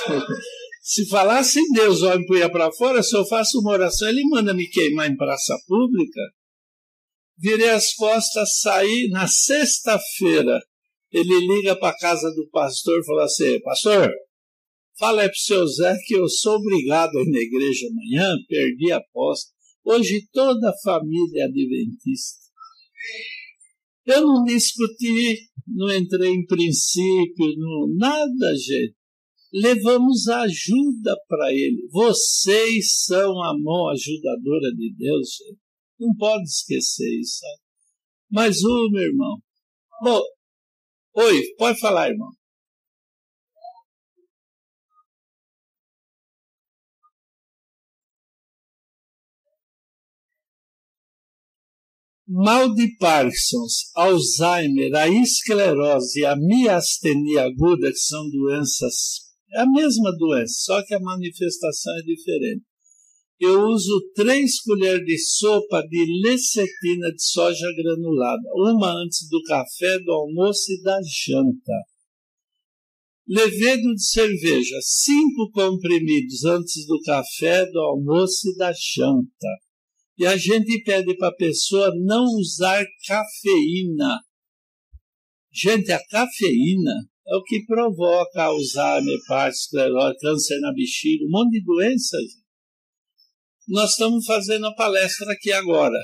[0.84, 4.53] Se falasse em Deus, olha, punha para fora, se eu faço uma oração, ele manda
[4.53, 6.22] me queimar em praça pública.
[7.40, 10.60] Virei as costas, saí na sexta-feira
[11.11, 14.11] ele liga para a casa do pastor e fala assim: Pastor,
[14.98, 18.91] fala para o seu Zé que eu sou obrigado a ir na igreja amanhã, perdi
[18.91, 19.52] a aposta.
[19.84, 22.40] Hoje toda a família é adventista.
[24.06, 28.94] Eu não discuti, não entrei em princípios, não, nada, gente.
[29.52, 31.88] Levamos ajuda para ele.
[31.91, 35.60] Vocês são a mão ajudadora de Deus, gente.
[35.99, 37.40] Não pode esquecer isso.
[37.40, 37.60] Sabe?
[38.31, 39.38] Mais uma, irmão.
[40.03, 40.22] Bom,
[41.22, 42.30] Oi, pode falar, irmão.
[52.32, 53.66] mal de Parkinson,
[53.96, 60.94] Alzheimer, a esclerose, a miastenia aguda, que são doenças, é a mesma doença, só que
[60.96, 62.69] a manifestação é diferente
[63.40, 69.98] eu uso três colheres de sopa de lecetina de soja granulada, uma antes do café,
[69.99, 71.74] do almoço e da janta.
[73.26, 79.52] Levedo de cerveja, cinco comprimidos antes do café, do almoço e da janta.
[80.18, 84.20] E a gente pede para a pessoa não usar cafeína.
[85.53, 86.91] Gente, a cafeína
[87.30, 92.40] é o que provoca Alzheimer, parte esclerose, câncer na bexiga, um monte de doenças
[93.72, 95.98] nós estamos fazendo a palestra aqui agora.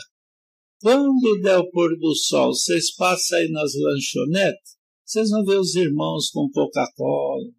[0.79, 5.73] Quando der o pôr do sol, vocês passam aí nas lanchonetes, vocês vão ver os
[5.75, 7.49] irmãos com Coca-Cola.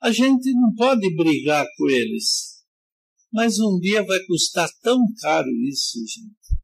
[0.00, 2.62] A gente não pode brigar com eles.
[3.30, 6.60] Mas um dia vai custar tão caro isso, gente.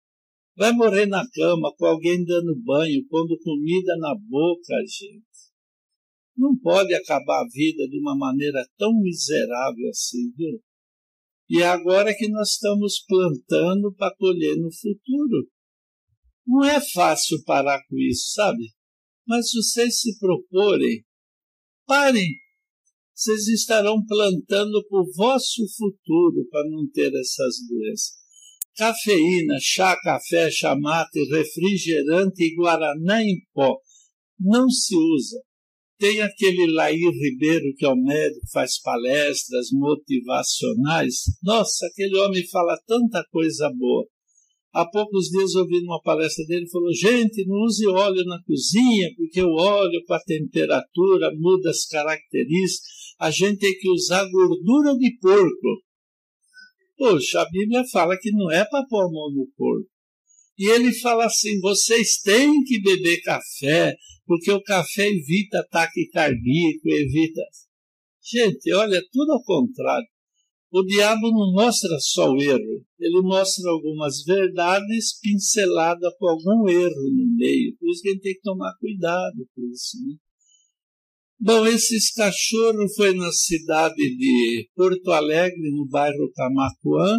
[0.57, 5.25] Vai morrer na cama com alguém dando banho, pondo comida na boca, gente.
[6.37, 10.59] Não pode acabar a vida de uma maneira tão miserável assim, viu?
[11.51, 15.49] E é agora que nós estamos plantando para colher no futuro.
[16.47, 18.65] Não é fácil parar com isso, sabe?
[19.27, 21.05] Mas se vocês se proporem,
[21.87, 22.29] parem.
[23.15, 28.17] Vocês estarão plantando para o vosso futuro para não ter essas doenças.
[28.77, 33.77] Cafeína, chá, café, chamate, refrigerante e guaraná em pó
[34.39, 35.43] não se usa.
[35.99, 41.15] Tem aquele Lair Ribeiro, que é o médico, faz palestras motivacionais.
[41.43, 44.07] Nossa, aquele homem fala tanta coisa boa.
[44.73, 49.43] Há poucos dias ouvi numa palestra dele, falou, gente, não use óleo na cozinha, porque
[49.43, 52.81] o óleo para a temperatura muda as características.
[53.19, 55.83] A gente tem que usar gordura de porco.
[56.97, 59.89] Poxa, a Bíblia fala que não é para pôr a mão no porco.
[60.59, 66.81] E ele fala assim: vocês têm que beber café, porque o café evita ataque cardíaco,
[66.89, 67.43] evita.
[68.31, 70.07] Gente, olha, tudo ao contrário.
[70.71, 77.11] O diabo não mostra só o erro, ele mostra algumas verdades pinceladas com algum erro
[77.17, 77.75] no meio.
[77.79, 79.97] Por isso que a gente tem que tomar cuidado com isso.
[80.07, 80.17] Né?
[81.41, 87.17] Bom, esses cachorros foi na cidade de Porto Alegre, no bairro Camacuã,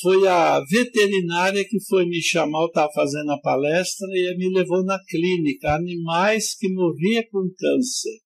[0.00, 4.84] foi a veterinária que foi me chamar, eu estava fazendo a palestra, e me levou
[4.84, 8.18] na clínica, animais que morriam com câncer.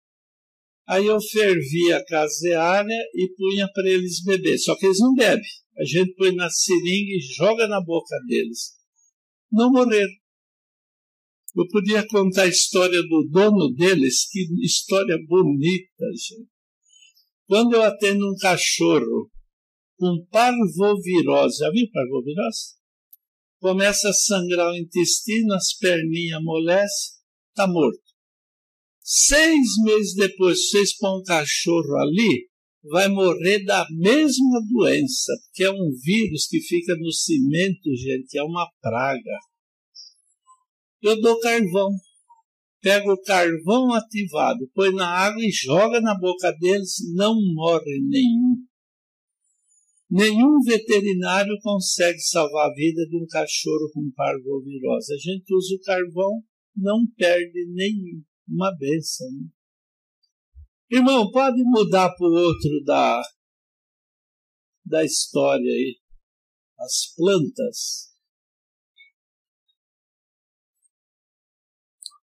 [0.89, 5.49] Aí eu fervia a caseária e punha para eles beber, só que eles não bebem.
[5.79, 8.73] A gente põe na seringa e joga na boca deles.
[9.53, 10.11] Não morreram.
[11.57, 16.49] Eu podia contar a história do dono deles, que história bonita, gente.
[17.47, 19.31] Quando eu atendo um cachorro
[20.01, 21.59] com parvovirose.
[21.59, 22.77] Já viu parvovirose?
[23.61, 27.11] Começa a sangrar o intestino, as perninhas amolecem,
[27.51, 28.01] está morto.
[29.03, 32.49] Seis meses depois, se vocês põem um cachorro ali,
[32.91, 38.43] vai morrer da mesma doença, porque é um vírus que fica no cimento, gente, é
[38.43, 39.39] uma praga.
[41.03, 41.91] Eu dou carvão.
[42.83, 48.65] Pego o carvão ativado, põe na água e joga na boca deles, não morre nenhum.
[50.13, 55.15] Nenhum veterinário consegue salvar a vida de um cachorro com parvovirose.
[55.15, 56.43] A gente usa o carvão,
[56.75, 59.31] não perde nenhuma benção.
[59.31, 60.99] Né?
[60.99, 63.23] Irmão, pode mudar para o outro da,
[64.85, 65.97] da história aí.
[66.81, 68.10] As plantas.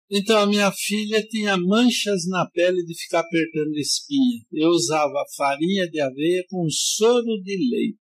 [0.08, 4.40] Então, a minha filha tinha manchas na pele de ficar apertando espinha.
[4.52, 7.98] Eu usava farinha de aveia com soro de leite.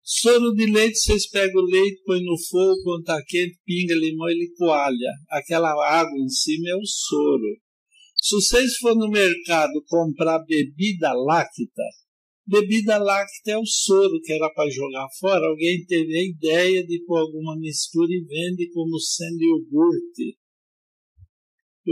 [0.00, 4.28] Soro de leite, vocês pegam o leite, põe no fogo, quando está quente, pinga limão
[4.28, 5.10] e ele coalha.
[5.30, 7.58] Aquela água em cima é o soro.
[8.16, 11.66] Se vocês for no mercado comprar bebida láctea,
[12.46, 15.44] bebida láctea é o soro que era para jogar fora.
[15.48, 20.38] Alguém teve a ideia de pôr alguma mistura e vende como sendo iogurte.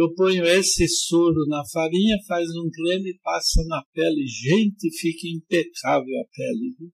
[0.01, 4.25] Eu ponho esse soro na farinha, faz um creme e passa na pele.
[4.29, 6.77] Gente, fica impecável a pele.
[6.79, 6.93] Viu?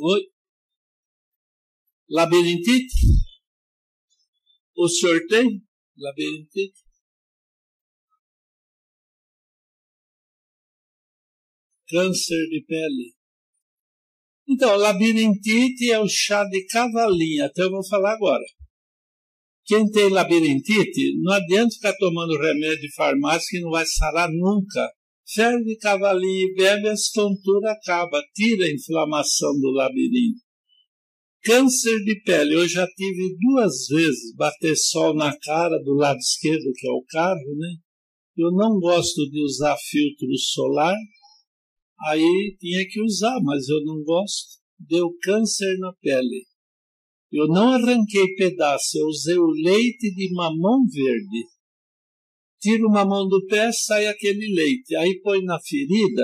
[0.00, 0.20] Oi?
[2.10, 2.96] Labirintite?
[4.76, 5.62] O senhor tem
[5.96, 6.82] labirintite?
[11.88, 13.14] Câncer de pele.
[14.48, 18.44] Então, labirintite é o chá de cavalinha, até então eu vou falar agora.
[19.66, 24.92] Quem tem labirintite, não adianta ficar tomando remédio de farmácia que não vai sarar nunca.
[25.34, 30.38] Ferve cavalinho e bebe, as tonturas acaba, tira a inflamação do labirinto.
[31.42, 36.72] Câncer de pele, eu já tive duas vezes bater sol na cara do lado esquerdo,
[36.76, 37.74] que é o carro, né?
[38.36, 40.96] Eu não gosto de usar filtro solar,
[42.06, 44.58] aí tinha que usar, mas eu não gosto.
[44.78, 46.44] Deu câncer na pele.
[47.38, 51.44] Eu não arranquei pedaço, eu usei o leite de mamão verde.
[52.58, 54.96] Tiro mamão do pé, sai aquele leite.
[54.96, 56.22] Aí põe na ferida,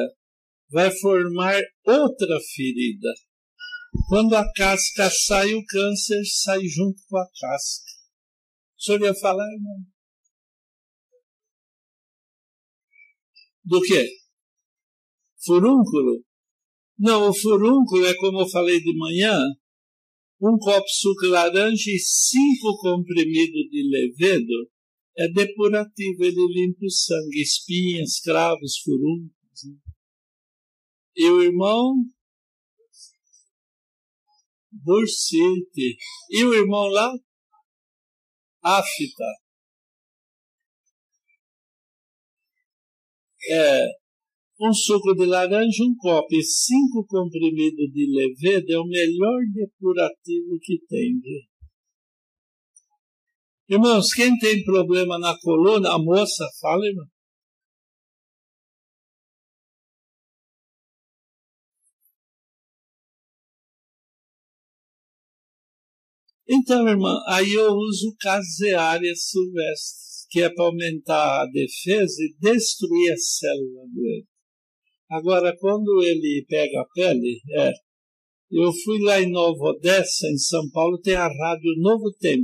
[0.71, 3.11] vai formar outra ferida.
[4.09, 7.93] Quando a casca sai, o câncer sai junto com a casca.
[8.79, 9.81] O senhor ia falar, irmão?
[13.67, 14.09] Do quê?
[15.45, 16.25] Furúnculo?
[16.99, 19.39] Não, o furúnculo é como eu falei de manhã,
[20.45, 24.71] um copo de suco laranja e cinco comprimidos de levedo
[25.17, 29.65] é depurativo, ele limpa o sangue, espinhas, cravos, furuncos.
[29.65, 29.79] Né?
[31.15, 31.95] E o irmão
[34.73, 35.97] bursite.
[36.31, 37.13] E o irmão lá?
[38.65, 39.25] Áfita.
[43.51, 44.02] É,
[44.69, 50.57] um suco de laranja, um copo e cinco comprimidos de levedo é o melhor depurativo
[50.61, 51.21] que tem.
[53.69, 57.07] Irmãos, quem tem problema na coluna, a moça, fala, irmão.
[66.49, 73.13] Então, irmã, aí eu uso caseária silvestre, que é para aumentar a defesa e destruir
[73.13, 74.32] a célula doente.
[75.13, 77.71] Agora, quando ele pega a pele, é.
[78.51, 82.41] Eu fui lá em Nova Odessa, em São Paulo, tem a rádio Novo Tempo.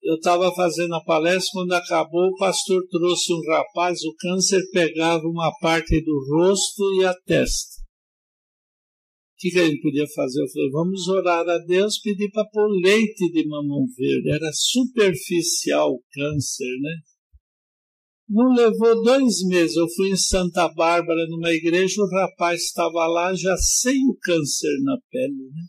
[0.00, 5.22] Eu estava fazendo a palestra, quando acabou, o pastor trouxe um rapaz, o câncer pegava
[5.24, 7.82] uma parte do rosto e a testa.
[7.82, 10.40] O que, que a gente podia fazer?
[10.42, 14.30] Eu falei, vamos orar a Deus, pedir para pôr leite de mamão verde.
[14.30, 16.94] Era superficial o câncer, né?
[18.34, 19.76] Não levou dois meses.
[19.76, 24.72] Eu fui em Santa Bárbara, numa igreja, o rapaz estava lá já sem o câncer
[24.84, 25.50] na pele.
[25.52, 25.62] Né?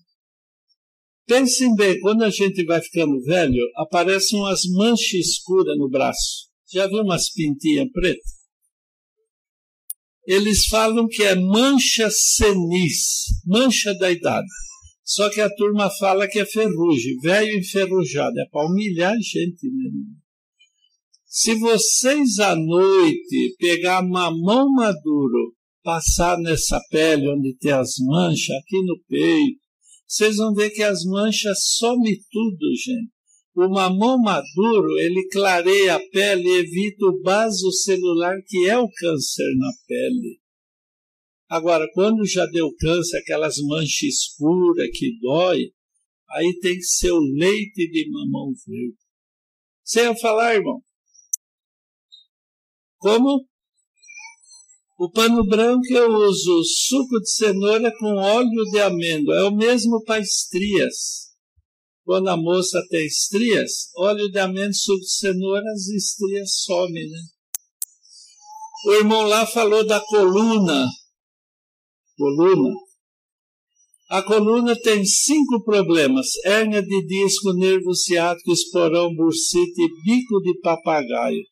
[1.27, 6.47] Pensem bem, quando a gente vai ficando velho, aparecem umas manchas escuras no braço.
[6.71, 8.31] Já viu umas pintinhas pretas?
[10.25, 14.47] Eles falam que é mancha senis, mancha da idade.
[15.03, 18.39] Só que a turma fala que é ferrugem, velho enferrujado.
[18.39, 20.22] É para humilhar a gente mesmo.
[21.35, 28.79] Se vocês à noite pegar mamão maduro, passar nessa pele onde tem as manchas, aqui
[28.85, 29.57] no peito,
[30.07, 33.11] vocês vão ver que as manchas somem tudo, gente.
[33.55, 38.87] O mamão maduro, ele clareia a pele e evita o vaso celular que é o
[38.95, 40.39] câncer na pele.
[41.49, 45.71] Agora, quando já deu câncer, aquelas manchas escuras que dói,
[46.29, 48.95] aí tem que ser o leite de mamão verde.
[49.83, 50.79] Você ia falar, irmão?
[53.03, 53.45] Como?
[54.97, 59.35] O pano branco eu uso suco de cenoura com óleo de amêndoa.
[59.39, 61.33] É o mesmo para estrias.
[62.05, 67.19] Quando a moça tem estrias, óleo de amêndoa, suco de cenoura, as estrias somem, né?
[68.85, 70.87] O irmão lá falou da coluna.
[72.17, 72.73] Coluna.
[74.11, 80.57] A coluna tem cinco problemas: hérnia de disco, nervo ciático, esporão, bursite e bico de
[80.61, 81.43] papagaio.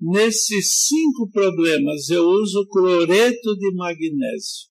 [0.00, 4.68] Nesses cinco problemas, eu uso cloreto de magnésio.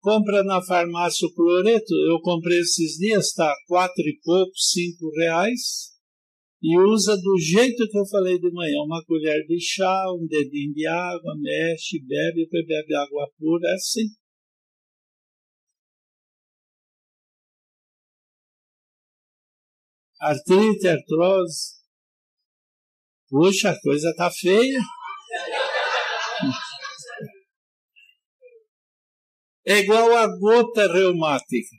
[0.00, 5.92] Compra na farmácia o cloreto, eu comprei esses dias, está quatro e pouco, cinco reais.
[6.62, 10.72] E usa do jeito que eu falei de manhã, uma colher de chá, um dedinho
[10.72, 14.06] de água, mexe, bebe, bebe água pura, é assim.
[20.20, 21.77] Artrite, artrose,
[23.30, 24.80] Puxa, a coisa tá feia.
[29.66, 31.76] É igual a gota reumática.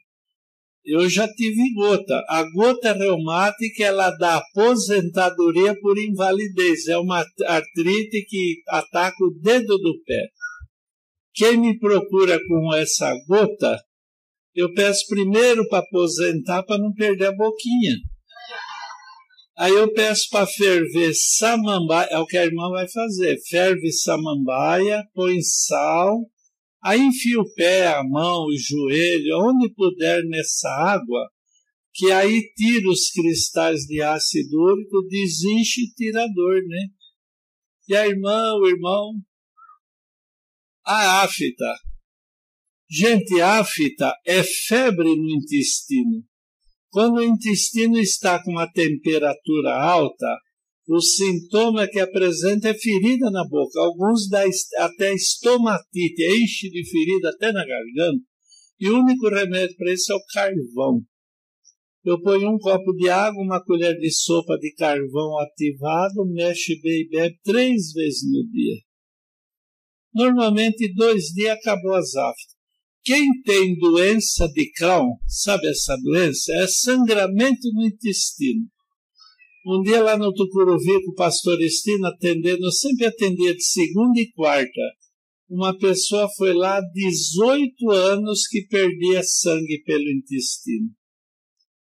[0.86, 2.24] Eu já tive gota.
[2.30, 6.88] A gota reumática ela dá aposentadoria por invalidez.
[6.88, 10.28] É uma artrite que ataca o dedo do pé.
[11.34, 13.76] Quem me procura com essa gota,
[14.54, 17.96] eu peço primeiro para aposentar para não perder a boquinha.
[19.62, 23.38] Aí eu peço para ferver samambaia, é o que a irmã vai fazer.
[23.50, 26.20] Ferve samambaia, põe sal,
[26.82, 31.30] aí enfia o pé, a mão, o joelho, onde puder nessa água,
[31.94, 36.88] que aí tira os cristais de ácido úrico, desinche e tira a dor, né?
[37.90, 39.12] E a irmã, o irmão,
[40.86, 41.76] a afta.
[42.90, 46.29] Gente, áfita afta é febre no intestino.
[46.92, 50.38] Quando o intestino está com uma temperatura alta,
[50.88, 53.80] o sintoma que apresenta é ferida na boca.
[53.80, 54.44] Alguns dá
[54.80, 58.24] até estomatite, enche de ferida até na garganta.
[58.80, 61.02] E o único remédio para isso é o carvão.
[62.04, 67.02] Eu ponho um copo de água, uma colher de sopa de carvão ativado, mexe bem
[67.04, 68.78] e bebe três vezes no dia.
[70.16, 72.59] Normalmente, dois dias acabou as aftas.
[73.12, 76.54] Quem tem doença de Crohn, sabe essa doença?
[76.54, 78.68] É sangramento no intestino.
[79.66, 84.20] Um dia lá no Tucuruvi, com o pastor Estina atendendo, eu sempre atendia de segunda
[84.22, 84.82] e quarta.
[85.50, 90.90] Uma pessoa foi lá 18 anos que perdia sangue pelo intestino.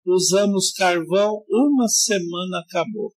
[0.06, 3.14] Usamos carvão, uma semana acabou.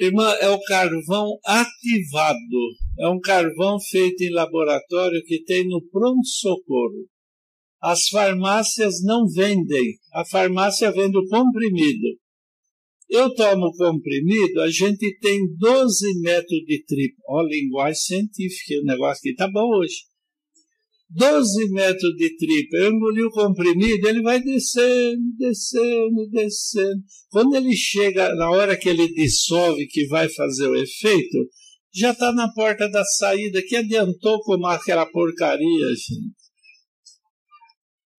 [0.00, 2.64] Irmã, é o carvão ativado.
[2.98, 7.08] É um carvão feito em laboratório que tem no pronto-socorro.
[7.80, 9.94] As farmácias não vendem.
[10.14, 12.18] A farmácia vende o comprimido.
[13.08, 17.22] Eu tomo comprimido, a gente tem 12 metros de triplo.
[17.28, 19.94] Ó, linguagem científica, o negócio aqui tá bom hoje.
[21.16, 27.02] 12 metros de tripa, eu engoli o comprimido, ele vai descendo, descendo, descendo.
[27.30, 31.38] Quando ele chega, na hora que ele dissolve, que vai fazer o efeito,
[31.94, 36.34] já está na porta da saída, que adiantou com aquela porcaria, gente.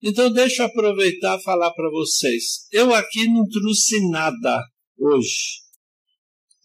[0.02, 2.42] Então, deixa eu aproveitar e falar para vocês.
[2.72, 4.62] Eu aqui não trouxe nada
[4.98, 5.65] hoje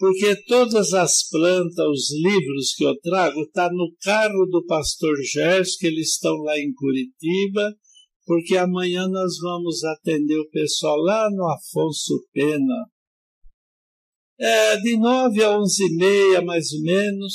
[0.01, 5.77] porque todas as plantas, os livros que eu trago, tá no carro do pastor Gers
[5.77, 7.71] que eles estão lá em Curitiba,
[8.25, 12.85] porque amanhã nós vamos atender o pessoal lá no Afonso Pena.
[14.39, 17.33] É, de nove a onze e meia, mais ou menos.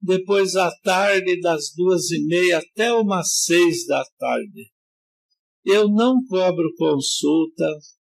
[0.00, 4.70] Depois à tarde, das duas e meia até umas seis da tarde.
[5.66, 7.68] Eu não cobro consulta,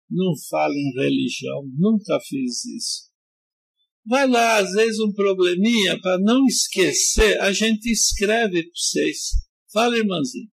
[0.07, 3.08] não falo em religião, nunca fiz isso
[4.09, 9.19] Vai lá, às vezes, um probleminha, para não esquecer, a gente escreve para vocês.
[9.71, 10.47] Fala, irmãzinha.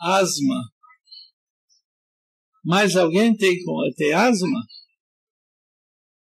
[0.00, 0.60] Asma.
[2.64, 3.56] Mais alguém tem,
[3.96, 4.58] tem asma?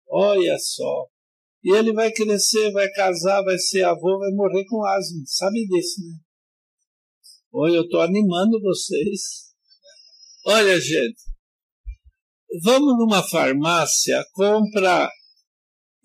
[0.10, 1.06] Olha só.
[1.64, 5.24] E ele vai crescer, vai casar, vai ser avô, vai morrer com asma.
[5.26, 6.18] Sabe disso, né?
[7.52, 9.20] Olha, eu estou animando vocês.
[10.46, 11.33] Olha, gente
[12.62, 15.10] vamos numa farmácia comprar,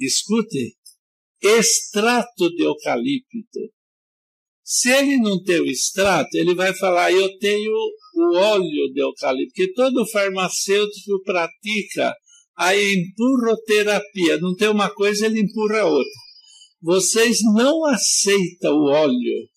[0.01, 0.77] escute,
[1.43, 3.61] extrato de eucalipto.
[4.65, 7.73] Se ele não tem o extrato, ele vai falar, eu tenho
[8.15, 12.15] o óleo de eucalipto, porque todo farmacêutico pratica
[12.57, 14.39] a empurroterapia.
[14.39, 16.13] Não tem uma coisa, ele empurra a outra.
[16.83, 19.49] Vocês não aceitam o óleo,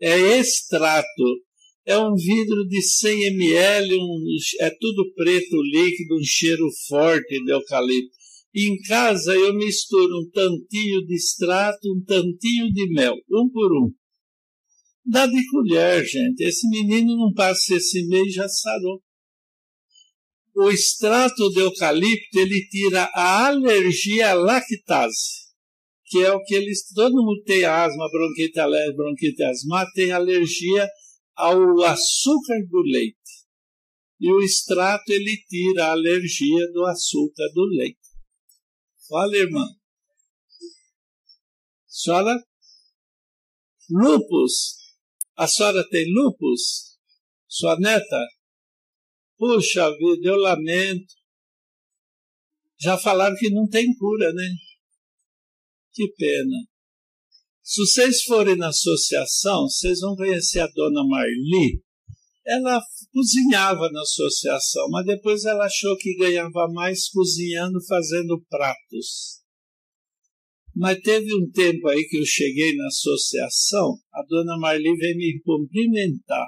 [0.00, 1.45] é extrato
[1.86, 7.52] é um vidro de 100 ml, um, é tudo preto, líquido, um cheiro forte de
[7.52, 8.10] eucalipto.
[8.52, 13.70] E em casa eu misturo um tantinho de extrato, um tantinho de mel, um por
[13.84, 13.92] um.
[15.04, 16.40] Dá de colher, gente.
[16.42, 19.00] Esse menino não passa esse mês já sarou.
[20.56, 25.44] O extrato de eucalipto, ele tira a alergia à lactase,
[26.06, 26.82] que é o que eles...
[26.92, 30.88] Todo mundo tem asma, bronquite alérgica, bronquite asmática, tem alergia
[31.36, 33.16] ao açúcar do leite.
[34.18, 38.00] E o extrato ele tira a alergia do açúcar do leite.
[39.08, 39.66] Fala, irmã.
[41.86, 42.42] Senhora?
[43.90, 44.76] Lupus.
[45.36, 46.98] A senhora tem lupus?
[47.46, 48.26] Sua neta?
[49.36, 51.14] Puxa vida, eu lamento.
[52.80, 54.48] Já falaram que não tem cura, né?
[55.92, 56.56] Que pena.
[57.68, 61.82] Se vocês forem na associação, vocês vão conhecer a dona Marli.
[62.46, 62.80] Ela
[63.12, 69.40] cozinhava na associação, mas depois ela achou que ganhava mais cozinhando, fazendo pratos.
[70.76, 75.42] Mas teve um tempo aí que eu cheguei na associação, a dona Marli veio me
[75.44, 76.46] cumprimentar.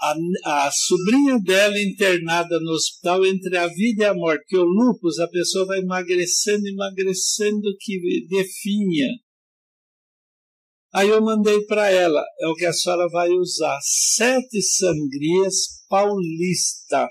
[0.00, 4.64] A, a, sobrinha dela internada no hospital entre a vida e a morte, que o
[4.64, 9.06] Lupus, a pessoa vai emagrecendo, emagrecendo que definha.
[10.92, 15.54] Aí eu mandei para ela, é o que a senhora vai usar, sete sangrias
[15.88, 17.08] paulista.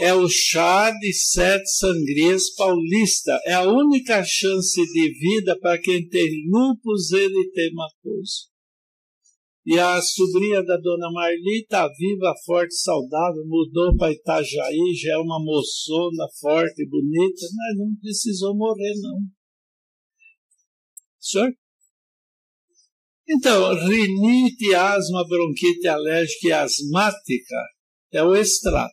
[0.00, 3.32] É o chá de sete sangrias paulista.
[3.44, 8.48] É a única chance de vida para quem tem lupus eritematoso.
[9.66, 15.18] E a sobrinha da dona Marli está viva, forte, saudável, mudou para Itajaí, já é
[15.18, 19.18] uma moçona forte, bonita, mas não precisou morrer, não.
[19.18, 19.28] O
[21.20, 21.50] senhor
[23.32, 27.62] então, rinite, asma, bronquite alérgica e asmática
[28.12, 28.92] é o extrato.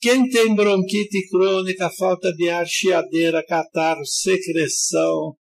[0.00, 5.36] Quem tem bronquite crônica, falta de ar, chiadeira, catarro, secreção,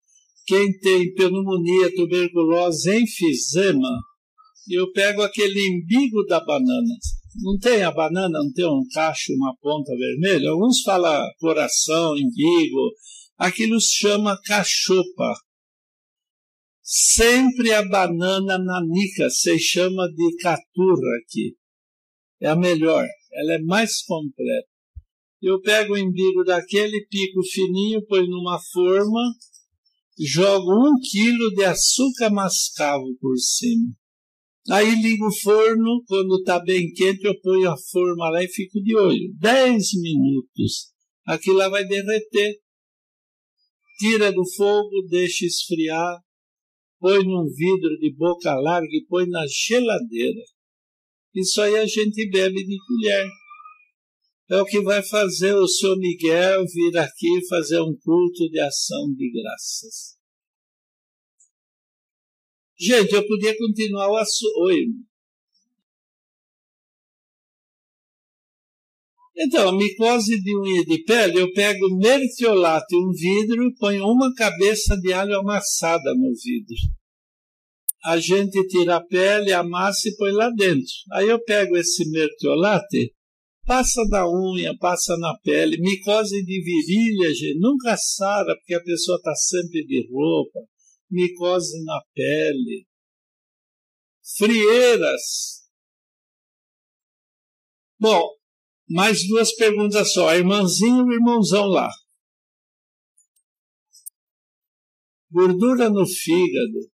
[0.46, 4.00] quem tem pneumonia, tuberculose, enfisema,
[4.70, 6.94] eu pego aquele embigo da banana.
[7.42, 10.52] Não tem a banana, não tem um cacho, uma ponta vermelha?
[10.52, 12.92] Alguns falam coração, embigo.
[13.40, 15.34] Aquilo se chama cachopa.
[16.88, 21.56] Sempre a banana nanica, se chama de caturra aqui.
[22.40, 24.68] É a melhor, ela é mais completa.
[25.42, 29.20] Eu pego o imbigo daquele, pico fininho, põe numa forma,
[30.28, 33.90] jogo um quilo de açúcar mascavo por cima.
[34.70, 38.80] Aí ligo o forno, quando está bem quente, eu ponho a forma lá e fico
[38.82, 39.34] de olho.
[39.40, 40.92] Dez minutos.
[41.26, 42.60] Aquilo lá vai derreter.
[43.98, 46.25] Tira do fogo, deixa esfriar,
[47.06, 50.42] põe num vidro de boca larga e põe na geladeira.
[51.36, 53.28] Isso aí a gente bebe de colher.
[54.50, 59.14] É o que vai fazer o senhor Miguel vir aqui fazer um culto de ação
[59.14, 60.18] de graças.
[62.80, 64.60] Gente, eu podia continuar o assunto.
[64.64, 64.96] Oi, irmão.
[69.38, 74.34] Então, micose de unha de pele, eu pego mertiolato em um vidro e ponho uma
[74.34, 76.78] cabeça de alho amassada no vidro.
[78.06, 80.88] A gente tira a pele, amassa e põe lá dentro.
[81.12, 83.14] Aí eu pego esse mertiolate,
[83.66, 85.82] passa na unha, passa na pele.
[85.82, 90.60] Micose de virilha, gente, nunca sara, porque a pessoa está sempre de roupa.
[91.12, 92.86] Micose na pele.
[94.38, 95.66] Frieiras.
[98.00, 98.34] Bom,
[98.88, 100.32] mais duas perguntas só.
[100.36, 101.90] Irmãzinho e irmãozão lá.
[105.32, 106.94] Gordura no fígado.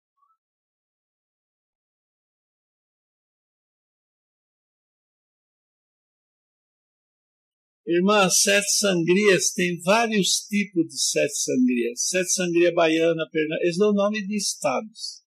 [7.89, 12.09] Irmã, sete sangrias tem vários tipos de sete sangrias.
[12.09, 15.23] Sete sangria baiana, pernambucana, eles dão nome de estados.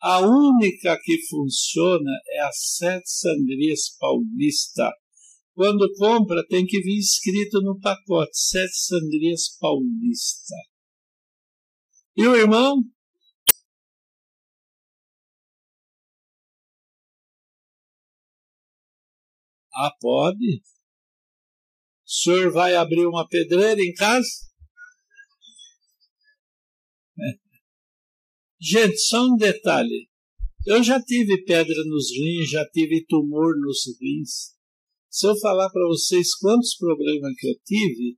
[0.00, 4.90] A única que funciona é a sete sangrias paulista
[5.54, 10.54] quando compra, tem que vir escrito no pacote: Sete Sangrias Paulista.
[12.16, 12.82] E o irmão?
[19.74, 20.56] Ah, pode?
[20.56, 20.60] O
[22.10, 24.26] senhor vai abrir uma pedreira em casa?
[27.18, 27.32] É.
[28.60, 30.08] Gente, só um detalhe.
[30.66, 34.52] Eu já tive pedra nos rins, já tive tumor nos rins.
[35.14, 38.16] Se eu falar para vocês quantos problemas que eu tive,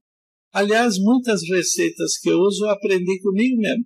[0.53, 3.83] aliás, muitas receitas que eu uso eu aprendi comigo mesmo.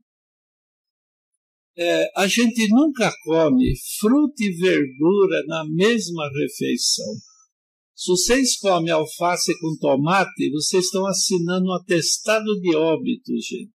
[1.76, 3.66] É, a gente nunca come
[4.00, 7.12] fruta e verdura na mesma refeição.
[7.96, 13.72] Se vocês comem alface com tomate, vocês estão assinando um atestado de óbito, gente.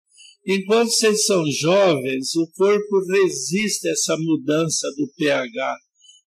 [0.46, 5.78] Enquanto vocês são jovens, o corpo resiste a essa mudança do pH.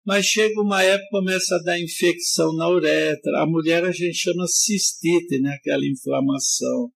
[0.06, 3.42] Mas chega uma época começa a dar infecção na uretra.
[3.42, 5.52] A mulher a gente chama cistite, né?
[5.56, 6.92] aquela inflamação.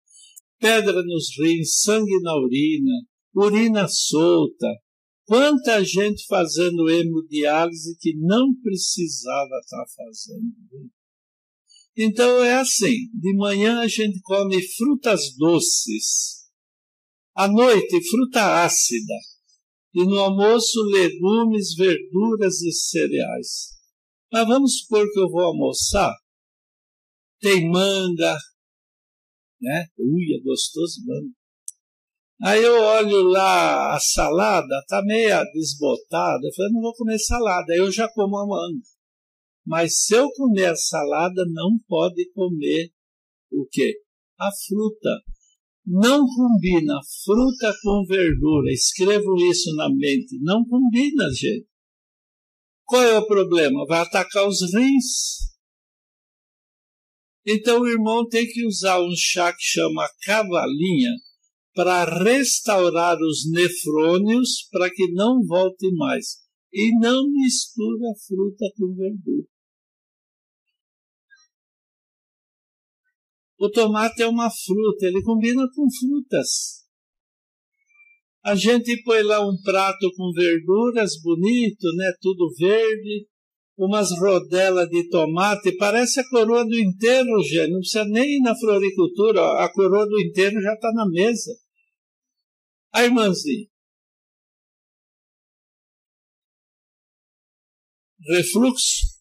[0.58, 2.92] Pedra nos rins, sangue na urina,
[3.34, 4.66] urina solta.
[5.24, 10.90] Quanta gente fazendo hemodiálise que não precisava estar tá fazendo.
[11.96, 16.44] Então é assim: de manhã a gente come frutas doces,
[17.36, 19.14] à noite fruta ácida,
[19.98, 23.48] e no almoço legumes, verduras e cereais.
[24.31, 26.12] Mas vamos supor que eu vou almoçar.
[27.40, 28.36] Tem manga,
[29.59, 29.86] né?
[29.98, 31.31] Ui, é gostoso manga.
[32.43, 36.47] Aí eu olho lá a salada, tá meia desbotada.
[36.47, 37.73] Eu falei, não vou comer salada.
[37.73, 38.85] Aí eu já como a manga.
[39.64, 42.90] Mas se eu comer a salada, não pode comer
[43.51, 43.94] o quê?
[44.39, 45.23] A fruta.
[45.88, 46.94] Não combina
[47.24, 48.72] fruta com verdura.
[48.72, 50.36] Escrevo isso na mente.
[50.42, 51.68] Não combina, gente.
[52.84, 53.86] Qual é o problema?
[53.86, 55.54] Vai atacar os rins.
[57.46, 61.10] Então o irmão tem que usar um chá que chama cavalinha
[61.72, 66.38] para restaurar os nefrônios para que não volte mais.
[66.72, 69.46] E não mistura fruta com verdura.
[73.58, 76.84] O tomate é uma fruta, ele combina com frutas.
[78.44, 82.12] A gente põe lá um prato com verduras bonito, né?
[82.20, 83.26] Tudo verde,
[83.76, 87.70] umas rodelas de tomate, parece a coroa do inteiro, gente.
[87.72, 91.52] Não precisa nem ir na floricultura, a coroa do inteiro já está na mesa.
[92.92, 93.68] A irmãzinha.
[98.28, 99.15] Refluxo.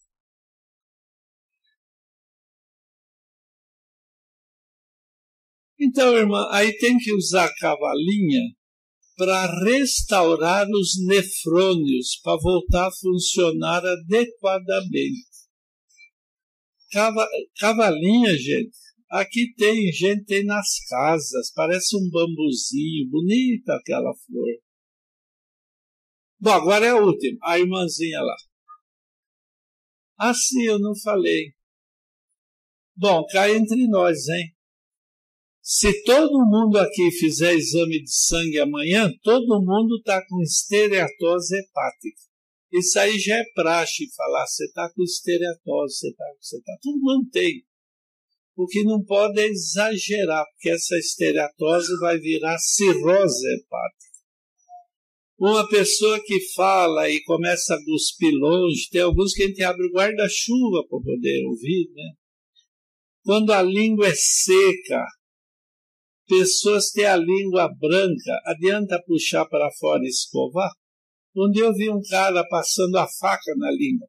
[5.78, 8.40] Então, irmã, aí tem que usar a cavalinha
[9.16, 15.26] para restaurar os nefrônios, para voltar a funcionar adequadamente.
[16.92, 17.26] Cava,
[17.58, 18.76] cavalinha, gente,
[19.10, 24.52] aqui tem, gente, tem nas casas, parece um bambuzinho, bonita aquela flor.
[26.40, 28.36] Bom, agora é a última, a irmãzinha lá.
[30.18, 31.52] Ah, sim, eu não falei.
[32.96, 34.55] Bom, cai entre nós, hein?
[35.68, 42.20] Se todo mundo aqui fizer exame de sangue amanhã, todo mundo está com estereatose hepática.
[42.72, 46.98] Isso aí já é praxe falar, você está com estereatose, você está você tá, todo
[47.00, 47.64] mundo tem.
[48.54, 54.18] O que não pode é exagerar, porque essa estereatose vai virar cirrose hepática.
[55.36, 59.84] Uma pessoa que fala e começa a cuspir longe, tem alguns que a gente abre
[59.88, 62.12] o guarda-chuva para poder ouvir, né?
[63.24, 65.04] Quando a língua é seca,
[66.28, 70.72] Pessoas têm a língua branca, adianta puxar para fora e escovar?
[71.36, 74.08] Onde eu vi um cara passando a faca na língua.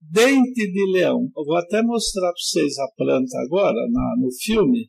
[0.00, 1.28] Dente de leão.
[1.36, 4.88] Eu vou até mostrar para vocês a planta agora, na, no filme.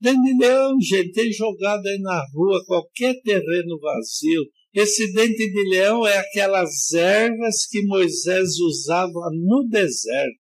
[0.00, 4.42] Dente de leão, gente, tem jogado aí na rua, qualquer terreno vazio.
[4.72, 10.39] Esse dente de leão é aquelas ervas que Moisés usava no deserto.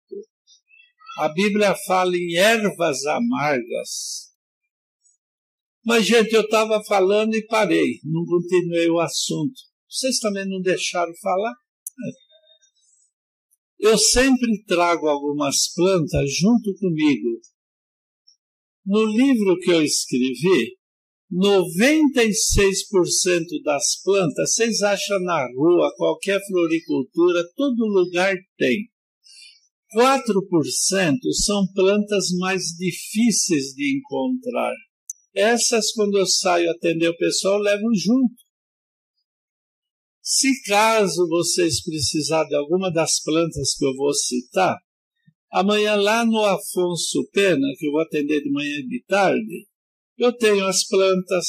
[1.20, 4.28] A Bíblia fala em ervas amargas.
[5.84, 9.60] Mas, gente, eu estava falando e parei, não continuei o assunto.
[9.90, 11.54] Vocês também não deixaram falar?
[13.80, 17.40] Eu sempre trago algumas plantas junto comigo.
[18.86, 20.78] No livro que eu escrevi,
[21.32, 28.88] 96% das plantas, vocês acham na rua, qualquer floricultura, todo lugar tem.
[29.98, 30.04] 4%
[31.44, 34.74] são plantas mais difíceis de encontrar.
[35.36, 38.36] Essas, quando eu saio atender o pessoal, levo junto.
[40.22, 44.78] Se caso vocês precisarem de alguma das plantas que eu vou citar,
[45.52, 49.68] amanhã lá no Afonso Pena, que eu vou atender de manhã e de tarde,
[50.18, 51.46] eu tenho as plantas,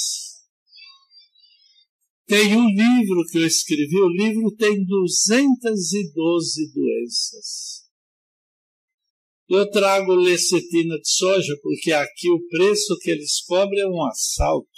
[2.27, 7.78] tem um livro que eu escrevi, o livro tem 212 doenças.
[9.51, 14.69] Eu trago lecetina de soja porque aqui o preço que eles cobram é um assalto.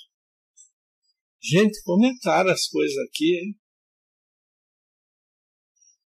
[1.43, 3.57] Gente, comentaram as coisas aqui, hein?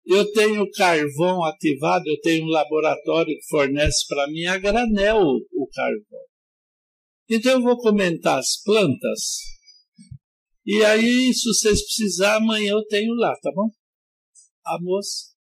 [0.07, 5.67] Eu tenho carvão ativado, eu tenho um laboratório que fornece para mim a granel o
[5.71, 6.23] carvão.
[7.29, 9.41] Então eu vou comentar as plantas.
[10.65, 13.69] E aí, se vocês precisarem, amanhã eu tenho lá, tá bom?
[14.65, 15.34] A moça.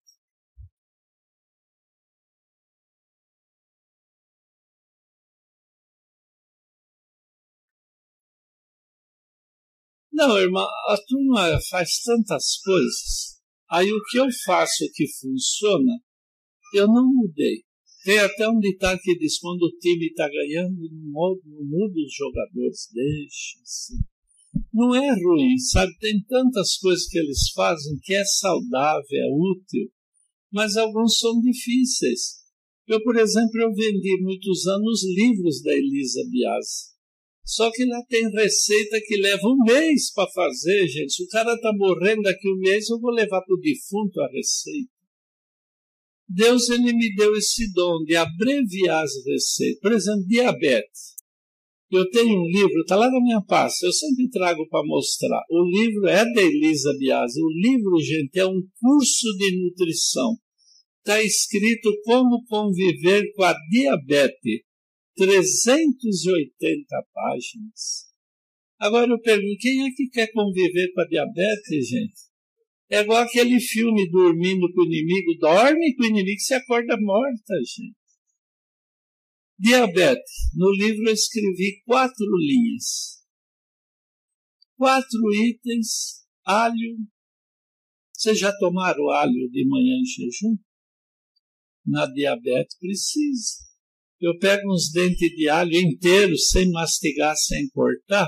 [10.14, 13.40] Não, irmã, a turma faz tantas coisas.
[13.68, 15.92] Aí o que eu faço que funciona,
[16.72, 17.64] eu não mudei.
[18.04, 20.76] Tem até um ditado que diz: quando o time está ganhando,
[21.10, 23.96] não muda os jogadores, deixa assim.
[24.72, 25.90] Não é ruim, sabe?
[25.98, 29.90] Tem tantas coisas que eles fazem que é saudável, é útil,
[30.52, 32.44] mas alguns são difíceis.
[32.86, 36.93] Eu, por exemplo, eu vendi muitos anos livros da Elisa Biasi.
[37.46, 41.12] Só que lá tem receita que leva um mês para fazer, gente.
[41.12, 44.28] Se o cara está morrendo daqui um mês, eu vou levar para o defunto a
[44.28, 44.88] receita.
[46.26, 49.80] Deus ele me deu esse dom de abreviar as receitas.
[49.80, 51.14] Por exemplo, diabetes.
[51.92, 55.42] Eu tenho um livro, está lá na minha pasta, eu sempre trago para mostrar.
[55.50, 57.40] O livro é da Elisa Biasi.
[57.42, 60.32] O livro, gente, é um curso de nutrição.
[61.00, 64.62] Está escrito Como Conviver com a Diabetes.
[65.16, 68.10] 380 páginas.
[68.78, 72.20] Agora eu pergunto, quem é que quer conviver com a diabetes, gente?
[72.90, 77.54] É igual aquele filme dormindo com o inimigo, dorme com o inimigo se acorda morta,
[77.64, 77.96] gente.
[79.58, 80.32] Diabetes.
[80.54, 83.22] No livro eu escrevi quatro linhas.
[84.76, 86.98] Quatro itens, alho.
[88.12, 90.56] Vocês já tomaram alho de manhã em jejum?
[91.86, 93.64] Na diabetes precisa.
[94.24, 98.26] Eu pego uns dentes de alho inteiros, sem mastigar, sem cortar,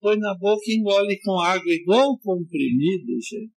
[0.00, 3.50] põe na boca e engole com água, igual um comprimido, gente.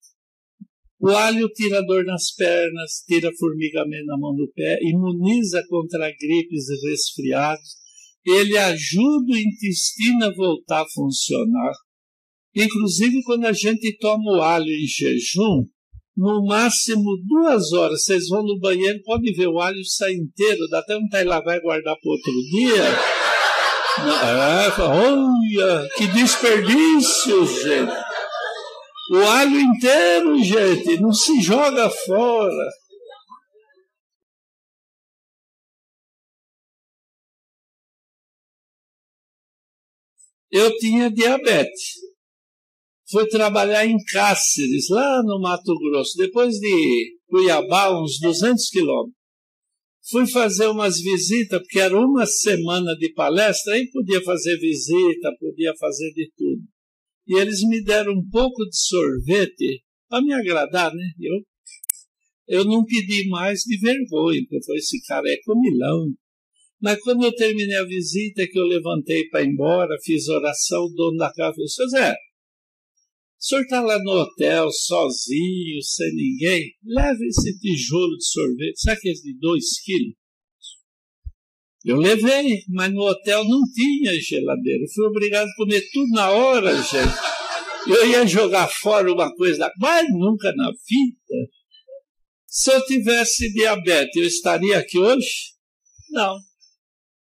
[0.99, 6.67] O alho tira dor nas pernas, tira formigamento na mão do pé, imuniza contra gripes
[6.69, 7.69] e resfriados,
[8.25, 11.73] ele ajuda o intestino a voltar a funcionar.
[12.55, 15.67] Inclusive, quando a gente toma o alho em jejum,
[16.15, 18.03] no máximo duas horas.
[18.03, 21.41] Vocês vão no banheiro, podem ver o alho sair inteiro, dá até um de lá
[21.41, 22.83] vai guardar para outro dia.
[24.21, 28.05] É, olha, que desperdício, gente.
[29.11, 32.71] O alho inteiro, gente, não se joga fora.
[40.51, 42.14] Eu tinha diabetes
[43.15, 49.15] foi trabalhar em Cáceres, lá no Mato Grosso, depois de Cuiabá, uns 200 quilômetros.
[50.11, 55.73] Fui fazer umas visitas, porque era uma semana de palestra, aí podia fazer visita, podia
[55.79, 56.61] fazer de tudo.
[57.29, 61.05] E eles me deram um pouco de sorvete para me agradar, né?
[61.17, 61.39] Eu,
[62.59, 66.07] eu não pedi mais de vergonha, porque foi esse cara é comilão.
[66.81, 70.93] Mas quando eu terminei a visita, que eu levantei para ir embora, fiz oração, o
[70.93, 72.13] dono da casa falou, Zé,
[73.47, 79.19] senhor está lá no hotel, sozinho, sem ninguém, leve esse tijolo de sorvete, sabe aqueles
[79.19, 80.15] é de 2 quilos?
[81.85, 84.83] Eu levei, mas no hotel não tinha geladeira.
[84.83, 87.87] Eu fui obrigado a comer tudo na hora, gente.
[87.95, 91.47] Eu ia jogar fora uma coisa, mas nunca na vida.
[92.47, 95.29] Se eu tivesse diabetes, eu estaria aqui hoje?
[96.09, 96.35] Não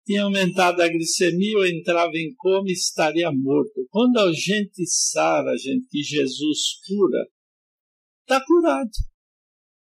[0.05, 3.87] tinha aumentado a glicemia, eu entrava em coma e estaria morto.
[3.89, 7.25] Quando a gente sara, a gente que Jesus cura,
[8.21, 8.91] está curado.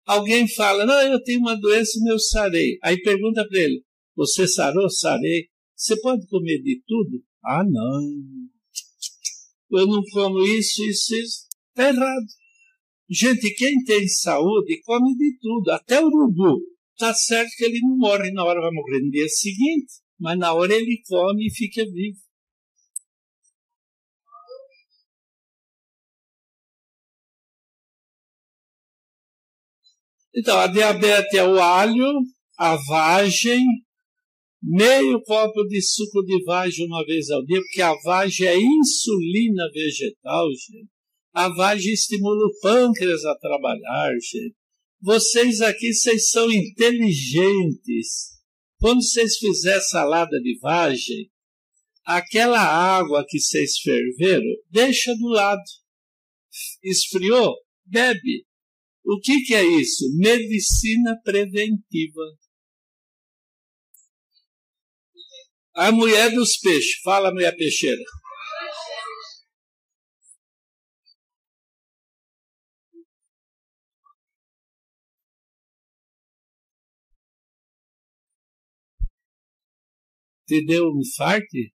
[0.05, 2.77] Alguém fala, não, eu tenho uma doença e eu sarei.
[2.81, 3.83] Aí pergunta para ele,
[4.15, 4.89] você sarou?
[4.89, 5.47] Sarei.
[5.75, 7.21] Você pode comer de tudo?
[7.43, 8.17] Ah, não.
[9.79, 11.47] Eu não como isso, isso, isso.
[11.69, 12.25] Está errado.
[13.09, 16.61] Gente, quem tem saúde come de tudo, até urubu.
[16.97, 20.51] Tá certo que ele não morre na hora, vai morrer no dia seguinte, mas na
[20.51, 22.17] hora ele come e fica vivo.
[30.39, 32.05] Então, a diabetes é o alho,
[32.57, 33.63] a vagem,
[34.61, 39.63] meio copo de suco de vagem uma vez ao dia, porque a vagem é insulina
[39.71, 40.89] vegetal, gente.
[41.33, 44.55] A vagem estimula o pâncreas a trabalhar, gente.
[45.01, 48.31] Vocês aqui, vocês são inteligentes.
[48.77, 51.29] Quando vocês fizerem salada de vagem,
[52.03, 55.61] aquela água que vocês ferveram, deixa do lado.
[56.83, 57.55] Esfriou?
[57.85, 58.45] Bebe.
[59.05, 60.03] O que, que é isso?
[60.17, 62.21] Medicina preventiva.
[65.75, 66.99] A mulher dos peixes.
[67.03, 68.01] Fala, mulher peixeira.
[80.47, 81.71] te deu um infarte?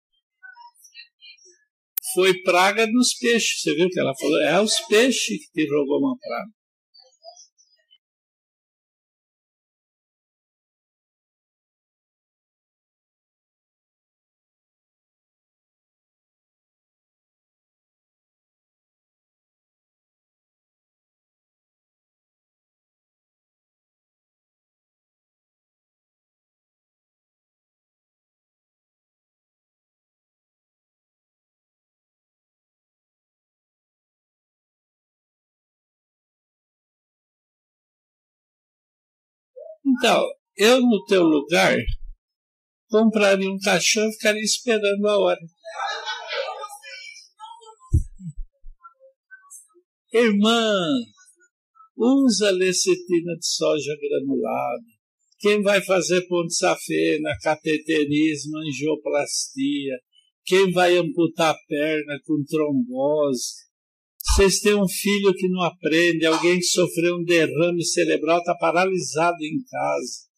[2.14, 3.60] Foi praga nos peixes.
[3.62, 4.40] Você viu que ela falou?
[4.42, 6.52] É os peixes que te jogou uma praga.
[40.00, 40.24] Então,
[40.56, 41.76] eu no teu lugar
[42.88, 45.40] compraria um caixão e ficaria esperando a hora.
[50.14, 50.86] Irmã,
[51.96, 54.84] usa lecitina de soja granulada.
[55.40, 59.98] Quem vai fazer ponte safena, cateterismo, angioplastia?
[60.44, 63.67] Quem vai amputar a perna com trombose?
[64.38, 69.42] Vocês têm um filho que não aprende, alguém que sofreu um derrame cerebral está paralisado
[69.42, 70.28] em casa.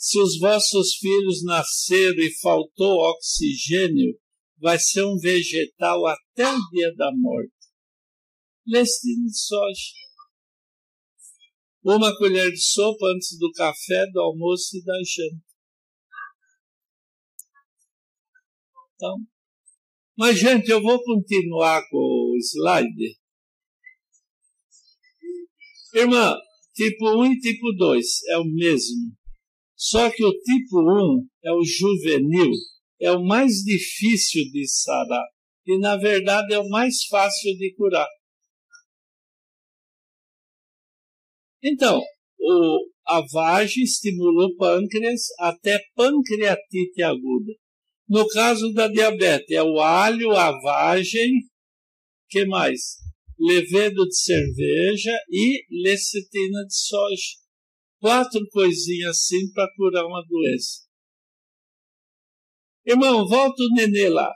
[0.00, 4.18] Se os vossos filhos nasceram e faltou oxigênio,
[4.56, 7.52] vai ser um vegetal até o dia da morte.
[8.66, 9.92] Leste de soja.
[11.84, 15.44] Uma colher de sopa antes do café, do almoço e da janta.
[18.96, 19.16] Então,
[20.16, 21.98] mas, gente, eu vou continuar com
[22.34, 23.16] o slide.
[25.94, 26.34] Irmã,
[26.74, 29.12] tipo 1 e tipo 2 é o mesmo.
[29.76, 32.50] Só que o tipo 1 é o juvenil,
[33.00, 35.24] é o mais difícil de sarar
[35.66, 38.08] e, na verdade, é o mais fácil de curar.
[41.62, 42.00] Então,
[42.38, 47.52] o, a vagem estimulou o pâncreas até pancreatite aguda.
[48.08, 51.30] No caso da diabetes, é o alho, a vagem,
[52.30, 52.96] que mais?
[53.38, 57.38] levedo de cerveja e lecitina de soja.
[58.00, 60.86] Quatro coisinhas assim para curar uma doença.
[62.86, 64.32] Irmão, volta o nenê lá.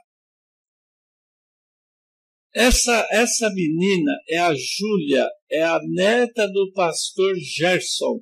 [2.54, 8.20] Essa, essa menina é a Júlia, é a neta do pastor Gerson.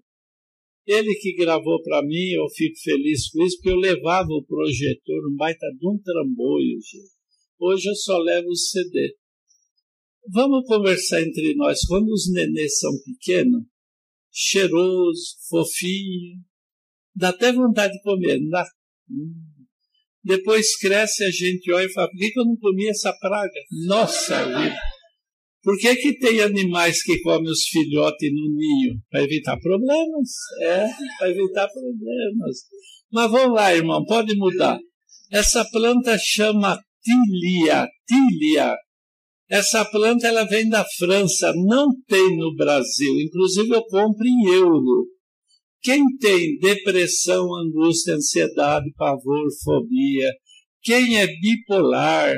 [0.86, 5.28] Ele que gravou para mim, eu fico feliz com isso, porque eu levava o projetor,
[5.32, 6.78] um baita de um trambolho.
[6.81, 7.11] Gente.
[7.59, 9.16] Hoje eu só levo o CD.
[10.32, 11.81] Vamos conversar entre nós.
[11.89, 13.65] Quando os nenês são pequenos,
[14.32, 16.39] cheiroso, fofinho,
[17.16, 18.66] dá até vontade de comer, não dá?
[20.23, 23.59] Depois cresce, a gente olha e fala, por que, eu não comi essa praga?
[23.86, 24.77] Nossa vida!
[25.65, 29.02] Por que, que tem animais que comem os filhotes no ninho?
[29.11, 30.28] Para evitar problemas.
[30.62, 30.86] É,
[31.19, 32.59] para evitar problemas.
[33.11, 34.78] Mas vamos lá, irmão, pode mudar.
[35.32, 38.77] Essa planta chama tilia, tilia,
[39.51, 43.20] essa planta ela vem da França, não tem no Brasil.
[43.20, 45.09] Inclusive eu compro em euro.
[45.82, 50.32] Quem tem depressão, angústia, ansiedade, pavor, fobia,
[50.82, 52.36] quem é bipolar,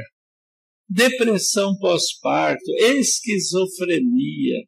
[0.88, 4.64] depressão pós-parto, esquizofrenia,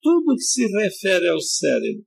[0.00, 2.04] tudo que se refere ao cérebro.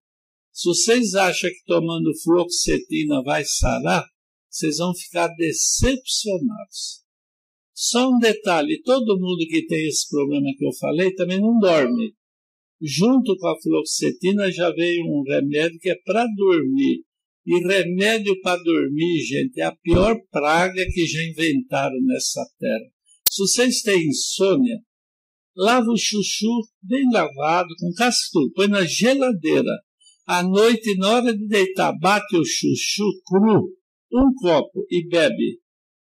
[0.53, 4.05] Se vocês acham que tomando fluoxetina vai sarar,
[4.49, 7.05] vocês vão ficar decepcionados.
[7.79, 12.11] Só um detalhe: todo mundo que tem esse problema que eu falei também não dorme.
[12.81, 17.03] Junto com a fluoxetina já veio um remédio que é para dormir.
[17.45, 22.89] E remédio para dormir, gente, é a pior praga que já inventaram nessa terra.
[23.31, 24.79] Se vocês têm insônia,
[25.55, 26.49] lava o chuchu
[26.81, 29.71] bem lavado, com castor, põe na geladeira.
[30.25, 33.69] À noite, na hora de deitar, bate o chuchu cru,
[34.11, 35.59] um copo e bebe.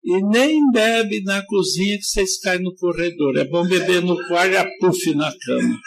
[0.10, 3.36] E nem bebe na cozinha que vocês caem no corredor.
[3.36, 5.80] É bom beber no quarto e a puff na cama.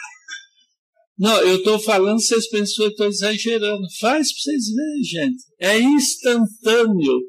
[1.17, 3.81] Não, eu estou falando, vocês pensam que eu estou exagerando.
[3.99, 5.43] Faz para vocês verem, gente.
[5.59, 7.19] É instantâneo.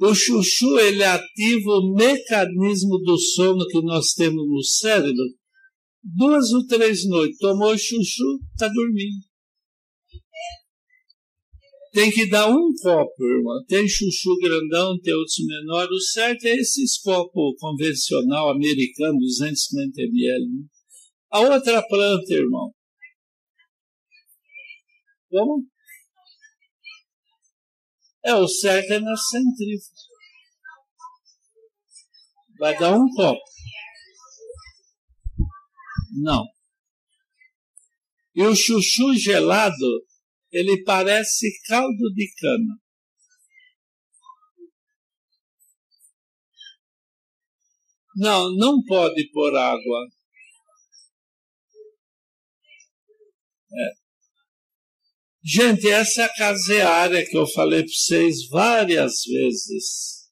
[0.00, 5.12] O chuchu, ele ativa o mecanismo do sono que nós temos no cérebro.
[6.02, 9.28] Duas ou três noites, tomou chuchu, está dormindo.
[11.92, 13.64] Tem que dar um copo, irmão.
[13.66, 15.88] Tem chuchu grandão, tem outros menor.
[15.90, 20.44] O certo é esses copos convencional americano, 250 ml.
[20.44, 20.68] Né?
[21.30, 22.72] A outra planta, irmão.
[25.30, 25.66] Como?
[28.24, 30.00] É, o certo é na centrífuga.
[32.60, 33.40] Vai dar um copo.
[36.22, 36.44] Não.
[38.34, 39.74] E o chuchu gelado
[40.52, 42.76] ele parece caldo de cana.
[48.16, 50.08] Não, não pode pôr água.
[53.72, 53.90] É.
[55.44, 60.28] Gente, essa é caseária que eu falei para vocês várias vezes.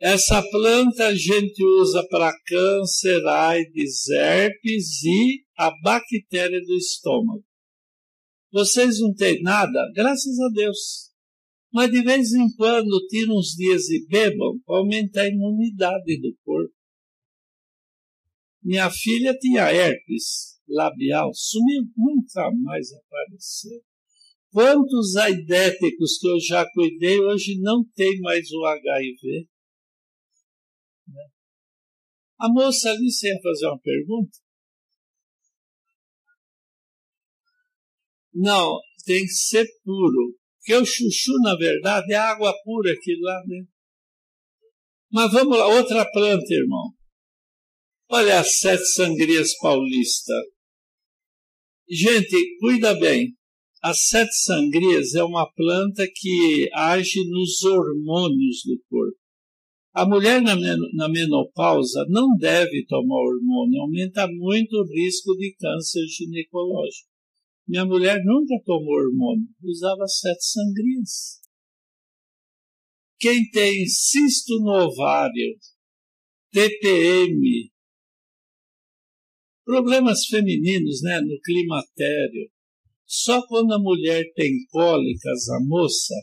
[0.00, 7.44] Essa planta a gente usa para câncer, AIDS, herpes e a bactéria do estômago.
[8.54, 9.90] Vocês não têm nada?
[9.96, 11.12] Graças a Deus.
[11.72, 16.72] Mas de vez em quando, tiram uns dias e bebam aumenta a imunidade do corpo.
[18.62, 23.80] Minha filha tinha herpes labial, sumiu, nunca mais apareceu.
[24.52, 29.48] Quantos aidéticos que eu já cuidei hoje não tem mais o HIV?
[31.08, 31.24] Né?
[32.38, 34.43] A moça ali, você ia fazer uma pergunta?
[38.36, 40.36] Não, tem que ser puro.
[40.58, 43.64] Porque o chuchu, na verdade, é água pura aqui lá dentro.
[43.64, 43.68] Né?
[45.12, 46.90] Mas vamos lá, outra planta, irmão.
[48.10, 50.32] Olha as sete sangrias paulista.
[51.88, 53.36] Gente, cuida bem.
[53.82, 59.18] As sete sangrias é uma planta que age nos hormônios do corpo.
[59.92, 67.13] A mulher na menopausa não deve tomar hormônio, aumenta muito o risco de câncer ginecológico.
[67.66, 71.40] Minha mulher nunca tomou hormônio, usava sete sangrias.
[73.18, 75.56] Quem tem cisto no ovário,
[76.52, 77.70] TPM,
[79.64, 82.50] problemas femininos, né, no climatério,
[83.06, 86.14] só quando a mulher tem cólicas, a moça,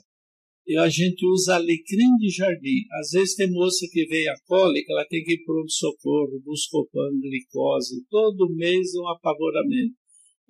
[0.80, 2.84] a gente usa alecrim de jardim.
[3.02, 6.40] Às vezes tem moça que vem a cólica, ela tem que ir para um socorro,
[6.44, 10.01] buscopan, glicose, todo mês um apavoramento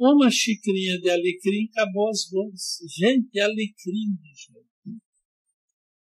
[0.10, 2.78] uma xicrinha de alecrim, acabou as mãos.
[2.98, 4.98] Gente, alecrim, gente.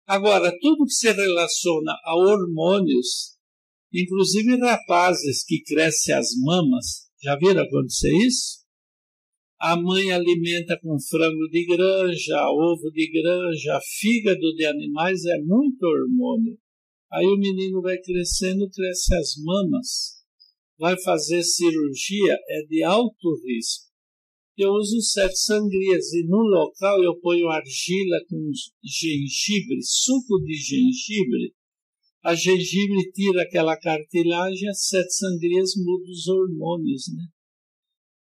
[0.06, 3.36] Agora, tudo que se relaciona a hormônios,
[3.92, 8.60] inclusive rapazes que crescem as mamas, já viram acontecer isso?
[9.60, 15.82] A mãe alimenta com frango de granja, ovo de granja, fígado de animais, é muito
[15.84, 16.58] hormônio.
[17.12, 20.20] Aí o menino vai crescendo, cresce as mamas,
[20.78, 23.89] vai fazer cirurgia, é de alto risco
[24.62, 28.36] eu uso sete sangrias e no local eu ponho argila com
[28.84, 31.54] gengibre, suco de gengibre.
[32.22, 37.22] A gengibre tira aquela cartilagem, as sete sangrias mudam os hormônios, né?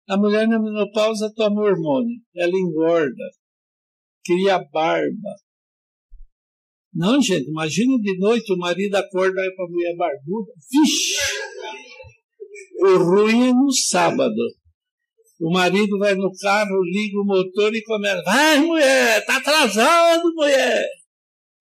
[0.09, 3.25] A mulher na menopausa toma hormônio, ela engorda,
[4.25, 5.35] cria barba.
[6.93, 10.51] Não, gente, imagina de noite o marido acorda e vai para a mulher barbuda.
[10.69, 11.15] Vixe!
[12.81, 14.62] O ruim é no sábado.
[15.45, 20.85] O marido vai no carro, liga o motor e começa: Vai, mulher, tá atrasado, mulher.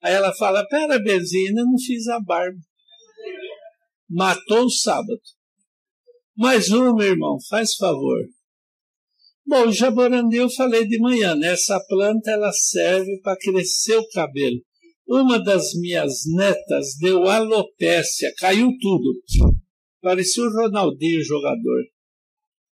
[0.05, 2.57] Aí ela fala: Pera, benzina, não fiz a barba.
[4.09, 5.21] Matou o sábado.
[6.37, 8.21] Mais uma, irmão, faz favor.
[9.45, 11.49] Bom, o jaborandi eu falei de manhã, né?
[11.53, 14.59] Essa planta ela serve para crescer o cabelo.
[15.09, 19.13] Uma das minhas netas deu alopécia, caiu tudo.
[20.01, 21.92] Parecia o Ronaldinho jogador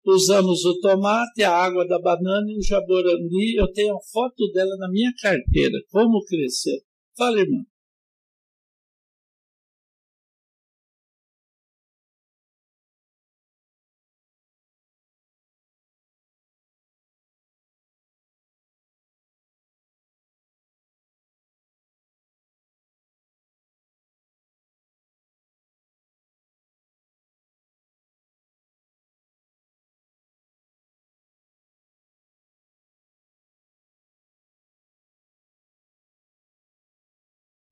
[0.04, 3.56] usamos o tomate, a água da banana e o jaborandi.
[3.56, 6.80] Eu tenho a foto dela na minha carteira, como crescer.
[7.16, 7.64] Fala, irmão.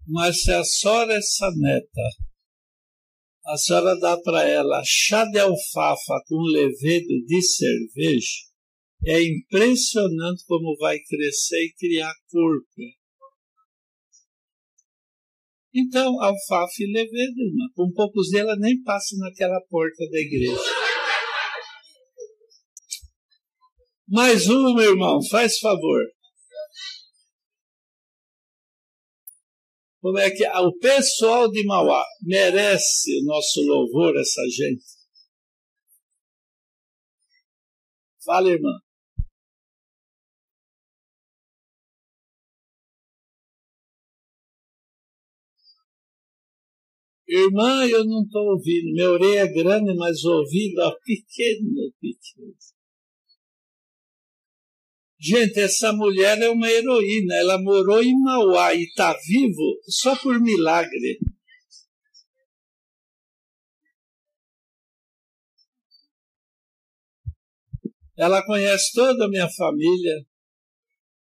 [0.09, 2.09] Mas se a senhora, essa é neta,
[3.47, 8.47] a senhora dá para ela chá de alfafa com levedo de cerveja,
[9.05, 12.83] é impressionante como vai crescer e criar corpo.
[15.75, 17.67] Então, alfafa e levedo, irmã.
[17.75, 20.59] Com poucos dela ela nem passa naquela porta da igreja.
[24.09, 26.05] Mais uma, irmão, faz favor.
[30.07, 34.85] Como é que o pessoal de Mauá merece o nosso louvor, essa gente?
[38.25, 38.71] Fala, irmã.
[47.29, 48.93] Irmã, eu não estou ouvindo.
[48.95, 52.55] Minha orelha é grande, mas o ouvido é pequeno, pequeno.
[55.19, 57.35] Gente, essa mulher é uma heroína.
[57.37, 61.19] Ela morou em Mauá e está vivo só por milagre.
[68.19, 70.25] Ela conhece toda a minha família,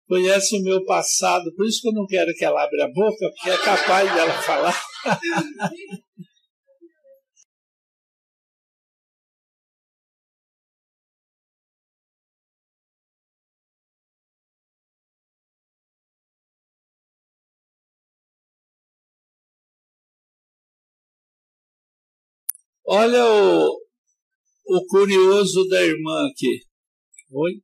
[0.06, 3.28] conhece o meu passado, por isso que eu não quero que ela abra a boca,
[3.32, 4.76] porque é capaz dela falar.
[22.88, 26.60] Olha o, o curioso da irmã aqui.
[27.32, 27.54] Oi?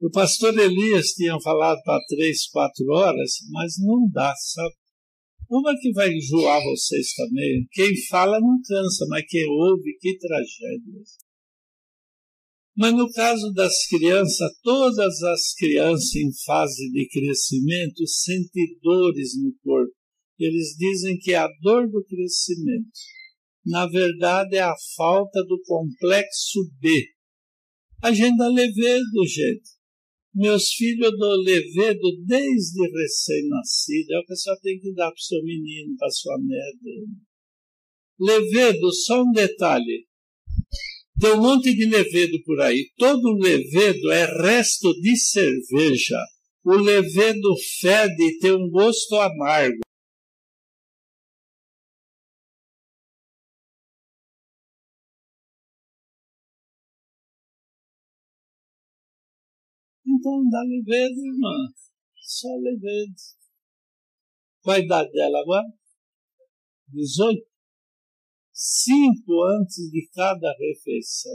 [0.00, 4.76] O pastor Elias tinha falado para três, quatro horas, mas não dá, sabe?
[5.50, 7.66] Uma é que vai enjoar vocês também.
[7.72, 11.02] Quem fala não cansa, mas quem ouve, que tragédia.
[12.76, 19.54] Mas no caso das crianças, todas as crianças em fase de crescimento sentem dores no
[19.62, 19.92] corpo.
[20.38, 22.90] Eles dizem que é a dor do crescimento.
[23.64, 27.10] Na verdade, é a falta do complexo B.
[28.02, 29.70] A gente dá levedo, gente.
[30.34, 34.10] Meus filhos eu dou levedo desde recém-nascido.
[34.14, 37.00] É o que a senhora tem que dar para o seu menino, para sua neta.
[38.18, 40.08] Levedo, só um detalhe.
[41.20, 42.92] Tem um monte de levedo por aí.
[42.98, 46.16] Todo levedo é resto de cerveja.
[46.64, 49.78] O levedo fede e tem um gosto amargo.
[60.06, 61.68] Então dá levedo, irmã.
[62.24, 63.14] Só levedo.
[64.64, 65.66] Qual a idade dela agora?
[66.88, 67.53] 18?
[68.54, 71.32] cinco antes de cada refeição.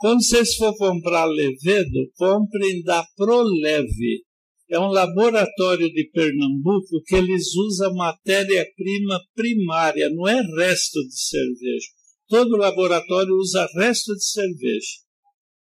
[0.00, 4.24] Quando então, vocês for comprar levedo, comprem da Proleve.
[4.70, 11.86] É um laboratório de Pernambuco que eles usam matéria-prima primária, não é resto de cerveja.
[12.28, 14.98] Todo laboratório usa resto de cerveja.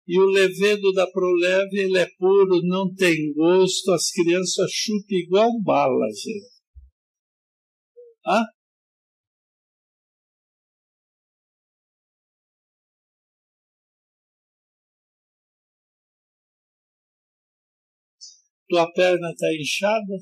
[0.09, 5.61] E o levedo da Proleve, ele é puro, não tem gosto, as crianças chupam igual
[5.63, 6.53] bala, gente.
[8.27, 8.45] Ah?
[18.73, 20.17] Tua perna está inchada?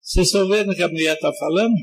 [0.00, 1.74] Vocês estão vendo o que a mulher está falando?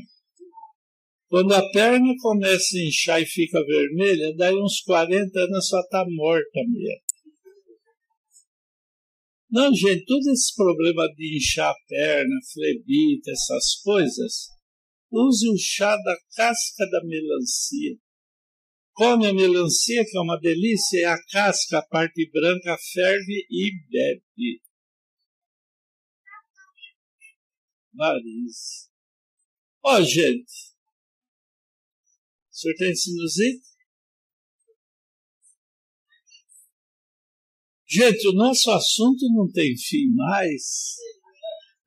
[1.28, 6.04] Quando a perna começa a inchar e fica vermelha, daí uns 40 anos só está
[6.08, 6.98] morta a mulher.
[9.48, 14.48] Não, gente, todo esse problema de inchar a perna, flebita, essas coisas,
[15.12, 17.98] use o chá da casca da melancia.
[18.98, 23.46] Come a melancia, que é uma delícia, e é a casca, a parte branca, ferve
[23.48, 24.60] e bebe.
[27.94, 28.90] Nariz.
[29.84, 30.42] Ó, oh, gente.
[32.50, 33.62] O senhor tem sinusite?
[37.88, 40.94] Gente, o nosso assunto não tem fim mais.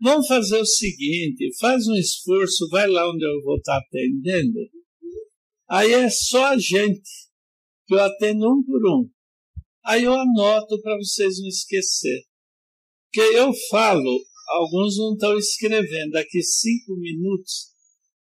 [0.01, 4.80] Vamos fazer o seguinte: faz um esforço, vai lá onde eu vou estar atendendo
[5.71, 7.01] Aí é só a gente,
[7.87, 9.09] que eu atendo um por um.
[9.85, 12.23] Aí eu anoto para vocês não esquecer.
[13.05, 14.19] Porque eu falo,
[14.49, 17.69] alguns não estão escrevendo, daqui cinco minutos.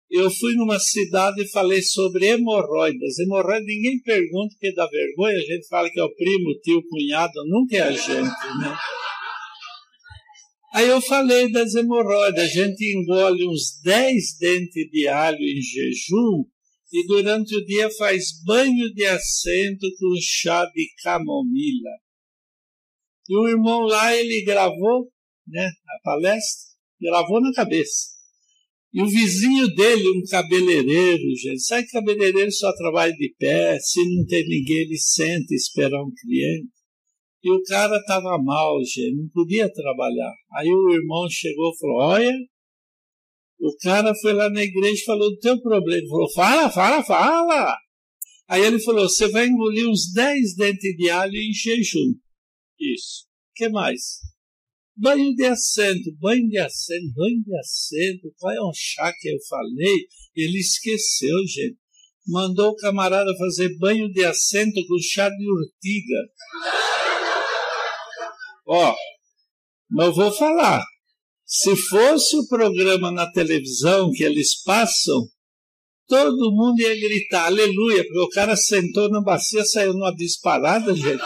[0.08, 3.18] Eu fui numa cidade e falei sobre hemorroidas.
[3.18, 7.32] Hemorroidas, ninguém pergunta porque dá vergonha, a gente fala que é o primo, tio, cunhado,
[7.48, 8.76] nunca é a gente, né?
[10.74, 16.44] Aí eu falei das hemorroidas, a gente engole uns 10 dentes de alho em jejum
[16.92, 21.90] e durante o dia faz banho de assento com chá de camomila.
[23.30, 25.08] E o irmão lá, ele gravou,
[25.46, 28.12] né, a palestra, gravou na cabeça.
[28.92, 34.00] E o vizinho dele, um cabeleireiro, gente, sabe que cabeleireiro só trabalha de pé, se
[34.14, 36.68] não tem ninguém, ele senta espera um cliente.
[37.42, 40.34] E o cara estava mal, gente, não podia trabalhar.
[40.56, 42.30] Aí o irmão chegou e falou, olha,
[43.64, 46.00] o cara foi lá na igreja e falou do teu problema.
[46.00, 47.76] Ele falou, fala, fala, fala.
[48.48, 52.12] Aí ele falou, você vai engolir uns 10 dentes de alho em jejum.
[52.80, 53.26] Isso.
[53.54, 54.00] que mais?
[54.96, 58.34] Banho de assento, banho de assento, banho de assento.
[58.36, 60.06] Qual é o chá que eu falei?
[60.34, 61.76] Ele esqueceu, gente.
[62.26, 66.30] Mandou o camarada fazer banho de assento com chá de urtiga.
[68.66, 68.96] Ó,
[69.88, 70.84] mas eu vou falar.
[71.54, 75.28] Se fosse o programa na televisão que eles passam,
[76.08, 81.22] todo mundo ia gritar aleluia, porque o cara sentou na bacia, saiu numa disparada, gente.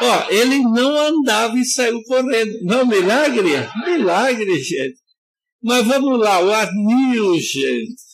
[0.00, 2.54] Ó, ele não andava e saiu correndo.
[2.62, 3.50] Não, milagre?
[3.84, 4.96] Milagre, gente.
[5.62, 8.08] Mas vamos lá, o anil, gente.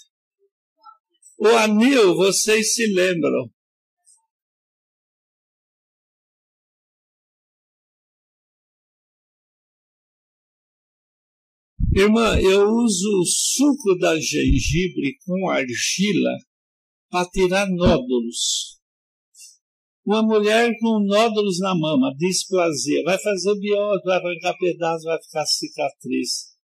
[1.38, 3.44] O anil, vocês se lembram.
[11.96, 16.32] Irmã, eu uso o suco da gengibre com argila
[17.08, 18.80] para tirar nódulos.
[20.04, 25.46] Uma mulher com nódulos na mama, displasia, vai fazer biose, vai arrancar pedaço, vai ficar
[25.46, 26.30] cicatriz.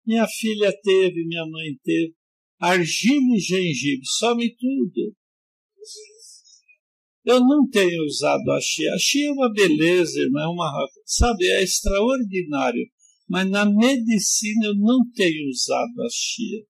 [0.07, 2.13] Minha filha teve, minha mãe teve.
[2.57, 5.13] Argila e gengibre, some tudo.
[7.25, 8.89] Eu não tenho usado a chia.
[8.93, 10.87] A chia é uma beleza, irmã, é uma...
[11.05, 12.85] Sabe, é extraordinário
[13.29, 16.65] mas na medicina eu não tenho usado a chia.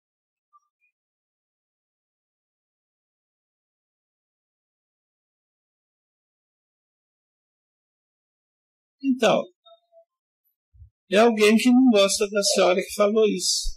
[9.00, 9.44] Então,
[11.10, 13.72] é alguém que não gosta da senhora que falou isso.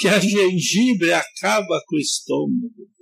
[0.00, 2.97] Que a gengibre acaba com o estômago.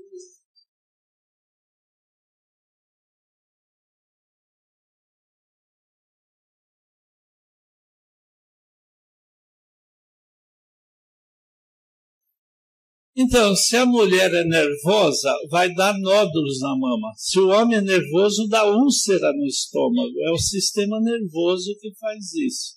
[13.19, 17.11] Então, se a mulher é nervosa, vai dar nódulos na mama.
[17.17, 20.13] Se o homem é nervoso, dá úlcera no estômago.
[20.29, 22.77] É o sistema nervoso que faz isso.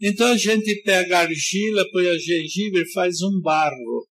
[0.00, 4.06] Então a gente pega a argila, põe a gengibre, faz um barro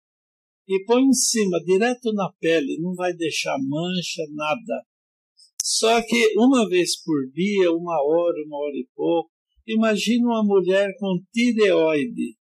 [0.68, 4.84] e põe em cima, direto na pele, não vai deixar mancha, nada.
[5.64, 9.30] Só que uma vez por dia, uma hora, uma hora e pouco,
[9.68, 12.39] imagina uma mulher com tireoide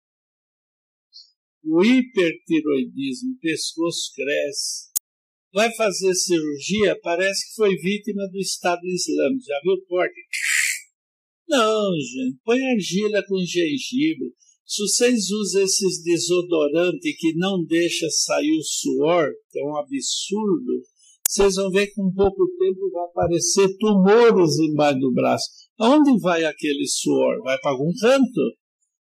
[1.63, 4.89] o hipertiroidismo, o pescoço cresce,
[5.53, 9.43] vai fazer cirurgia, parece que foi vítima do Estado Islâmico.
[9.45, 10.13] Já viu o corte?
[11.47, 14.33] Não, gente, põe argila com gengibre.
[14.65, 20.81] Se vocês usam esses desodorantes que não deixa sair o suor, que é um absurdo,
[21.27, 25.45] vocês vão ver que com pouco tempo vai aparecer tumores embaixo do braço.
[25.79, 27.39] Onde vai aquele suor?
[27.43, 28.41] Vai para algum canto?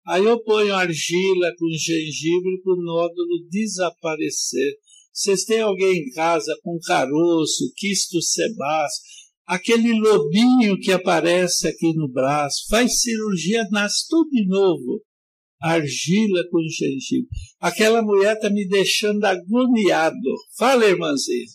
[0.07, 4.74] Aí eu ponho argila com gengibre para o nódulo desaparecer.
[5.12, 9.03] Vocês têm alguém em casa com caroço, quisto sebáceo,
[9.47, 15.03] aquele lobinho que aparece aqui no braço, faz cirurgia, nasce tudo de novo.
[15.61, 17.28] Argila com gengibre.
[17.59, 20.15] Aquela mulher está me deixando agoniado.
[20.57, 21.47] Fala, irmãzinha.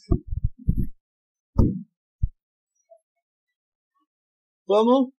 [4.66, 5.14] Como?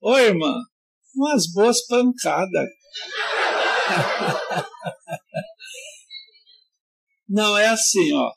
[0.00, 0.52] Oi, irmã
[1.16, 2.68] umas boas pancadas.
[7.28, 8.30] Não, é assim, ó.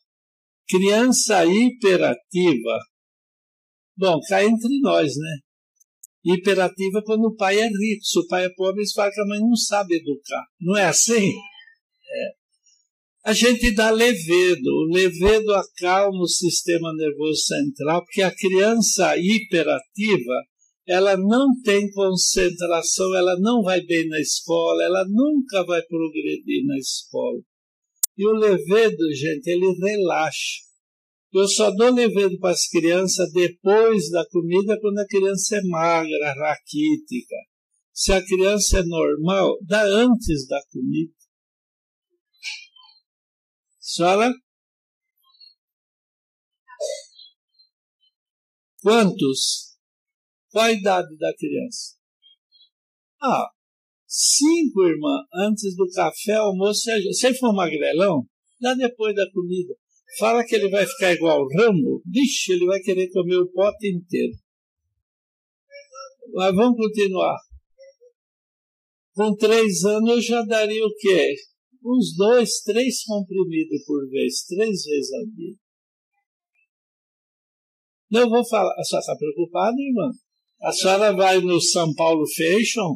[0.70, 2.80] Criança hiperativa.
[3.98, 5.38] Bom, cai entre nós, né?
[6.26, 8.04] Hiperativa quando o pai é rico.
[8.04, 10.46] Se o pai é pobre, eles falam que a mãe não sabe educar.
[10.60, 11.30] Não é assim?
[11.34, 12.32] É.
[13.24, 14.68] A gente dá levedo.
[14.68, 20.42] O levedo acalma o sistema nervoso central, porque a criança hiperativa
[20.88, 26.78] ela não tem concentração, ela não vai bem na escola, ela nunca vai progredir na
[26.78, 27.40] escola.
[28.18, 30.64] E o levedo, gente, ele relaxa.
[31.34, 36.34] Eu só dou levedo para as crianças depois da comida, quando a criança é magra,
[36.34, 37.36] raquítica.
[37.94, 41.12] Se a criança é normal, dá antes da comida.
[43.98, 44.32] Fala?
[48.82, 49.67] Quantos?
[50.52, 51.96] Qual a idade da criança?
[53.22, 53.48] Ah,
[54.08, 56.82] cinco, irmã, antes do café, almoço.
[57.12, 58.24] Se ele for magrelão,
[58.62, 59.74] dá depois da comida.
[60.20, 64.34] Fala que ele vai ficar igual ramo, vixe, ele vai querer comer o pote inteiro.
[66.34, 67.38] Mas vamos continuar.
[69.14, 71.36] Com três anos eu já daria o quê?
[71.84, 75.56] Uns dois, três comprimidos por vez, três vezes ao dia.
[78.10, 78.74] Não vou falar.
[78.82, 80.12] Você está preocupada, irmã?
[80.62, 82.96] A senhora vai no São Paulo Fashion?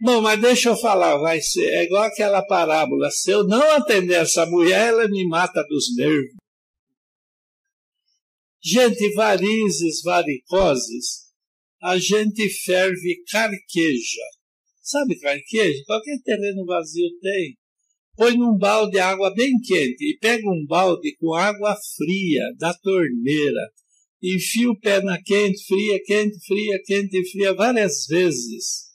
[0.00, 1.66] Bom, mas deixa eu falar, vai ser.
[1.72, 3.10] É igual aquela parábola.
[3.10, 6.34] Se eu não atender essa mulher, ela me mata dos nervos.
[8.62, 11.24] Gente, varizes, varicoses,
[11.82, 14.22] a gente ferve carqueja.
[14.82, 15.82] Sabe carqueja?
[15.84, 17.56] Qualquer terreno vazio tem.
[18.16, 23.68] Põe num balde água bem quente e pega um balde com água fria da torneira
[24.22, 28.86] enfia o pé na quente, fria, quente, fria, quente fria várias vezes.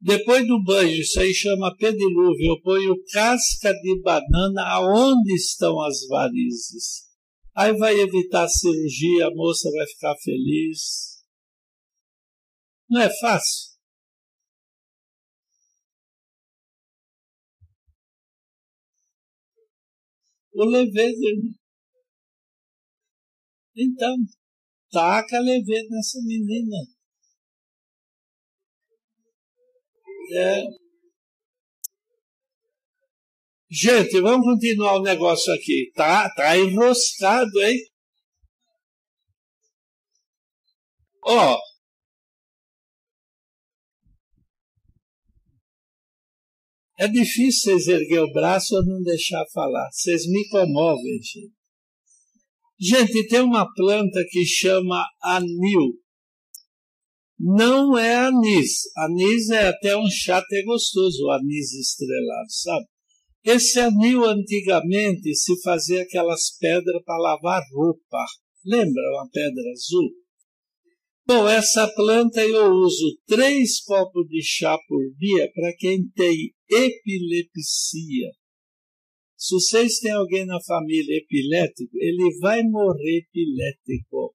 [0.00, 6.06] Depois do banho, isso aí chama pedilúvio, eu ponho casca de banana aonde estão as
[6.08, 7.06] varizes.
[7.54, 11.16] Aí vai evitar a cirurgia, a moça vai ficar feliz.
[12.88, 13.74] Não é fácil.
[20.52, 21.52] O leveza, né?
[23.78, 24.16] Então,
[24.92, 26.76] taca leveza nessa menina.
[30.34, 30.62] É.
[33.70, 35.90] Gente, vamos continuar o negócio aqui.
[35.94, 37.78] Tá, tá enroscado, hein?
[41.24, 41.54] Ó.
[41.56, 41.76] Oh.
[46.98, 49.90] É difícil vocês erguer o braço ou não deixar falar.
[49.92, 51.54] Vocês me comovem, gente.
[52.78, 55.94] Gente, tem uma planta que chama anil.
[57.38, 58.80] Não é anis.
[58.98, 62.86] Anis é até um chá até gostoso, o anis estrelado, sabe?
[63.44, 68.26] Esse anil antigamente se fazia aquelas pedras para lavar roupa.
[68.64, 70.10] Lembra uma pedra azul?
[71.26, 78.30] Bom, essa planta eu uso três copos de chá por dia para quem tem epilepsia.
[79.38, 84.34] Se vocês têm alguém na família epilético, ele vai morrer epilético.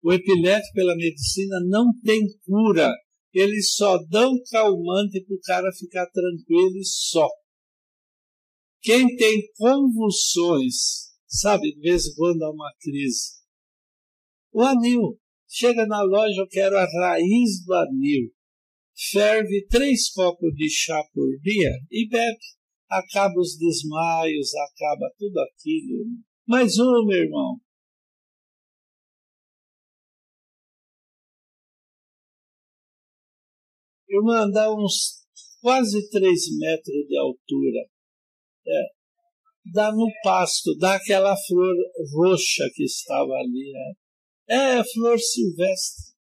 [0.00, 2.92] O epilético, pela medicina, não tem cura.
[3.34, 7.28] Eles só dão calmante para o cara ficar tranquilo e só.
[8.80, 10.74] Quem tem convulsões,
[11.26, 13.40] sabe, de vez em quando há uma crise.
[14.52, 15.18] O anil.
[15.54, 18.30] Chega na loja, eu quero a raiz do anil.
[19.10, 22.38] Ferve três copos de chá por dia e bebe
[22.92, 26.04] acaba os desmaios, acaba tudo aquilo.
[26.46, 27.56] Mais um, meu irmão.
[34.08, 35.26] Irmã, dá uns
[35.62, 37.80] quase três metros de altura.
[38.68, 39.70] É.
[39.72, 41.74] Dá no pasto, dá aquela flor
[42.14, 43.72] roxa que estava ali.
[43.72, 43.94] Né?
[44.50, 46.12] É, é flor silvestre.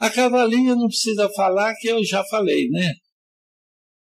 [0.00, 2.92] A cavalinha não precisa falar, que eu já falei, né?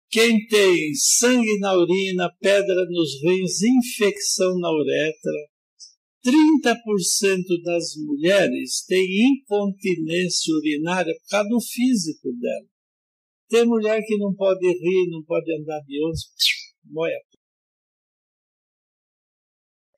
[0.09, 5.47] Quem tem sangue na urina, pedra nos rins, infecção na uretra,
[6.25, 6.33] 30%
[7.63, 12.67] das mulheres têm incontinência urinária por causa do físico dela.
[13.49, 16.25] Tem mulher que não pode rir, não pode andar de ônibus,
[16.83, 17.19] moia.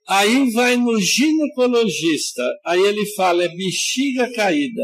[0.09, 4.83] Aí vai no ginecologista, aí ele fala, é bexiga caída.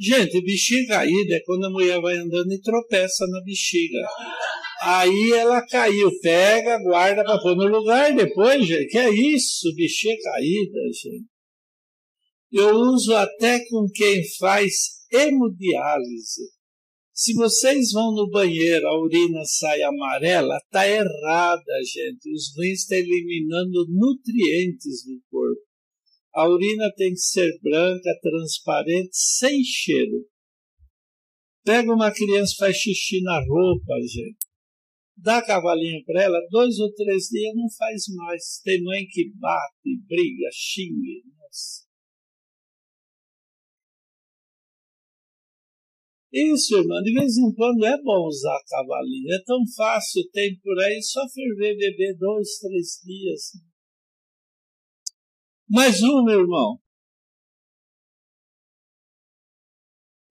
[0.00, 3.98] Gente, bexiga caída é quando a mulher vai andando e tropeça na bexiga.
[4.82, 8.86] Aí ela caiu, pega, guarda para pôr no lugar depois, gente.
[8.90, 11.26] Que é isso, bexiga caída, gente.
[12.52, 14.72] Eu uso até com quem faz
[15.12, 16.48] hemodiálise.
[17.12, 22.30] Se vocês vão no banheiro, a urina sai amarela, tá errada, gente.
[22.32, 25.67] Os rins estão eliminando nutrientes do corpo.
[26.34, 30.26] A urina tem que ser branca, transparente, sem cheiro.
[31.64, 34.36] Pega uma criança faz xixi na roupa, gente.
[35.16, 38.60] Dá cavalinho para ela, dois ou três dias não faz mais.
[38.62, 41.24] Tem mãe que bate, briga, xingue.
[41.38, 41.88] Nossa.
[46.30, 49.32] Isso, irmã, de vez em quando é bom usar cavalinho.
[49.34, 53.42] É tão fácil, tem por aí, só ferver beber dois, três dias.
[53.56, 53.67] Né?
[55.70, 56.80] Mais um, meu irmão.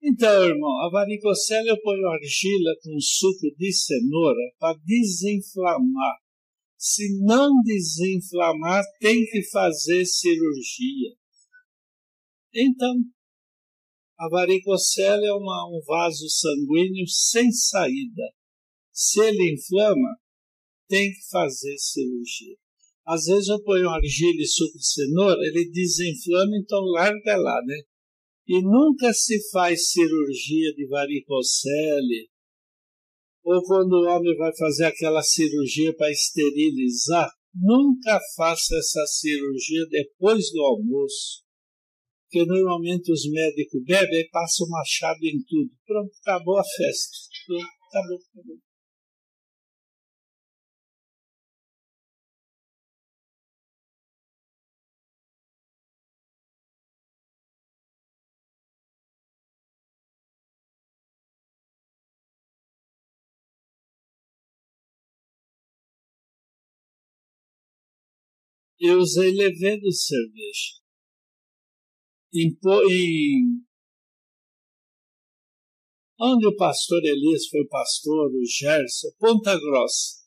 [0.02, 6.16] Então, irmão, a varicocela eu ponho argila com suco de cenoura para desinflamar.
[6.76, 11.14] Se não desinflamar, tem que fazer cirurgia.
[12.52, 12.94] Então,
[14.18, 18.24] a varicocela é uma, um vaso sanguíneo sem saída.
[18.92, 20.18] Se ele inflama,
[20.88, 22.56] tem que fazer cirurgia.
[23.08, 27.80] Às vezes eu ponho argila e suco de cenoura, ele desinflama, então larga lá, né?
[28.46, 32.28] E nunca se faz cirurgia de varicocele,
[33.44, 40.50] ou quando o homem vai fazer aquela cirurgia para esterilizar, nunca faça essa cirurgia depois
[40.52, 41.42] do almoço.
[42.26, 45.70] Porque normalmente os médicos bebem e passam machado em tudo.
[45.86, 47.12] Pronto, acabou a festa.
[47.46, 48.58] Pronto, acabou, acabou.
[68.80, 70.78] eu usei levando cerveja.
[72.32, 72.56] Em,
[72.90, 73.42] em,
[76.20, 80.18] onde o pastor Elias foi pastor, o Gerson, Ponta Grossa.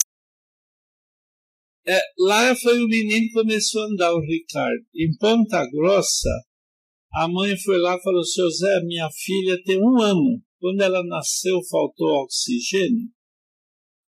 [1.88, 4.86] É, lá foi o menino que começou a andar, o Ricardo.
[4.96, 6.30] Em Ponta Grossa,
[7.14, 10.42] a mãe foi lá e falou: Seu Zé, minha filha tem um ano.
[10.60, 13.10] Quando ela nasceu, faltou oxigênio.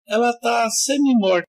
[0.07, 1.45] Ela está semi-morta.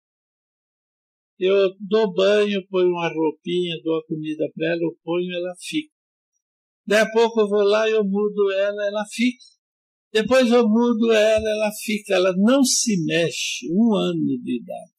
[1.39, 5.93] Eu dou banho, ponho uma roupinha, dou a comida para ela, eu ponho, ela fica.
[6.85, 9.39] Daí a pouco eu vou lá, eu mudo ela, ela fica.
[10.13, 12.15] Depois eu mudo ela, ela fica.
[12.15, 14.91] Ela não se mexe, um ano de idade.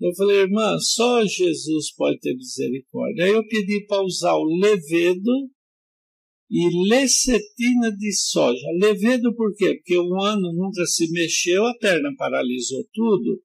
[0.00, 3.24] Eu falei, irmã, só Jesus pode ter misericórdia.
[3.26, 5.50] Aí eu pedi para usar o levedo
[6.50, 8.66] e lecetina de soja.
[8.80, 9.74] Levedo por quê?
[9.74, 13.43] Porque um ano nunca se mexeu, a perna paralisou tudo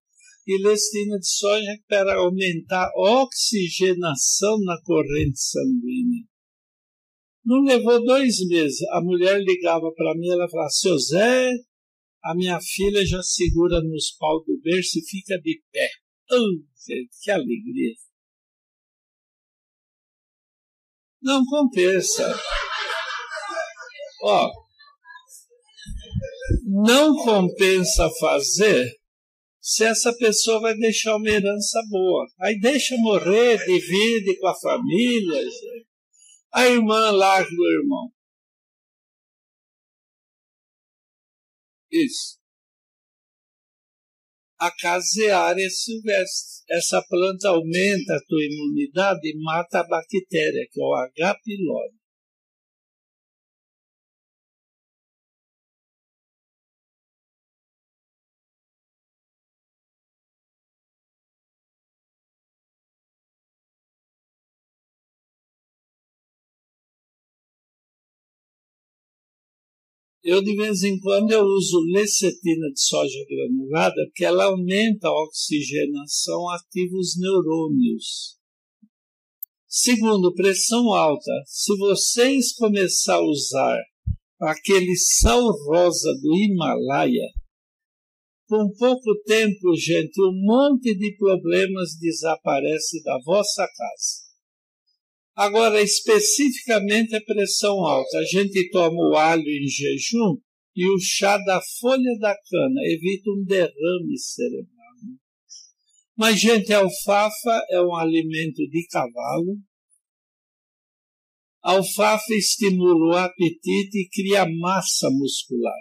[0.52, 6.26] e lestina de soja para aumentar a oxigenação na corrente sanguínea.
[7.46, 8.80] Não levou dois meses.
[8.92, 11.52] A mulher ligava para mim, ela falava, seu Zé,
[12.24, 15.88] a minha filha já segura nos pau do berço e fica de pé.
[16.32, 16.38] Oh,
[16.88, 17.94] gente, que alegria!
[21.22, 22.34] Não compensa.
[24.24, 24.48] Ó,
[26.76, 28.99] oh, não compensa fazer
[29.72, 32.26] se essa pessoa vai deixar uma herança boa.
[32.40, 35.44] Aí deixa morrer, divide com a família.
[36.52, 38.12] A irmã larga o irmão.
[41.92, 42.40] Isso.
[44.60, 46.66] A caseária é silvestre.
[46.72, 51.36] Essa planta aumenta a tua imunidade e mata a bactéria, que é o H.
[51.46, 51.99] pylori.
[70.32, 75.24] Eu, de vez em quando, eu uso lecetina de soja granulada, que ela aumenta a
[75.24, 78.38] oxigenação, ativa os neurônios.
[79.68, 81.32] Segundo, pressão alta.
[81.48, 83.80] Se vocês começar a usar
[84.40, 87.26] aquele sal rosa do Himalaia,
[88.48, 94.29] com pouco tempo, gente, um monte de problemas desaparece da vossa casa.
[95.40, 98.18] Agora, especificamente a pressão alta.
[98.20, 100.36] A gente toma o alho em jejum
[100.76, 104.94] e o chá da folha da cana evita um derrame cerebral.
[105.02, 105.16] Né?
[106.18, 109.56] Mas, gente, a alfafa é um alimento de cavalo.
[111.64, 115.80] A alfafa estimula o apetite e cria massa muscular.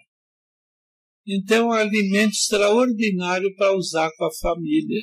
[1.27, 5.03] Então, é um alimento extraordinário para usar com a família.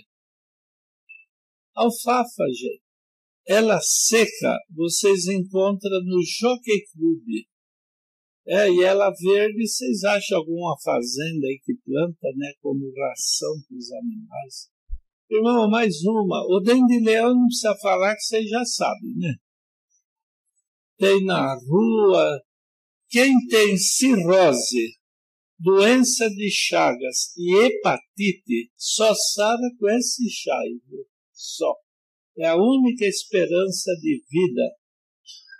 [1.75, 2.84] Alfafa, gente.
[3.47, 7.45] Ela seca vocês encontram no Jockey Club.
[8.47, 13.77] É, e ela verde, vocês acham alguma fazenda aí que planta, né, como ração para
[13.77, 14.69] os animais?
[15.29, 16.43] Irmão, mais uma.
[16.47, 16.59] O
[17.03, 19.33] leão não precisa falar que vocês já sabem, né?
[20.97, 22.39] Tem na rua.
[23.09, 24.97] Quem tem cirrose,
[25.59, 30.57] doença de chagas e hepatite, só sabe com esse chá,
[31.31, 31.75] só
[32.37, 34.63] é a única esperança de vida.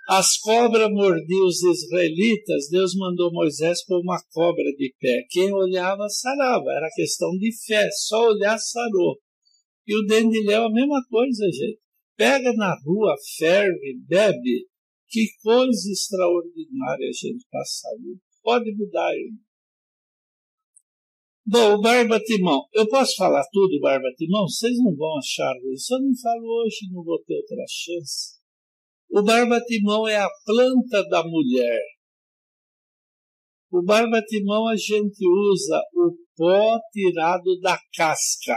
[0.08, 5.24] As cobras mordiam os israelitas, Deus mandou Moisés pôr uma cobra de pé.
[5.30, 9.18] Quem olhava, sarava, era questão de fé, só olhar sarou.
[9.86, 11.80] E o dendilhão, a mesma coisa, gente.
[12.16, 14.66] Pega na rua, ferve, bebe.
[15.08, 18.18] Que coisa extraordinária a gente passa ali.
[18.42, 19.45] Pode mudar, irmão.
[21.48, 22.64] Bom, o Barba Timão.
[22.74, 24.48] Eu posso falar tudo, Barba Timão?
[24.48, 25.94] Vocês não vão achar isso.
[25.94, 28.40] Eu não falo hoje, não vou ter outra chance.
[29.08, 31.78] O Barba Timão é a planta da mulher.
[33.70, 38.56] O Barba Timão a gente usa o pó tirado da casca.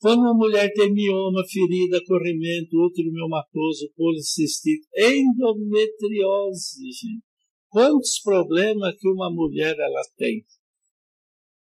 [0.00, 7.29] Quando uma mulher tem mioma, ferida, corrimento, útero miomatoso, policistite, endometriose, gente
[7.70, 10.44] quantos problemas que uma mulher ela tem.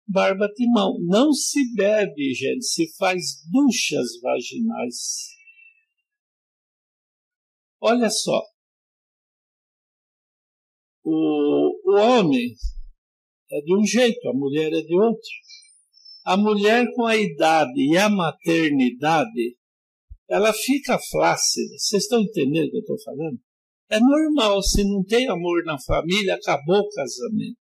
[0.07, 0.97] Barba de mão.
[1.01, 4.97] não se bebe, gente, se faz duchas vaginais.
[7.79, 8.41] Olha só,
[11.03, 12.53] o, o homem
[13.51, 15.29] é de um jeito, a mulher é de outro.
[16.23, 19.57] A mulher com a idade e a maternidade,
[20.29, 21.73] ela fica flácida.
[21.79, 23.39] Vocês estão entendendo o que eu estou falando?
[23.91, 27.57] É normal, se não tem amor na família, acabou o casamento.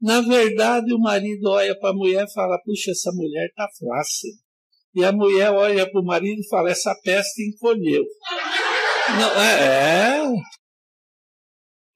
[0.00, 4.38] Na verdade, o marido olha para a mulher e fala: Puxa, essa mulher tá flácida.
[4.94, 8.04] E a mulher olha para o marido e fala: Essa peste encolheu.
[9.18, 10.32] Não, é, é.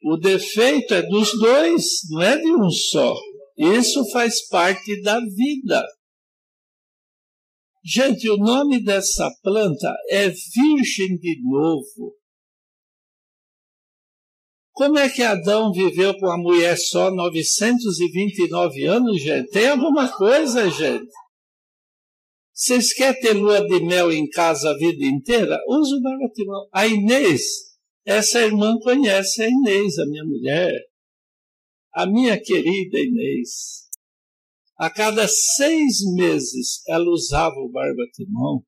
[0.03, 3.15] O defeito é dos dois, não é de um só.
[3.57, 5.87] Isso faz parte da vida.
[7.85, 12.17] Gente, o nome dessa planta é Virgem de Novo.
[14.75, 19.49] Como é que Adão viveu com a mulher só 929 anos, gente?
[19.51, 21.09] Tem alguma coisa, gente?
[22.53, 25.61] Vocês querem ter lua de mel em casa a vida inteira?
[25.69, 26.69] Usa o baratimão.
[26.73, 27.43] A Inês,
[28.05, 30.81] essa irmã conhece a Inês, a minha mulher.
[31.95, 33.85] A minha querida Inês.
[34.77, 38.65] A cada seis meses ela usava o barbatimão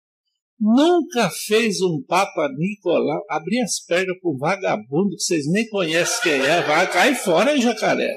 [0.58, 6.22] Nunca fez um Papa Nicolau abrir as pernas para um vagabundo que vocês nem conhecem
[6.22, 6.62] quem é.
[6.62, 8.16] Vai, cai fora, hein, jacaré.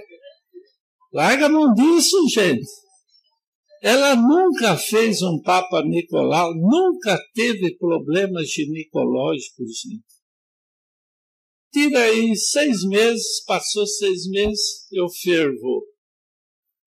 [1.13, 2.65] Larga a mão disso, gente.
[3.81, 10.03] Ela nunca fez um Papa Nicolau, nunca teve problemas ginecológicos, gente.
[11.73, 15.83] Tira aí seis meses, passou seis meses, eu fervo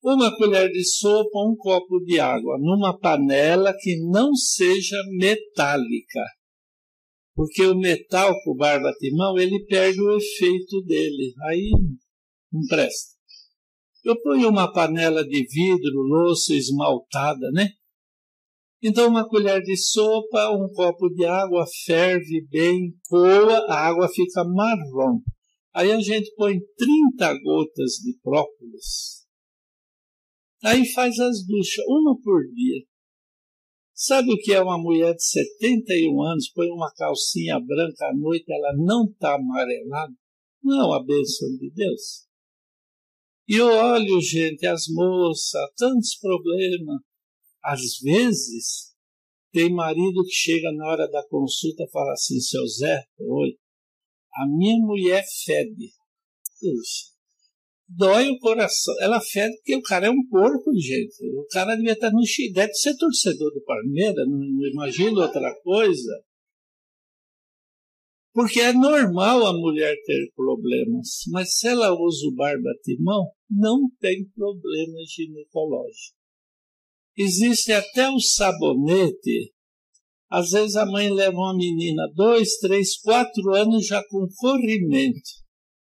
[0.04, 6.24] uma colher de sopa, um copo de água, numa panela que não seja metálica.
[7.34, 11.32] Porque o metal com barba-timão, ele perde o efeito dele.
[11.48, 11.70] Aí
[12.52, 13.12] não presta.
[14.04, 17.68] Eu ponho uma panela de vidro, louça esmaltada, né?
[18.82, 24.42] Então, uma colher de sopa, um copo de água, ferve bem, coa, a água fica
[24.44, 25.20] marrom.
[25.72, 29.21] Aí a gente põe 30 gotas de própolis
[30.64, 32.84] Aí faz as duchas, uma por dia.
[33.94, 38.50] Sabe o que é uma mulher de 71 anos, põe uma calcinha branca à noite,
[38.50, 40.12] ela não está amarelada?
[40.62, 42.28] Não, é a bênção de Deus.
[43.48, 47.00] E eu olho, gente, as moças, tantos problemas.
[47.64, 48.94] Às vezes,
[49.52, 53.58] tem marido que chega na hora da consulta e fala assim, seu Zé, oi,
[54.34, 55.90] a minha mulher fede.
[56.60, 57.11] Puxa,
[57.98, 61.24] dói o coração, ela fede porque o cara é um porco, gente.
[61.36, 65.54] O cara devia estar no Chile, deve ser torcedor do Palmeiras, não, não imagino outra
[65.62, 66.12] coisa.
[68.34, 74.26] Porque é normal a mulher ter problemas, mas se ela usa o barbatimão, não tem
[74.34, 76.16] problema ginecológico.
[77.16, 79.52] Existe até o sabonete.
[80.30, 85.20] Às vezes a mãe leva uma menina dois, três, quatro anos já com corrimento.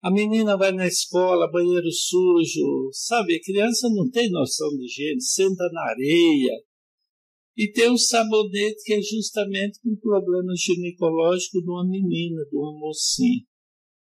[0.05, 3.35] A menina vai na escola, banheiro sujo, sabe?
[3.37, 6.51] A criança não tem noção de higiene, senta na areia.
[7.55, 12.77] E tem um sabonete que é justamente um problema ginecológico de uma menina, de uma
[12.77, 13.43] mocinha.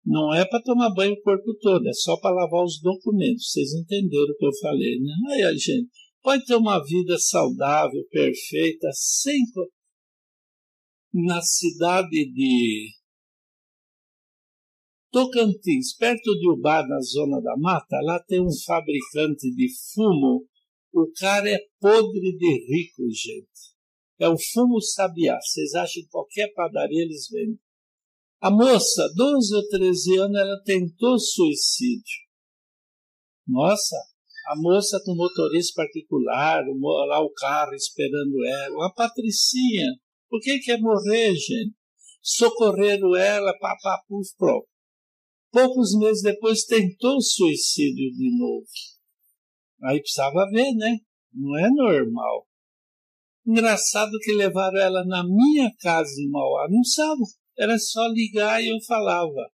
[0.04, 3.48] Não é para tomar banho o corpo todo, é só para lavar os documentos.
[3.52, 5.12] Vocês entenderam o que eu falei, né?
[5.34, 5.88] Aí a gente
[6.20, 9.38] pode ter uma vida saudável, perfeita, sem.
[11.14, 12.95] Na cidade de
[15.16, 20.46] Tocantins, perto de Ubá, na zona da mata, lá tem um fabricante de fumo.
[20.92, 23.74] O cara é podre de rico, gente.
[24.18, 25.38] É o fumo sabiá.
[25.40, 27.58] Vocês acham que qualquer padaria eles vendem.
[28.42, 32.20] A moça, 12 ou 13 anos, ela tentou suicídio.
[33.48, 33.96] Nossa,
[34.48, 36.62] a moça com motorista particular,
[37.08, 39.92] lá o carro esperando ela, uma patricinha.
[40.28, 41.74] Por que quer morrer, gente?
[42.20, 44.68] Socorreram ela, papapuf, pronto
[45.56, 48.66] poucos meses depois tentou o suicídio de novo.
[49.84, 50.98] Aí precisava ver, né?
[51.32, 52.44] Não é normal.
[53.46, 56.68] Engraçado que levaram ela na minha casa em Mauá.
[56.70, 57.22] Não sabe,
[57.58, 59.50] era só ligar e eu falava.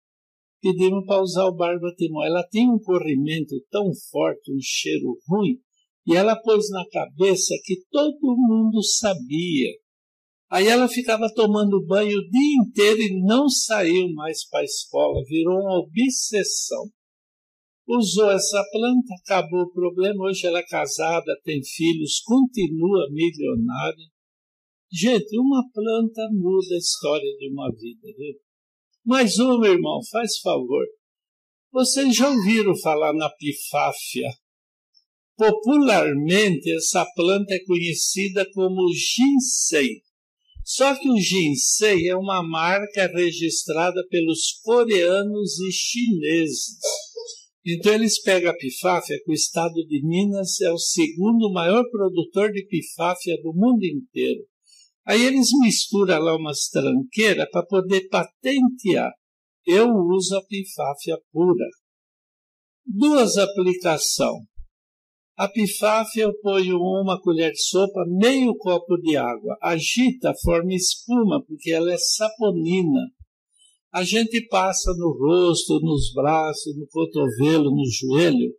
[0.60, 2.22] Pedimos para usar o barba timão.
[2.24, 5.58] Ela tem um corrimento tão forte, um cheiro ruim,
[6.06, 9.70] e ela pôs na cabeça que todo mundo sabia
[10.48, 15.20] Aí ela ficava tomando banho o dia inteiro e não saiu mais para a escola,
[15.26, 16.84] virou uma obsessão.
[17.88, 20.24] Usou essa planta, acabou o problema.
[20.24, 24.06] Hoje ela é casada, tem filhos, continua milionária.
[24.92, 28.34] Gente, uma planta muda a história de uma vida, viu?
[29.04, 30.84] Mais uma, meu irmão, faz favor.
[31.72, 34.30] Vocês já ouviram falar na pifáfia?
[35.36, 40.00] Popularmente, essa planta é conhecida como ginseng.
[40.68, 46.76] Só que o ginseng é uma marca registrada pelos coreanos e chineses.
[47.64, 51.88] Então eles pegam a pifáfia, é que o estado de Minas é o segundo maior
[51.88, 54.42] produtor de pifáfia do mundo inteiro.
[55.06, 59.12] Aí eles misturam lá umas tranqueiras para poder patentear.
[59.64, 61.66] Eu uso a pifáfia pura.
[62.84, 64.48] Duas aplicações.
[65.38, 69.56] A pifáfia eu ponho uma colher de sopa, meio copo de água.
[69.60, 73.02] Agita, forma espuma, porque ela é saponina.
[73.92, 78.50] A gente passa no rosto, nos braços, no cotovelo, no joelho.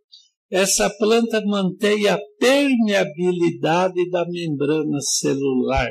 [0.50, 5.88] Essa planta mantém a permeabilidade da membrana celular.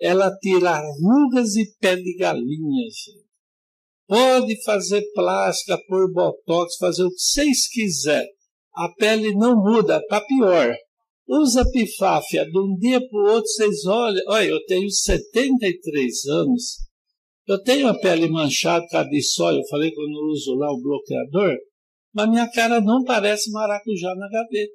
[0.00, 3.28] Ela tira rugas e pele de galinha, gente.
[4.08, 8.30] Pode fazer plástica, pôr botox, fazer o que vocês quiserem
[8.74, 10.74] a pele não muda, para tá pior.
[11.28, 16.62] Usa pifáfia, de um dia para o outro vocês olham, olha, eu tenho 73 anos,
[17.46, 20.72] eu tenho a pele manchada por de sol, eu falei que eu não uso lá
[20.72, 21.56] o bloqueador,
[22.12, 24.72] mas minha cara não parece maracujá na gaveta.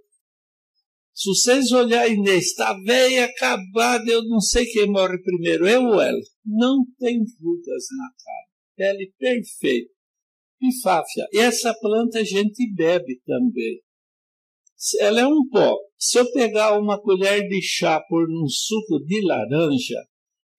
[1.14, 6.02] Se vocês olharem Inês, está velha, acabada, eu não sei quem morre primeiro, eu ou
[6.02, 6.20] ela.
[6.46, 9.95] Não tem rugas na cara, pele perfeita
[11.34, 13.82] essa planta a gente bebe também.
[15.00, 15.78] Ela é um pó.
[15.98, 20.00] Se eu pegar uma colher de chá por um suco de laranja,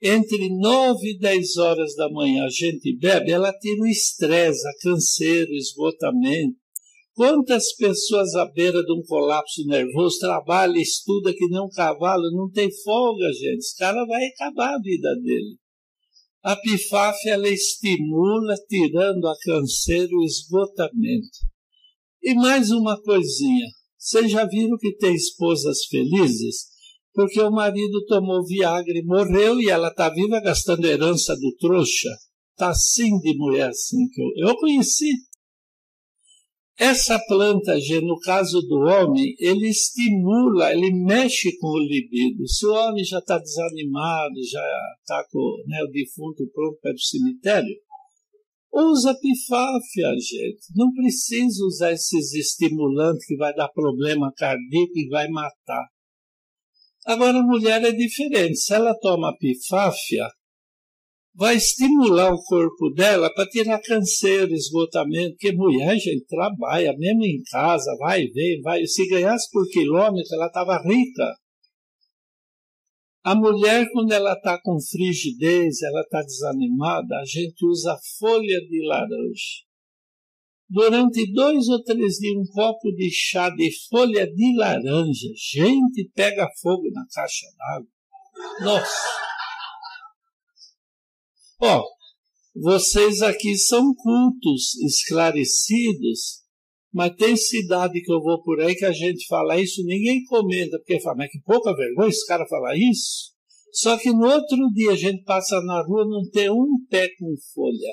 [0.02, 4.72] entre 9 e 10 horas da manhã a gente bebe, ela tira o estresse, a
[4.82, 6.56] canseira, o esgotamento.
[7.14, 12.50] Quantas pessoas à beira de um colapso nervoso trabalha, estuda que nem um cavalo, não
[12.50, 13.58] tem folga, gente.
[13.58, 15.56] Esse cara vai acabar a vida dele.
[16.46, 21.40] A pifáfia ela estimula tirando a câncer o esgotamento.
[22.22, 23.66] E mais uma coisinha.
[23.98, 26.66] Vocês já viram que tem esposas felizes?
[27.12, 32.10] Porque o marido tomou Viagra e morreu e ela está viva gastando herança do trouxa.
[32.56, 35.10] Tá assim de mulher assim que eu, eu conheci.
[36.78, 42.46] Essa planta no caso do homem, ele estimula, ele mexe com o libido.
[42.46, 46.98] Se o homem já está desanimado, já está com né, o defunto pronto para o
[46.98, 47.74] cemitério,
[48.70, 50.60] usa pifáfia, gente.
[50.74, 55.86] Não precisa usar esses estimulantes que vai dar problema cardíaco e vai matar.
[57.06, 58.56] Agora, a mulher é diferente.
[58.58, 60.28] Se ela toma pifáfia,
[61.38, 67.42] vai estimular o corpo dela para tirar canseiro, esgotamento, porque mulher, gente, trabalha, mesmo em
[67.50, 68.84] casa, vai e vem, vai.
[68.86, 71.34] Se ganhasse por quilômetro, ela estava rica.
[73.22, 78.86] A mulher, quando ela está com frigidez, ela está desanimada, a gente usa folha de
[78.86, 79.62] laranja.
[80.68, 85.28] Durante dois ou três dias, um copo de chá de folha de laranja.
[85.54, 87.88] Gente, pega fogo na caixa d'água.
[88.64, 89.25] Nossa!
[91.58, 91.82] Bom,
[92.54, 96.42] vocês aqui são cultos, esclarecidos,
[96.92, 100.76] mas tem cidade que eu vou por aí que a gente fala isso, ninguém comenta,
[100.78, 103.30] porque fala, mas que pouca vergonha esse cara falar isso.
[103.72, 107.34] Só que no outro dia a gente passa na rua não tem um pé com
[107.54, 107.92] folha.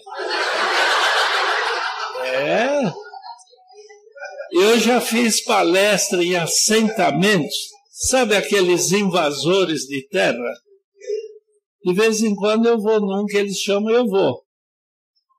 [2.36, 2.94] É.
[4.60, 7.56] Eu já fiz palestra em assentamentos,
[7.90, 10.54] sabe aqueles invasores de terra?
[11.86, 14.42] De vez em quando eu vou num que eles chamam eu vou.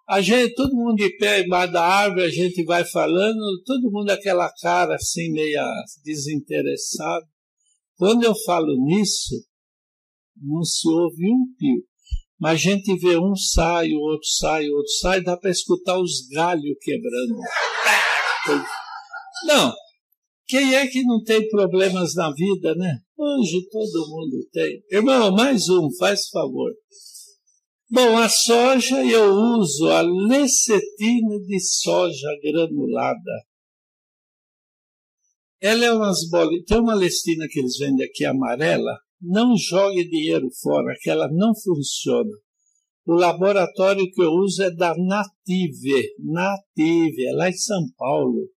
[0.07, 4.11] A gente, todo mundo de pé embaixo da árvore, a gente vai falando, todo mundo
[4.11, 5.65] aquela cara assim, meia
[6.05, 7.25] desinteressado.
[7.97, 9.35] Quando eu falo nisso,
[10.37, 11.83] não se ouve um pio.
[12.39, 15.99] Mas a gente vê um sai, o outro sai, o outro sai, dá para escutar
[15.99, 17.39] os galhos quebrando.
[19.47, 19.73] Não,
[20.47, 22.99] quem é que não tem problemas na vida, né?
[23.23, 24.83] Anjo todo mundo tem.
[24.91, 26.73] Irmão, mais um, faz favor.
[27.91, 33.35] Bom, a soja eu uso a lecetina de soja granulada.
[35.61, 36.65] Ela é umas bolinhas.
[36.67, 38.99] Tem uma lestina que eles vendem aqui amarela.
[39.23, 42.31] Não jogue dinheiro fora, que ela não funciona.
[43.07, 46.15] O laboratório que eu uso é da Native.
[46.19, 48.51] Native, é lá em São Paulo.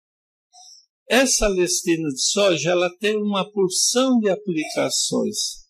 [1.09, 5.65] Essa lestina de soja ela tem uma porção de aplicações.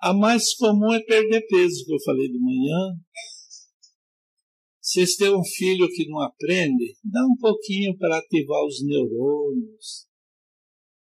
[0.00, 2.94] A mais comum é perder peso, que eu falei de manhã.
[4.80, 10.06] Vocês têm um filho que não aprende, dá um pouquinho para ativar os neurônios.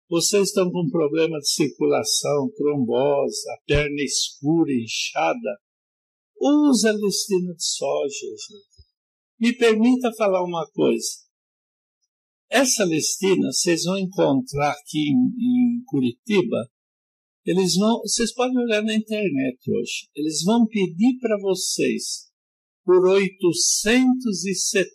[0.08, 5.58] Vocês estão com problema de circulação, trombose, a perna escura, inchada.
[6.40, 8.86] Usa a listina de soja, gente.
[9.40, 11.27] Me permita falar uma coisa.
[12.50, 16.66] Essa listina vocês vão encontrar aqui em, em Curitiba.
[17.44, 20.08] Eles vão, vocês podem olhar na internet hoje.
[20.16, 22.26] Eles vão pedir para vocês
[22.84, 24.88] por 870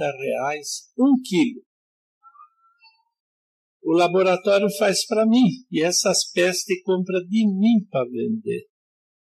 [0.00, 0.68] reais
[0.98, 1.62] um quilo.
[3.84, 8.66] O laboratório faz para mim e essas pestes compra de mim para vender.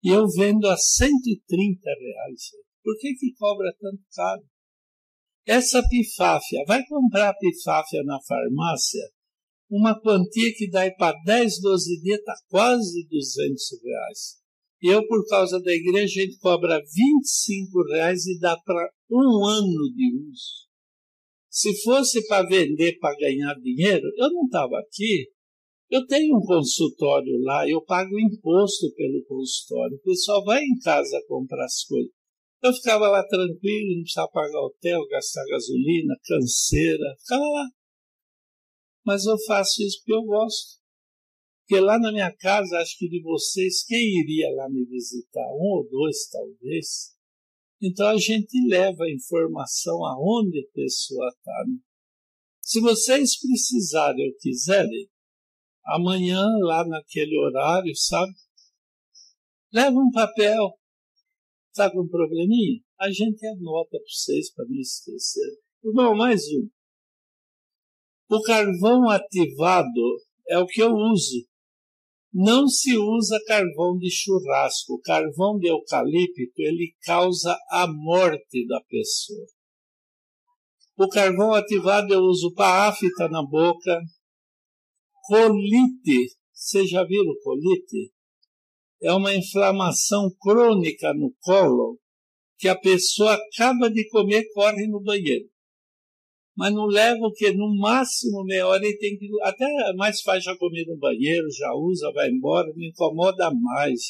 [0.03, 2.51] E eu vendo a 130 reais.
[2.83, 4.43] Por que que cobra tanto caro?
[5.49, 9.03] Essa pifáfia, vai comprar a pifáfia na farmácia,
[9.71, 14.21] uma quantia que dá para 10, 12 dias, está quase 200 reais.
[14.83, 19.91] Eu, por causa da igreja, a gente cobra 25 reais e dá para um ano
[19.97, 20.69] de uso.
[21.49, 25.31] Se fosse para vender, para ganhar dinheiro, eu não estava aqui.
[25.89, 29.97] Eu tenho um consultório lá, eu pago imposto pelo consultório.
[29.97, 32.18] O pessoal vai em casa comprar as coisas.
[32.61, 37.65] Eu ficava lá tranquilo, não precisava pagar hotel, gastar gasolina, canseira, ficava lá.
[39.07, 40.79] Mas eu faço isso porque eu gosto.
[41.61, 45.47] Porque lá na minha casa, acho que de vocês, quem iria lá me visitar?
[45.55, 47.17] Um ou dois, talvez.
[47.81, 51.65] Então a gente leva a informação aonde a pessoa está.
[51.69, 51.77] Né?
[52.61, 55.09] Se vocês precisarem ou quiserem,
[55.87, 58.33] amanhã lá naquele horário, sabe?
[59.73, 60.78] Leva um papel,
[61.81, 62.83] Está com um probleminha?
[62.99, 65.49] A gente anota é para vocês, para não esquecer.
[65.85, 66.69] Irmão, mais um.
[68.35, 70.01] O carvão ativado
[70.49, 71.47] é o que eu uso.
[72.35, 74.95] Não se usa carvão de churrasco.
[74.95, 79.47] O carvão de eucalipto, ele causa a morte da pessoa.
[80.97, 84.01] O carvão ativado eu uso para afta na boca.
[85.29, 86.35] Colite.
[86.53, 88.13] Vocês já viram colite?
[89.03, 91.99] é uma inflamação crônica no colo
[92.59, 95.47] que a pessoa acaba de comer, corre no banheiro.
[96.57, 97.53] Mas não leva o quê?
[97.53, 99.29] No máximo meia hora e tem que.
[99.43, 104.01] Até mais faz já comer no banheiro, já usa, vai embora, não incomoda mais.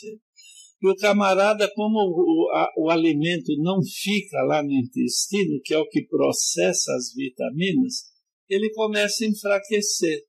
[0.80, 5.78] E o camarada, como o, a, o alimento não fica lá no intestino, que é
[5.78, 8.04] o que processa as vitaminas,
[8.48, 10.22] ele começa a enfraquecer.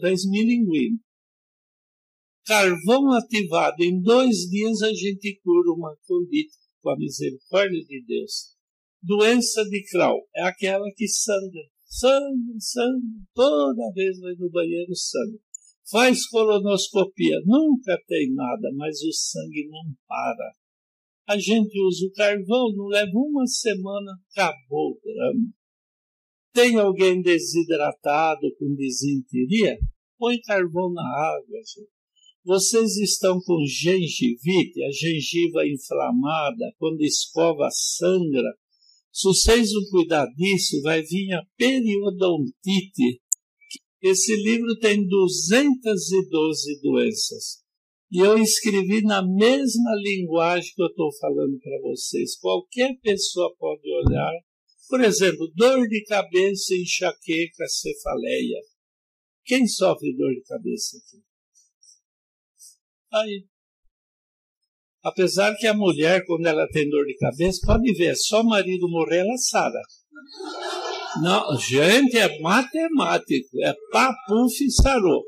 [0.00, 0.98] Vai ah, esmilinguindo
[2.44, 3.82] carvão ativado.
[3.82, 8.52] Em dois dias a gente cura uma colite com a misericórdia de Deus.
[9.02, 13.00] Doença de Crohn é aquela que sangra, sangra, sangra,
[13.34, 15.38] toda vez vai no banheiro sangra.
[15.90, 20.54] Faz colonoscopia, nunca tem nada, mas o sangue não para.
[21.28, 25.48] A gente usa o carvão, não leva uma semana, acabou o drama.
[26.54, 29.78] Tem alguém desidratado com disenteria?
[30.18, 31.90] Põe carvão na água, gente.
[32.44, 38.50] Vocês estão com gengivite, a gengiva inflamada, quando escova sangra.
[39.12, 43.20] Se vocês não cuidar disso, vai vir a periodontite.
[44.02, 47.62] Esse livro tem 212 doenças.
[48.10, 52.36] E eu escrevi na mesma linguagem que eu estou falando para vocês.
[52.40, 54.32] Qualquer pessoa pode olhar.
[54.88, 58.58] Por exemplo, dor de cabeça, enxaqueca, cefaleia.
[59.44, 61.22] Quem sofre dor de cabeça aqui?
[63.12, 63.44] Aí.
[65.04, 68.88] Apesar que a mulher, quando ela tem dor de cabeça, pode ver, só o marido
[68.88, 69.82] morrer, ela sara.
[71.20, 75.24] Não, gente, é matemático, é papuf e sarou.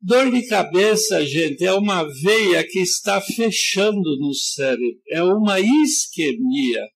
[0.00, 6.86] Dor de cabeça, gente, é uma veia que está fechando no cérebro, é uma isquemia.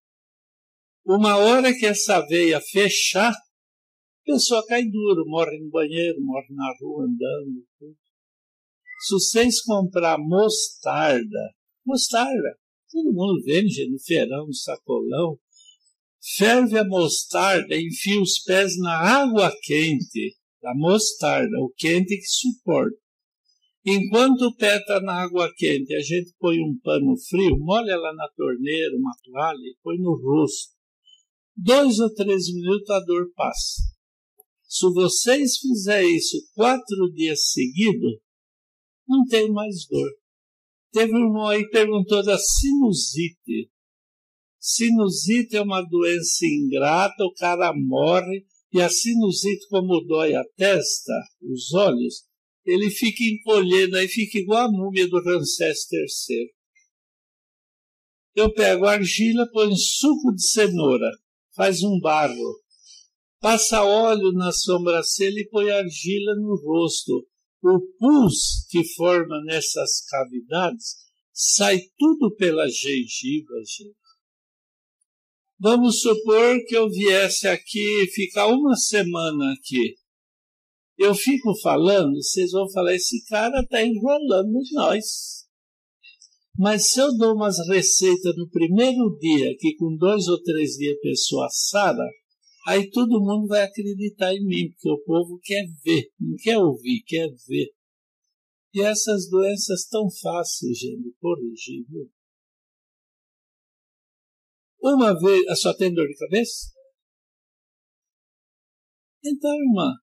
[1.05, 3.43] Uma hora que essa veia fechar, a
[4.23, 7.65] pessoa cai duro, morre no banheiro, morre na rua andando.
[7.77, 8.02] Tudo.
[9.05, 11.41] Se vocês comprar mostarda,
[11.85, 12.57] mostarda,
[12.89, 15.37] todo mundo vende no feirão, no sacolão,
[16.37, 22.97] ferve a mostarda, enfia os pés na água quente da mostarda, o quente que suporta.
[23.85, 28.13] Enquanto o pé está na água quente, a gente põe um pano frio, molha lá
[28.13, 30.69] na torneira, uma toalha e põe no rosto.
[31.57, 33.83] Dois ou três minutos a dor passa.
[34.65, 38.23] Se vocês fizerem isso quatro dias seguidos,
[39.15, 40.09] não tenho mais dor.
[40.91, 43.69] Teve um irmão aí que perguntou da sinusite.
[44.59, 51.13] Sinusite é uma doença ingrata, o cara morre e a sinusite, como dói a testa,
[51.41, 52.23] os olhos,
[52.65, 56.49] ele fica encolhendo aí, fica igual a múmia do Ramsés III.
[58.35, 61.09] Eu pego argila, põe suco de cenoura,
[61.55, 62.59] faz um barro,
[63.39, 67.27] passa óleo na sobrancelha e põe argila no rosto
[67.65, 70.95] o pus que forma nessas cavidades
[71.33, 73.95] sai tudo pela gengiva, gente.
[75.59, 79.95] Vamos supor que eu viesse aqui ficar uma semana aqui.
[80.97, 85.05] Eu fico falando, vocês vão falar, esse cara está enrolando nós.
[86.55, 90.97] Mas se eu dou umas receitas no primeiro dia, que com dois ou três dias
[90.97, 92.03] a pessoa sara,
[92.65, 97.03] Aí todo mundo vai acreditar em mim, porque o povo quer ver, não quer ouvir,
[97.05, 97.73] quer ver.
[98.73, 101.13] E essas doenças tão fáceis, gente,
[101.89, 102.09] viu?
[104.81, 106.71] Uma vez, a ah, só tem dor de cabeça?
[109.25, 109.93] Então, irmã,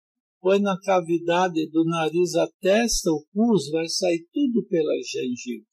[0.40, 5.66] põe na cavidade do nariz a testa, o pus vai sair tudo pela gengiva.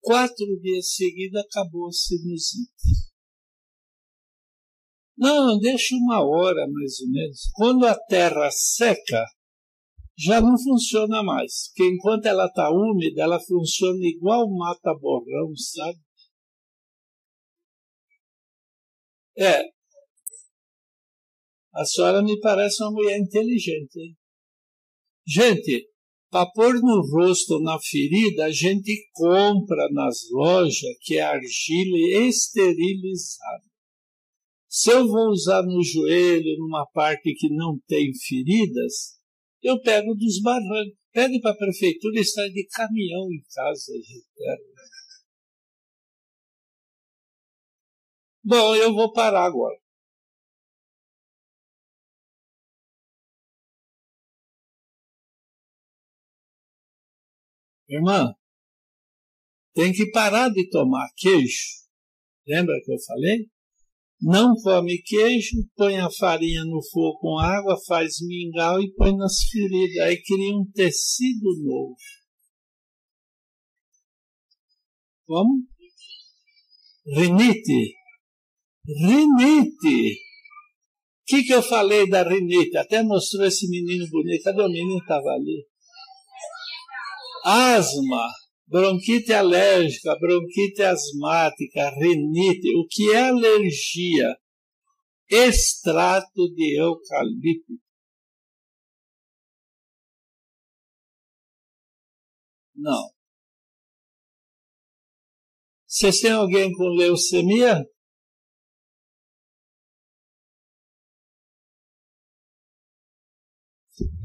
[0.00, 3.06] Quatro dias seguidos acabou a sinusite.
[5.18, 7.50] Não, deixa uma hora mais ou menos.
[7.54, 9.24] Quando a terra seca,
[10.18, 11.68] já não funciona mais.
[11.74, 15.98] Porque enquanto ela está úmida, ela funciona igual mata-borrão, sabe?
[19.38, 19.62] É.
[21.74, 24.14] A senhora me parece uma mulher inteligente, hein?
[25.26, 25.88] Gente,
[26.30, 33.64] para pôr no rosto, na ferida, a gente compra nas lojas que é argila esterilizada.
[34.78, 39.18] Se eu vou usar no joelho, numa parte que não tem feridas,
[39.62, 40.92] eu pego dos barrancos.
[41.14, 43.90] Pede para a prefeitura estar de caminhão em casa
[48.44, 49.80] Bom, eu vou parar agora.
[57.88, 58.34] Irmã,
[59.72, 61.86] tem que parar de tomar queijo.
[62.46, 63.50] Lembra que eu falei?
[64.22, 69.42] Não come queijo, põe a farinha no fogo com água, faz mingau e põe nas
[69.50, 69.98] feridas.
[70.06, 71.96] Aí cria um tecido novo.
[75.26, 75.64] Como?
[77.14, 77.94] Rinite.
[78.86, 80.12] Rinite.
[80.14, 82.76] O que, que eu falei da rinite?
[82.78, 84.44] Até mostrou esse menino bonito.
[84.44, 84.96] Cadê o menino?
[84.98, 85.66] Estava ali.
[87.44, 88.26] Asma
[88.66, 94.36] bronquite alérgica, bronquite asmática, renite, o que é alergia?
[95.30, 97.72] Extrato de eucalipto.
[102.74, 103.10] Não.
[105.88, 107.86] Vocês têm alguém com leucemia?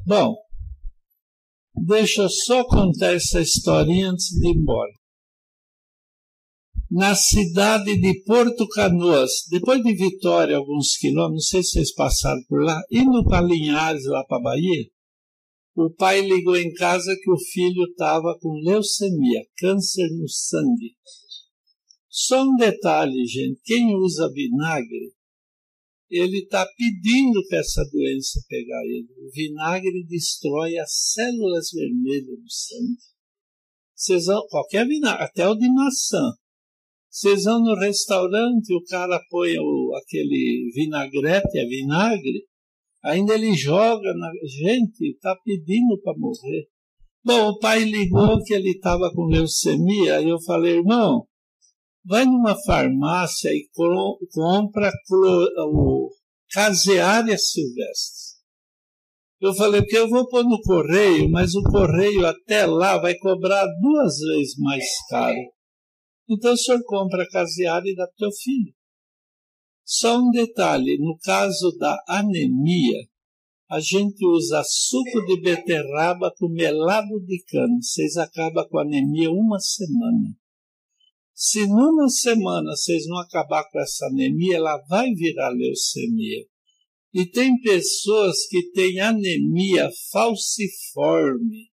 [0.05, 0.35] Bom,
[1.83, 4.91] Deixa eu só contar essa historinha antes de ir embora.
[6.91, 12.41] Na cidade de Porto Canoas, depois de Vitória, alguns quilômetros, não sei se vocês passaram
[12.47, 14.85] por lá, indo para Linhares, lá para Bahia,
[15.75, 20.95] o pai ligou em casa que o filho estava com leucemia, câncer no sangue.
[22.09, 25.13] Só um detalhe, gente: quem usa vinagre
[26.11, 29.07] ele está pedindo para essa doença pegar ele.
[29.25, 32.99] O vinagre destrói as células vermelhas do sangue.
[33.95, 36.21] Vocês vão, qualquer vinagre, até o de maçã.
[37.09, 42.45] Vocês vão no restaurante, o cara põe o, aquele vinagrete, é vinagre,
[43.03, 46.67] ainda ele joga na gente, está pedindo para morrer.
[47.23, 51.25] Bom, o pai ligou que ele estava com leucemia, Aí eu falei, irmão,
[52.03, 53.69] Vai numa farmácia e
[54.33, 54.91] compra
[55.59, 56.09] o
[56.51, 58.31] caseária silvestre.
[59.39, 63.65] Eu falei, porque eu vou pôr no correio, mas o correio até lá vai cobrar
[63.79, 65.37] duas vezes mais caro.
[66.29, 68.73] Então o senhor compra caseária e dá para teu filho.
[69.85, 72.99] Só um detalhe, no caso da anemia,
[73.69, 77.77] a gente usa suco de beterraba com melado de cana.
[77.81, 80.40] Vocês acabam com anemia uma semana.
[81.33, 86.45] Se numa semana vocês não acabar com essa anemia, ela vai virar leucemia.
[87.13, 91.69] E tem pessoas que têm anemia falciforme.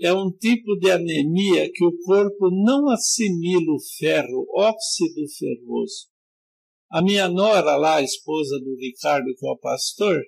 [0.00, 6.06] É um tipo de anemia que o corpo não assimila o ferro, óxido ferroso.
[6.92, 10.22] A minha nora lá, a esposa do Ricardo, que é o pastor,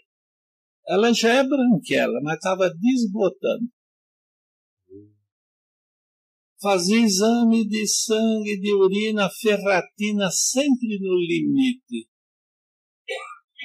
[0.89, 3.67] ela já é branquela, mas estava desbotando
[6.63, 12.07] fazer exame de sangue, de urina, ferratina, sempre no limite.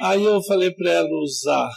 [0.02, 1.70] Aí eu falei para ela usar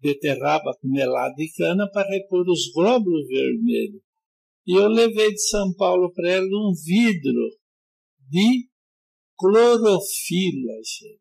[0.00, 4.02] beterraba com melado de cana para repor os glóbulos vermelhos.
[4.66, 7.48] E eu levei de São Paulo para ela um vidro
[8.28, 8.68] de
[9.36, 11.18] clorofila, gente.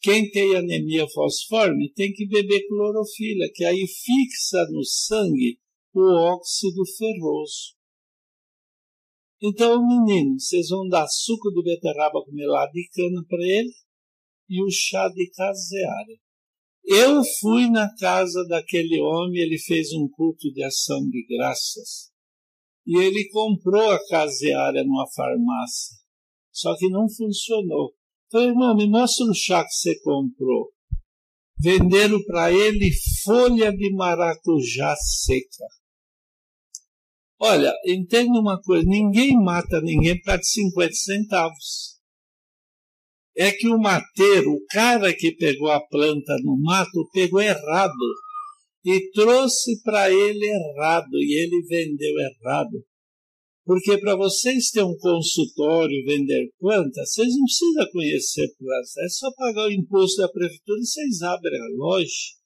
[0.00, 5.58] Quem tem anemia fosforme tem que beber clorofila, que aí fixa no sangue
[5.94, 7.74] o óxido ferroso.
[9.46, 13.74] Então, menino, vocês vão dar suco de beterraba com melado de cana para ele
[14.48, 16.16] e o chá de caseária.
[16.82, 22.10] Eu fui na casa daquele homem, ele fez um culto de ação de graças.
[22.86, 25.98] E ele comprou a caseária numa farmácia.
[26.50, 27.92] Só que não funcionou.
[28.32, 30.70] Falei, então, irmão, me mostra o chá que você comprou.
[31.60, 32.90] Venderam para ele
[33.22, 35.66] folha de maracujá seca.
[37.46, 42.00] Olha, entenda uma coisa: ninguém mata ninguém por causa de 50 centavos.
[43.36, 47.92] É que o mateiro, o cara que pegou a planta no mato, pegou errado
[48.86, 52.82] e trouxe para ele errado e ele vendeu errado.
[53.66, 59.30] Porque para vocês ter um consultório, vender plantas, vocês não precisam conhecer plantas, é só
[59.36, 62.43] pagar o imposto da prefeitura e vocês abrem a loja.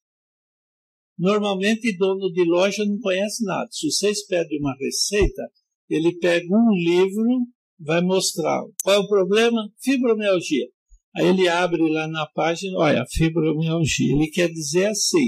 [1.18, 3.68] Normalmente, dono de loja não conhece nada.
[3.72, 5.42] Se vocês pedem uma receita,
[5.90, 7.40] ele pega um livro,
[7.80, 9.68] vai mostrar qual é o problema?
[9.82, 10.68] Fibromialgia.
[11.16, 14.14] Aí ele abre lá na página, olha, fibromialgia.
[14.14, 15.26] Ele quer dizer assim: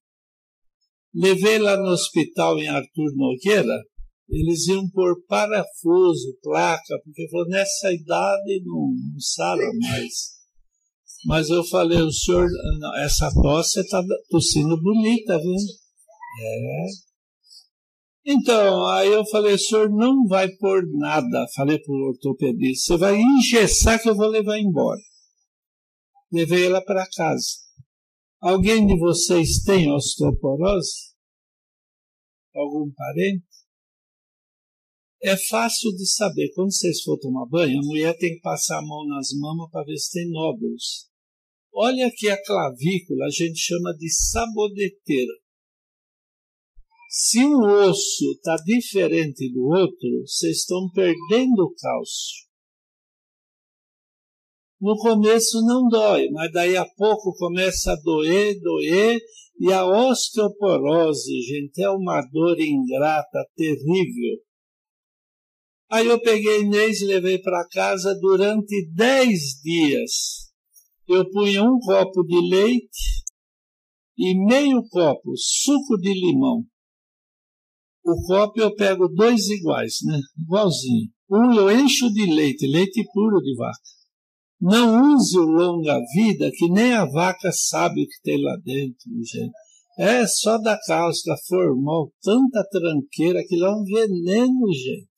[1.14, 3.82] Levei-la no hospital em Arthur Nogueira.
[4.30, 10.14] Eles iam pôr parafuso, placa, porque falou, nessa idade não, não sabe mais.
[11.26, 12.46] Mas eu falei, o senhor,
[12.78, 15.54] não, essa tosse está tossindo bonita, viu?
[16.42, 16.86] É.
[18.26, 21.46] Então, aí eu falei, o senhor não vai pôr nada.
[21.56, 25.00] Falei para o ortopedista, você vai engessar que eu vou levar embora
[26.32, 27.46] levei ela para casa.
[28.40, 31.12] Alguém de vocês tem osteoporose?
[32.54, 33.44] Algum parente?
[35.22, 36.52] É fácil de saber.
[36.54, 39.84] Quando vocês for tomar banho, a mulher tem que passar a mão nas mamas para
[39.84, 41.08] ver se tem nódulos.
[41.74, 45.32] Olha aqui a clavícula, a gente chama de sabodeteira.
[47.10, 47.58] Se um
[47.90, 52.47] osso está diferente do outro, vocês estão perdendo o cálcio.
[54.80, 59.20] No começo não dói, mas daí a pouco começa a doer, doer,
[59.58, 64.38] e a osteoporose, gente, é uma dor ingrata, terrível.
[65.90, 70.12] Aí eu peguei Inês e levei para casa durante dez dias.
[71.08, 73.22] Eu punha um copo de leite
[74.16, 76.62] e meio copo suco de limão.
[78.04, 80.20] O copo eu pego dois iguais, né?
[80.40, 81.10] Igualzinho.
[81.28, 83.97] Um eu encho de leite, leite puro de vaca.
[84.60, 89.52] Não use o longa-vida, que nem a vaca sabe o que tem lá dentro, gente.
[90.00, 95.08] É só da casca formal, tanta tranqueira, que lá é um veneno, gente.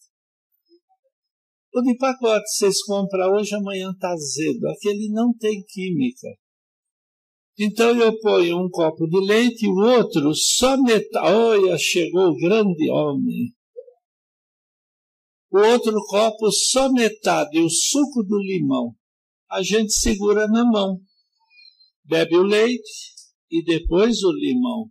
[1.74, 4.68] O de pacote vocês compram hoje, amanhã está azedo.
[4.68, 6.28] Aquele não tem química.
[7.58, 11.26] Então eu ponho um copo de leite e o outro só metade.
[11.32, 13.54] Olha, chegou o grande homem.
[15.52, 18.94] O outro copo só metade, o suco do limão
[19.50, 21.00] a gente segura na mão,
[22.04, 22.94] bebe o leite
[23.50, 24.86] e depois o limão.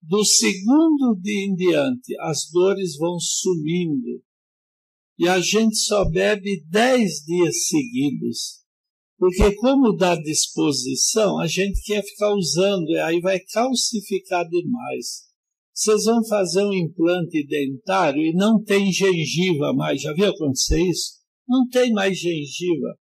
[0.00, 4.22] Do segundo dia em diante, as dores vão sumindo
[5.18, 8.62] e a gente só bebe dez dias seguidos.
[9.18, 15.06] Porque como dá disposição, a gente quer ficar usando, e aí vai calcificar demais.
[15.72, 20.02] Vocês vão fazer um implante dentário e não tem gengiva mais.
[20.02, 21.12] Já viu acontecer isso?
[21.48, 22.98] Não tem mais gengiva.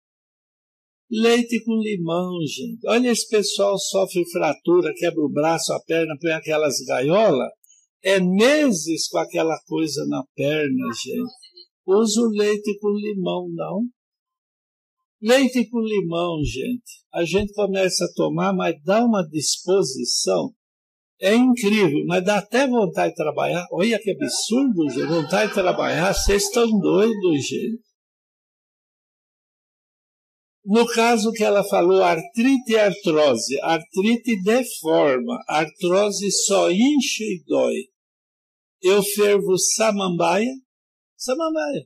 [1.12, 2.88] Leite com limão, gente.
[2.88, 7.50] Olha, esse pessoal sofre fratura, quebra o braço, a perna, põe aquelas gaiolas.
[8.02, 11.26] É meses com aquela coisa na perna, ah, gente.
[11.26, 11.34] Tá
[11.94, 13.82] Usa o leite com limão, não.
[15.22, 16.92] Leite com limão, gente.
[17.14, 20.54] A gente começa a tomar, mas dá uma disposição.
[21.22, 23.66] É incrível, mas dá até vontade de trabalhar.
[23.72, 25.06] Olha que absurdo, gente.
[25.08, 26.14] Vontade de trabalhar.
[26.14, 27.82] Vocês estão doidos, gente.
[30.66, 33.60] No caso que ela falou, artrite e artrose.
[33.62, 37.90] Artrite deforma, artrose só incha e dói.
[38.82, 40.54] Eu fervo samambaia,
[41.18, 41.86] samambaia.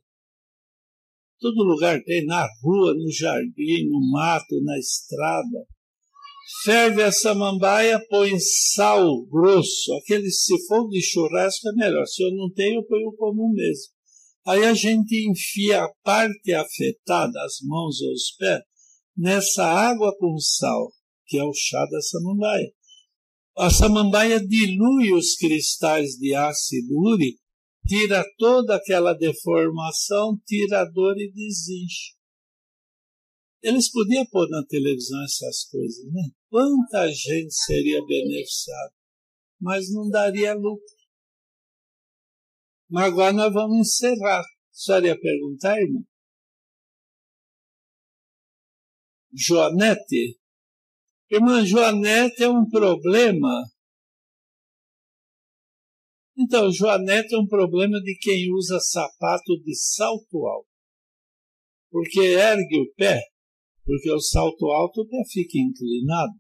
[1.40, 5.66] Todo lugar tem, na rua, no jardim, no mato, na estrada.
[6.64, 9.94] Ferve a samambaia, põe sal grosso.
[9.98, 12.06] Aquele, sifão de churrasco, é melhor.
[12.06, 13.97] Se eu não tenho, eu ponho comum mesmo.
[14.48, 18.62] Aí a gente enfia a parte afetada, as mãos ou os pés,
[19.18, 20.90] nessa água com sal,
[21.26, 22.72] que é o chá da samambaia.
[23.58, 27.42] A samambaia dilui os cristais de ácido úrico,
[27.90, 32.14] tira toda aquela deformação, tira a dor e desinche.
[33.62, 36.24] Eles podiam pôr na televisão essas coisas, né?
[36.50, 38.94] Quanta gente seria beneficiada,
[39.60, 40.96] mas não daria lucro.
[42.90, 44.44] Mas agora nós vamos encerrar.
[44.72, 46.00] só ia perguntar, irmã?
[49.34, 50.40] Joanete?
[51.30, 53.66] Irmã Joanete é um problema.
[56.38, 60.70] Então, Joanete é um problema de quem usa sapato de salto alto.
[61.92, 63.20] Porque ergue o pé,
[63.84, 66.34] porque o salto alto o pé fica inclinado.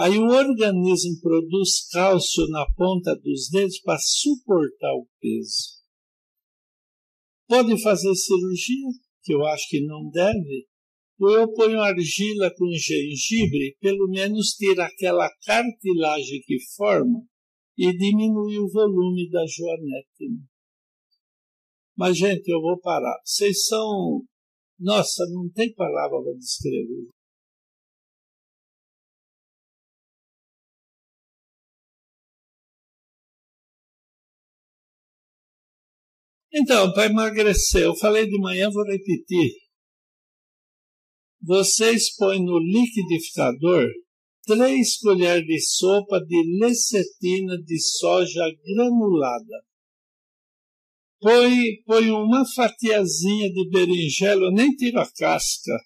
[0.00, 5.74] Aí o organismo produz cálcio na ponta dos dedos para suportar o peso.
[7.48, 8.90] Pode fazer cirurgia,
[9.24, 10.68] que eu acho que não deve,
[11.18, 17.24] ou eu ponho argila com gengibre, pelo menos tira aquela cartilagem que forma
[17.76, 20.46] e diminui o volume da joanete.
[21.96, 23.18] Mas, gente, eu vou parar.
[23.24, 24.24] Vocês são.
[24.78, 27.08] Nossa, não tem palavra para descrever.
[36.52, 39.52] Então, para emagrecer, eu falei de manhã, vou repetir.
[41.42, 43.86] Vocês põem no liquidificador
[44.46, 49.62] três colheres de sopa de lecetina de soja granulada.
[51.20, 55.76] Põe, põe uma fatiazinha de berinjela, eu nem tiro a casca.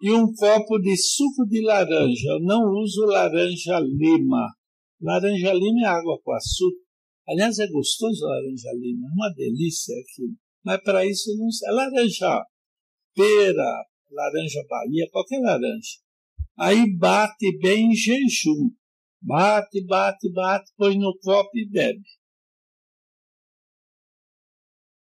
[0.00, 2.30] E um copo de suco de laranja.
[2.34, 4.52] Eu não uso laranja lima.
[5.00, 6.83] Laranja lima é água com açúcar.
[7.28, 10.36] Aliás, é gostoso a laranjalina, é uma delícia aquilo.
[10.64, 12.42] Mas para isso não é laranja,
[13.14, 15.98] pera, laranja Bahia, qualquer laranja.
[16.58, 18.70] Aí bate bem em jejum.
[19.22, 22.02] Bate, bate, bate, põe no copo e bebe.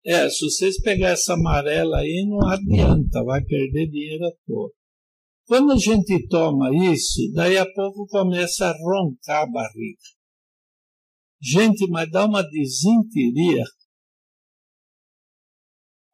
[0.04, 4.70] É, se vocês pegar essa amarela aí, não adianta, vai perder dinheiro à toa.
[5.46, 10.06] Quando a gente toma isso, daí a pouco começa a roncar a barriga.
[11.40, 13.64] Gente, mas dá uma desinteria.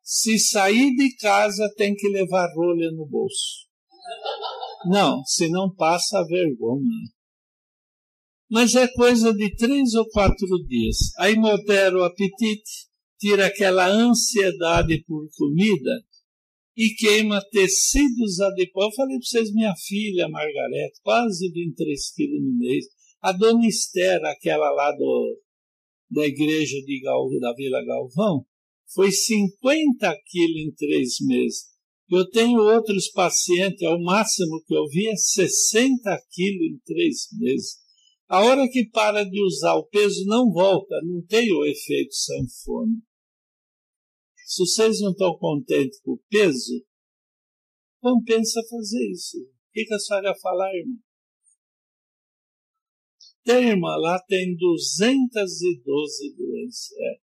[0.03, 3.69] Se sair de casa, tem que levar rolha no bolso.
[4.89, 7.11] Não, se não passa a vergonha.
[8.51, 10.97] Mas é coisa de três ou quatro dias.
[11.19, 16.05] Aí modera o apetite, tira aquela ansiedade por comida
[16.77, 18.91] e queima tecidos adiposos.
[18.93, 22.85] Eu falei para vocês, minha filha Margarete, quase 23 quilos no mês
[23.25, 25.41] a dona Esther, aquela lá do,
[26.11, 28.45] da igreja de Gal, da Vila Galvão,
[28.93, 31.67] foi 50 quilos em três meses.
[32.11, 37.77] Eu tenho outros pacientes, ao máximo que eu vi é 60 quilos em três meses.
[38.29, 42.97] A hora que para de usar o peso não volta, não tem o efeito sanfona.
[44.47, 46.85] Se vocês não estão contentes com o peso,
[48.01, 49.37] compensa fazer isso.
[49.39, 50.99] O que, que a senhora ia falar, irmão?
[53.51, 55.83] irmã, lá tem 212
[56.37, 56.93] doenças.
[56.99, 57.21] É.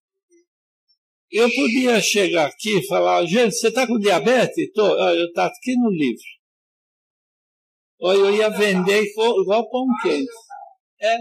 [1.31, 4.71] Eu podia chegar aqui e falar, gente, você está com diabetes?
[4.73, 6.23] Tô, ah, eu está aqui no livro.
[7.99, 10.29] Ou eu ia vender igual pão quente.
[11.01, 11.17] É,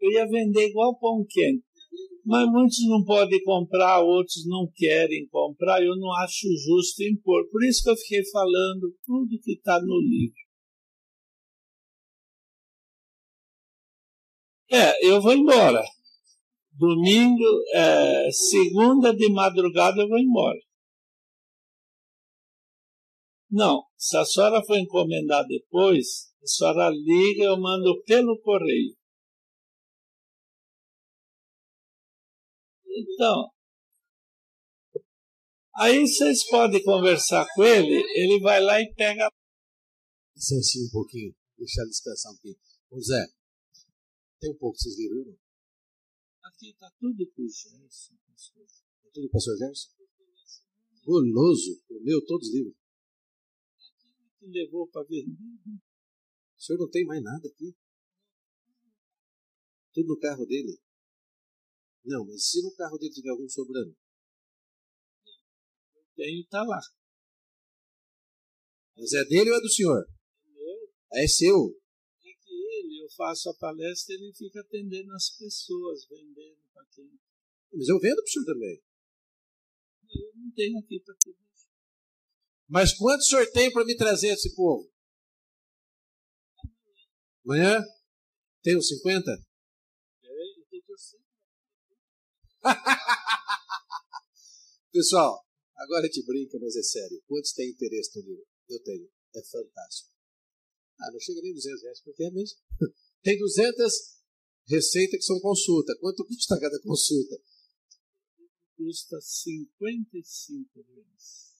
[0.00, 1.62] eu ia vender igual pão quente.
[2.24, 5.82] Mas muitos não podem comprar, outros não querem comprar.
[5.82, 7.44] Eu não acho justo impor.
[7.50, 10.36] Por isso que eu fiquei falando tudo que está no livro.
[14.74, 15.82] É, eu vou embora.
[16.72, 17.44] Domingo,
[17.74, 20.58] é, segunda de madrugada eu vou embora.
[23.50, 28.96] Não, se a senhora for encomendar depois, a senhora liga, eu mando pelo correio.
[32.88, 33.50] Então,
[35.76, 39.30] aí vocês podem conversar com ele, ele vai lá e pega.
[40.34, 42.56] Licencinha um pouquinho, deixa ele descansar um pouquinho.
[42.90, 43.24] Ô Zé,
[44.42, 45.38] tem um pouco desses livros,
[46.42, 49.88] Aqui tá tudo com Gerson, Está tudo com o pastor Gerson?
[51.04, 52.74] Goloso, leu todos os livros.
[53.76, 55.24] Aqui é que levou para ver.
[55.24, 57.72] O senhor não tem mais nada aqui?
[59.94, 60.76] Tudo no carro dele?
[62.04, 63.96] Não, mas se no carro dele tiver algum sobrando?
[66.16, 66.80] Tenho, está lá.
[68.96, 70.02] Mas é dele ou é do senhor?
[70.04, 70.90] É meu.
[71.12, 71.81] Ah, é seu
[73.16, 77.10] faço a palestra, ele fica atendendo as pessoas, vendendo para quem.
[77.74, 78.82] Mas eu vendo para o senhor também.
[80.14, 81.34] Eu não tenho aqui para te
[82.68, 84.90] Mas quanto o senhor tem para me trazer esse povo?
[87.44, 87.82] Amanhã?
[88.62, 89.30] Tem uns 50?
[90.22, 90.30] É,
[94.92, 95.42] Pessoal,
[95.76, 97.20] agora te brinca, mas é sério.
[97.26, 98.46] Quantos têm interesse no livro?
[98.68, 99.08] Eu tenho.
[99.34, 100.12] É fantástico.
[101.04, 102.58] Ah, não chega nem 200 reais, porque é mesmo.
[103.22, 103.76] Tem 200
[104.68, 105.92] receitas que são consulta.
[106.00, 107.36] Quanto custa cada consulta?
[108.76, 111.52] Custa 55 reais.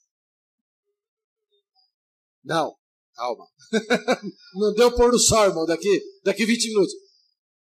[2.44, 2.76] Não,
[3.14, 3.48] calma.
[4.54, 5.88] não deu pôr no sol, irmão, daqui,
[6.24, 6.94] daqui 20 minutos.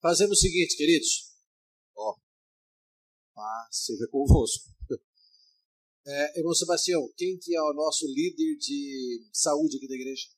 [0.01, 1.33] Fazemos o seguinte, queridos.
[1.97, 2.17] Ó,
[3.35, 4.75] paz seja convosco.
[6.09, 10.29] É, irmão Sebastião, quem que é o nosso líder de saúde aqui da igreja?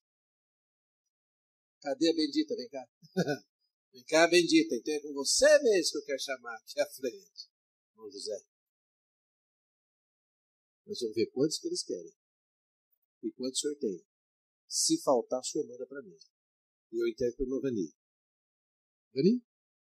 [1.88, 2.54] Cadê a bendita?
[2.54, 2.84] Vem cá.
[3.94, 4.74] Vem cá, bendita.
[4.76, 7.48] Então é com você mesmo que eu quero chamar aqui à frente.
[7.96, 8.40] Bom, José.
[10.86, 12.14] Nós vamos ver quantos que eles querem.
[13.22, 14.04] E quantos o
[14.68, 16.16] Se faltar, o manda para mim.
[16.92, 17.94] E eu entrego para o Vani.
[19.14, 19.42] Vani?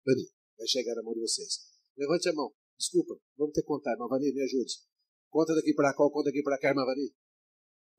[0.06, 0.32] Vani.
[0.58, 1.66] Vai chegar na mão de vocês.
[1.96, 2.54] Levante a mão.
[2.78, 3.92] Desculpa, vamos ter que contar.
[3.94, 4.74] Irmã Vani, me ajude.
[5.28, 7.14] Conta daqui para cá, conta daqui para cá, irmã Vani.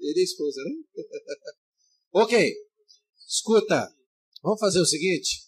[0.00, 1.04] Ele e a esposa, né?
[2.12, 2.54] ok.
[3.28, 3.92] Escuta,
[4.42, 5.44] vamos fazer o seguinte.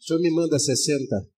[0.00, 1.33] O senhor me manda 60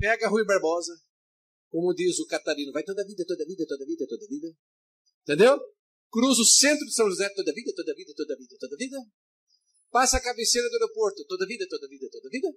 [0.00, 0.92] pega Rui Barbosa,
[1.68, 4.24] como diz o Catarino, vai toda a vida, toda a vida, toda a vida, toda
[4.24, 4.56] a vida.
[5.22, 5.60] Entendeu?
[6.10, 8.56] Cruza o centro de São José toda a vida, toda a vida, toda a vida,
[8.58, 8.96] toda a vida.
[9.90, 12.48] Passa a cabeceira do aeroporto toda a vida, toda a vida, toda a vida.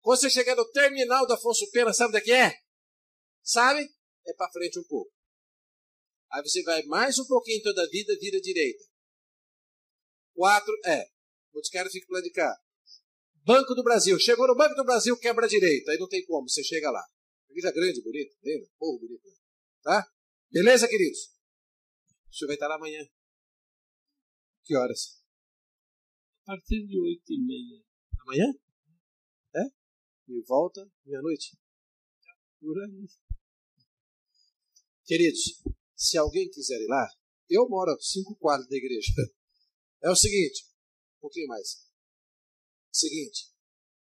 [0.00, 2.54] Quando você chegar no terminal do Afonso Pena, sabe onde é que é?
[3.42, 3.82] Sabe?
[4.26, 5.10] É para frente um pouco.
[6.32, 8.84] Aí você vai mais um pouquinho toda a vida, vira direita.
[10.32, 11.02] Quatro, é.
[11.52, 12.54] O boticário fica para de cá.
[13.44, 14.18] Banco do Brasil.
[14.18, 15.90] Chegou no Banco do Brasil, quebra a direita.
[15.92, 17.02] Aí não tem como, você chega lá.
[17.48, 18.68] Igreja é grande, bonita, lembra?
[18.78, 19.22] Povo bonito.
[19.82, 20.06] Tá?
[20.52, 21.18] Beleza, queridos?
[22.30, 23.00] O senhor vai estar lá amanhã.
[24.64, 25.22] Que horas?
[26.42, 27.82] A partir de oito e meia.
[28.22, 28.52] Amanhã?
[29.56, 29.62] É?
[30.28, 31.58] E volta meia-noite?
[32.60, 33.06] Por aí.
[35.04, 35.62] Queridos,
[35.96, 37.08] se alguém quiser ir lá,
[37.48, 39.12] eu moro a cinco quadros da igreja.
[40.04, 40.66] É o seguinte,
[41.18, 41.89] um pouquinho mais.
[42.92, 43.52] Seguinte,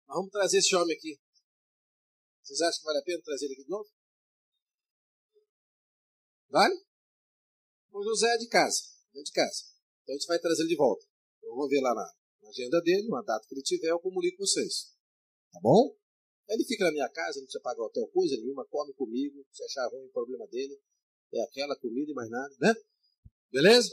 [0.08, 1.20] nós vamos trazer esse homem aqui.
[2.42, 3.90] Vocês acham que vale a pena trazer ele aqui de novo?
[6.48, 6.74] Vale?
[7.92, 8.80] O José é de casa,
[9.14, 9.64] é de casa.
[10.02, 11.04] Então a gente vai trazer ele de volta.
[11.42, 14.38] Eu então vou ver lá na, agenda dele, uma data que ele tiver, eu comunico
[14.38, 14.92] com vocês.
[15.52, 15.94] Tá bom?
[16.48, 19.86] Ele fica na minha casa, não precisa pagar hotel coisa nenhuma, come comigo, se achar
[19.88, 20.80] ruim o problema dele.
[21.32, 22.74] É aquela comida e mais nada, né?
[23.52, 23.88] Beleza?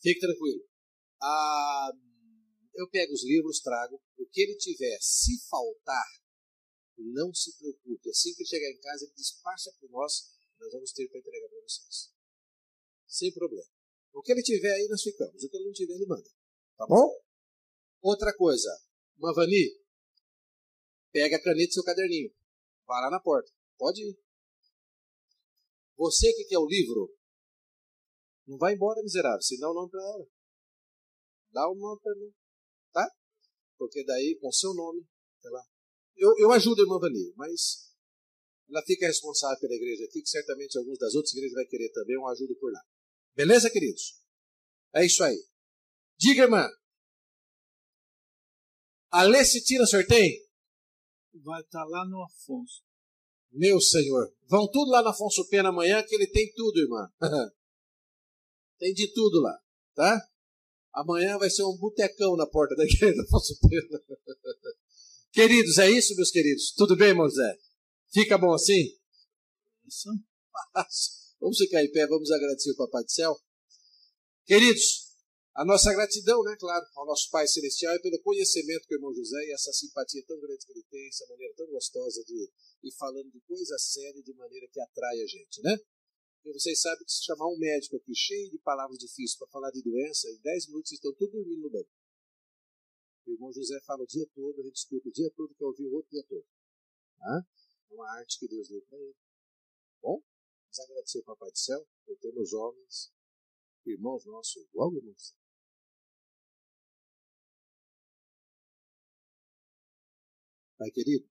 [0.00, 0.64] Fique tranquilo.
[1.20, 1.90] Ah,
[2.74, 4.00] eu pego os livros, trago.
[4.16, 6.06] O que ele tiver, se faltar,
[6.98, 8.10] não se preocupe.
[8.10, 11.48] Assim que ele chegar em casa, ele despacha por nós, nós vamos ter para entregar
[11.48, 12.12] para vocês.
[13.06, 13.68] Sem problema.
[14.14, 15.42] O que ele tiver aí, nós ficamos.
[15.42, 16.30] O que ele não tiver, ele manda.
[16.78, 17.10] Tá bom?
[18.00, 18.68] Outra coisa,
[19.18, 19.76] Mavani,
[21.12, 22.32] pega a caneta e seu caderninho.
[22.86, 23.50] Vá lá na porta.
[23.78, 24.18] Pode ir.
[25.96, 27.14] Você que quer o livro,
[28.46, 30.26] não vai embora, miserável, senão não para ela.
[31.52, 32.34] Dá o nome para mim
[33.82, 35.04] porque daí com seu nome,
[35.44, 35.60] ela,
[36.16, 37.90] eu, eu ajudo a irmã Vani, mas
[38.70, 42.16] ela fica responsável pela igreja aqui, que certamente alguns das outras igrejas vai querer também
[42.16, 42.80] um ajuda por lá.
[43.34, 44.20] Beleza, queridos?
[44.94, 45.36] É isso aí.
[46.16, 46.64] Diga, irmã.
[49.10, 50.46] A Lecitina sorteio?
[51.34, 52.84] Vai estar tá lá no Afonso.
[53.50, 54.32] Meu senhor.
[54.44, 57.12] Vão tudo lá no Afonso Pena amanhã, que ele tem tudo, irmã.
[58.78, 59.58] tem de tudo lá,
[59.96, 60.31] tá?
[60.94, 63.88] Amanhã vai ser um botecão na porta da igreja posso ter.
[65.32, 66.74] Queridos, é isso, meus queridos?
[66.76, 67.26] Tudo bem, irmão
[68.12, 68.94] Fica bom assim?
[69.88, 70.18] Isso é um
[70.74, 71.10] passo.
[71.40, 73.34] Vamos ficar em pé, vamos agradecer o Papai do Céu.
[74.44, 75.16] Queridos,
[75.54, 79.14] a nossa gratidão, né, claro, ao nosso Pai Celestial e pelo conhecimento que o irmão
[79.14, 82.50] José e essa simpatia tão grande que ele tem, essa maneira tão gostosa de
[82.84, 85.76] ir falando de coisa séria de maneira que atrai a gente, né?
[86.50, 89.82] Vocês sabem que se chamar um médico aqui cheio de palavras difíceis para falar de
[89.82, 91.88] doença, em 10 minutos vocês estão tudo dormindo no banco.
[93.26, 95.86] O irmão José fala o dia todo, a gente escuta o dia todo, quer ouvir
[95.86, 96.44] o outro o dia todo.
[97.18, 97.46] Tá?
[97.90, 99.16] É uma arte que Deus deu para ele.
[100.02, 100.20] Bom,
[100.68, 103.12] mas agradecer ao Papai do Céu por ter nos homens,
[103.86, 105.14] irmãos nossos, logo irmão
[110.78, 111.30] Pai querido,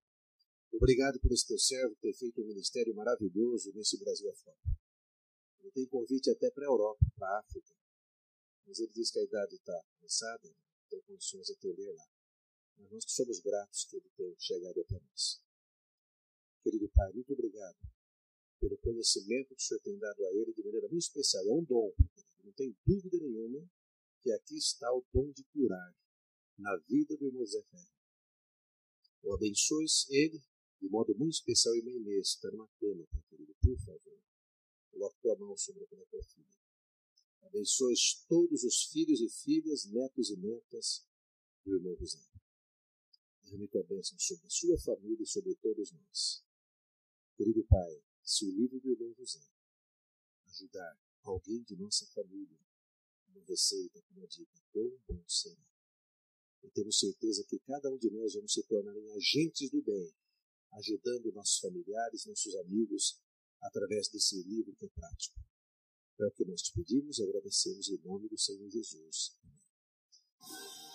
[0.73, 4.57] obrigado por esse teu servo ter feito um ministério maravilhoso nesse Brasil afora
[5.73, 7.75] tem convite até para a Europa, para a África.
[8.65, 10.55] Mas ele diz que a idade está cansada, não
[10.89, 12.05] tem condições de atender lá.
[12.77, 15.41] Mas nós somos gratos que ele tenha chegado até nós.
[16.63, 17.77] Querido Pai, muito obrigado
[18.59, 21.43] pelo conhecimento que o Senhor tem dado a ele de maneira muito especial.
[21.47, 21.91] É um dom,
[22.43, 23.67] não tem dúvida nenhuma
[24.21, 25.95] que aqui está o dom de curar
[26.59, 27.89] na vida do irmão Zé Ferro.
[29.23, 30.43] O abençoe ele
[30.79, 34.21] de modo muito especial e bem nesse, para uma cama, tá, querido, por favor.
[34.91, 36.61] Coloque tua mão sobre a filha.
[37.43, 37.95] Abençoe
[38.27, 41.07] todos os filhos e filhas, netos e netas
[41.65, 42.19] do irmão José.
[43.43, 46.43] Derrame tua bênção sobre a sua família e sobre todos nós.
[47.37, 49.39] Querido Pai, se o livro do irmão José
[50.47, 52.59] ajudar alguém de nossa família,
[53.29, 55.61] uma receita, uma dica, tão bom será.
[56.63, 60.13] E temos certeza que cada um de nós vamos se tornar em agentes do bem,
[60.73, 63.19] ajudando nossos familiares, nossos amigos
[63.61, 65.39] através desse livro que é prático.
[66.19, 69.37] É o que nós te pedimos e agradecemos em nome do Senhor Jesus.
[70.41, 70.90] Amém.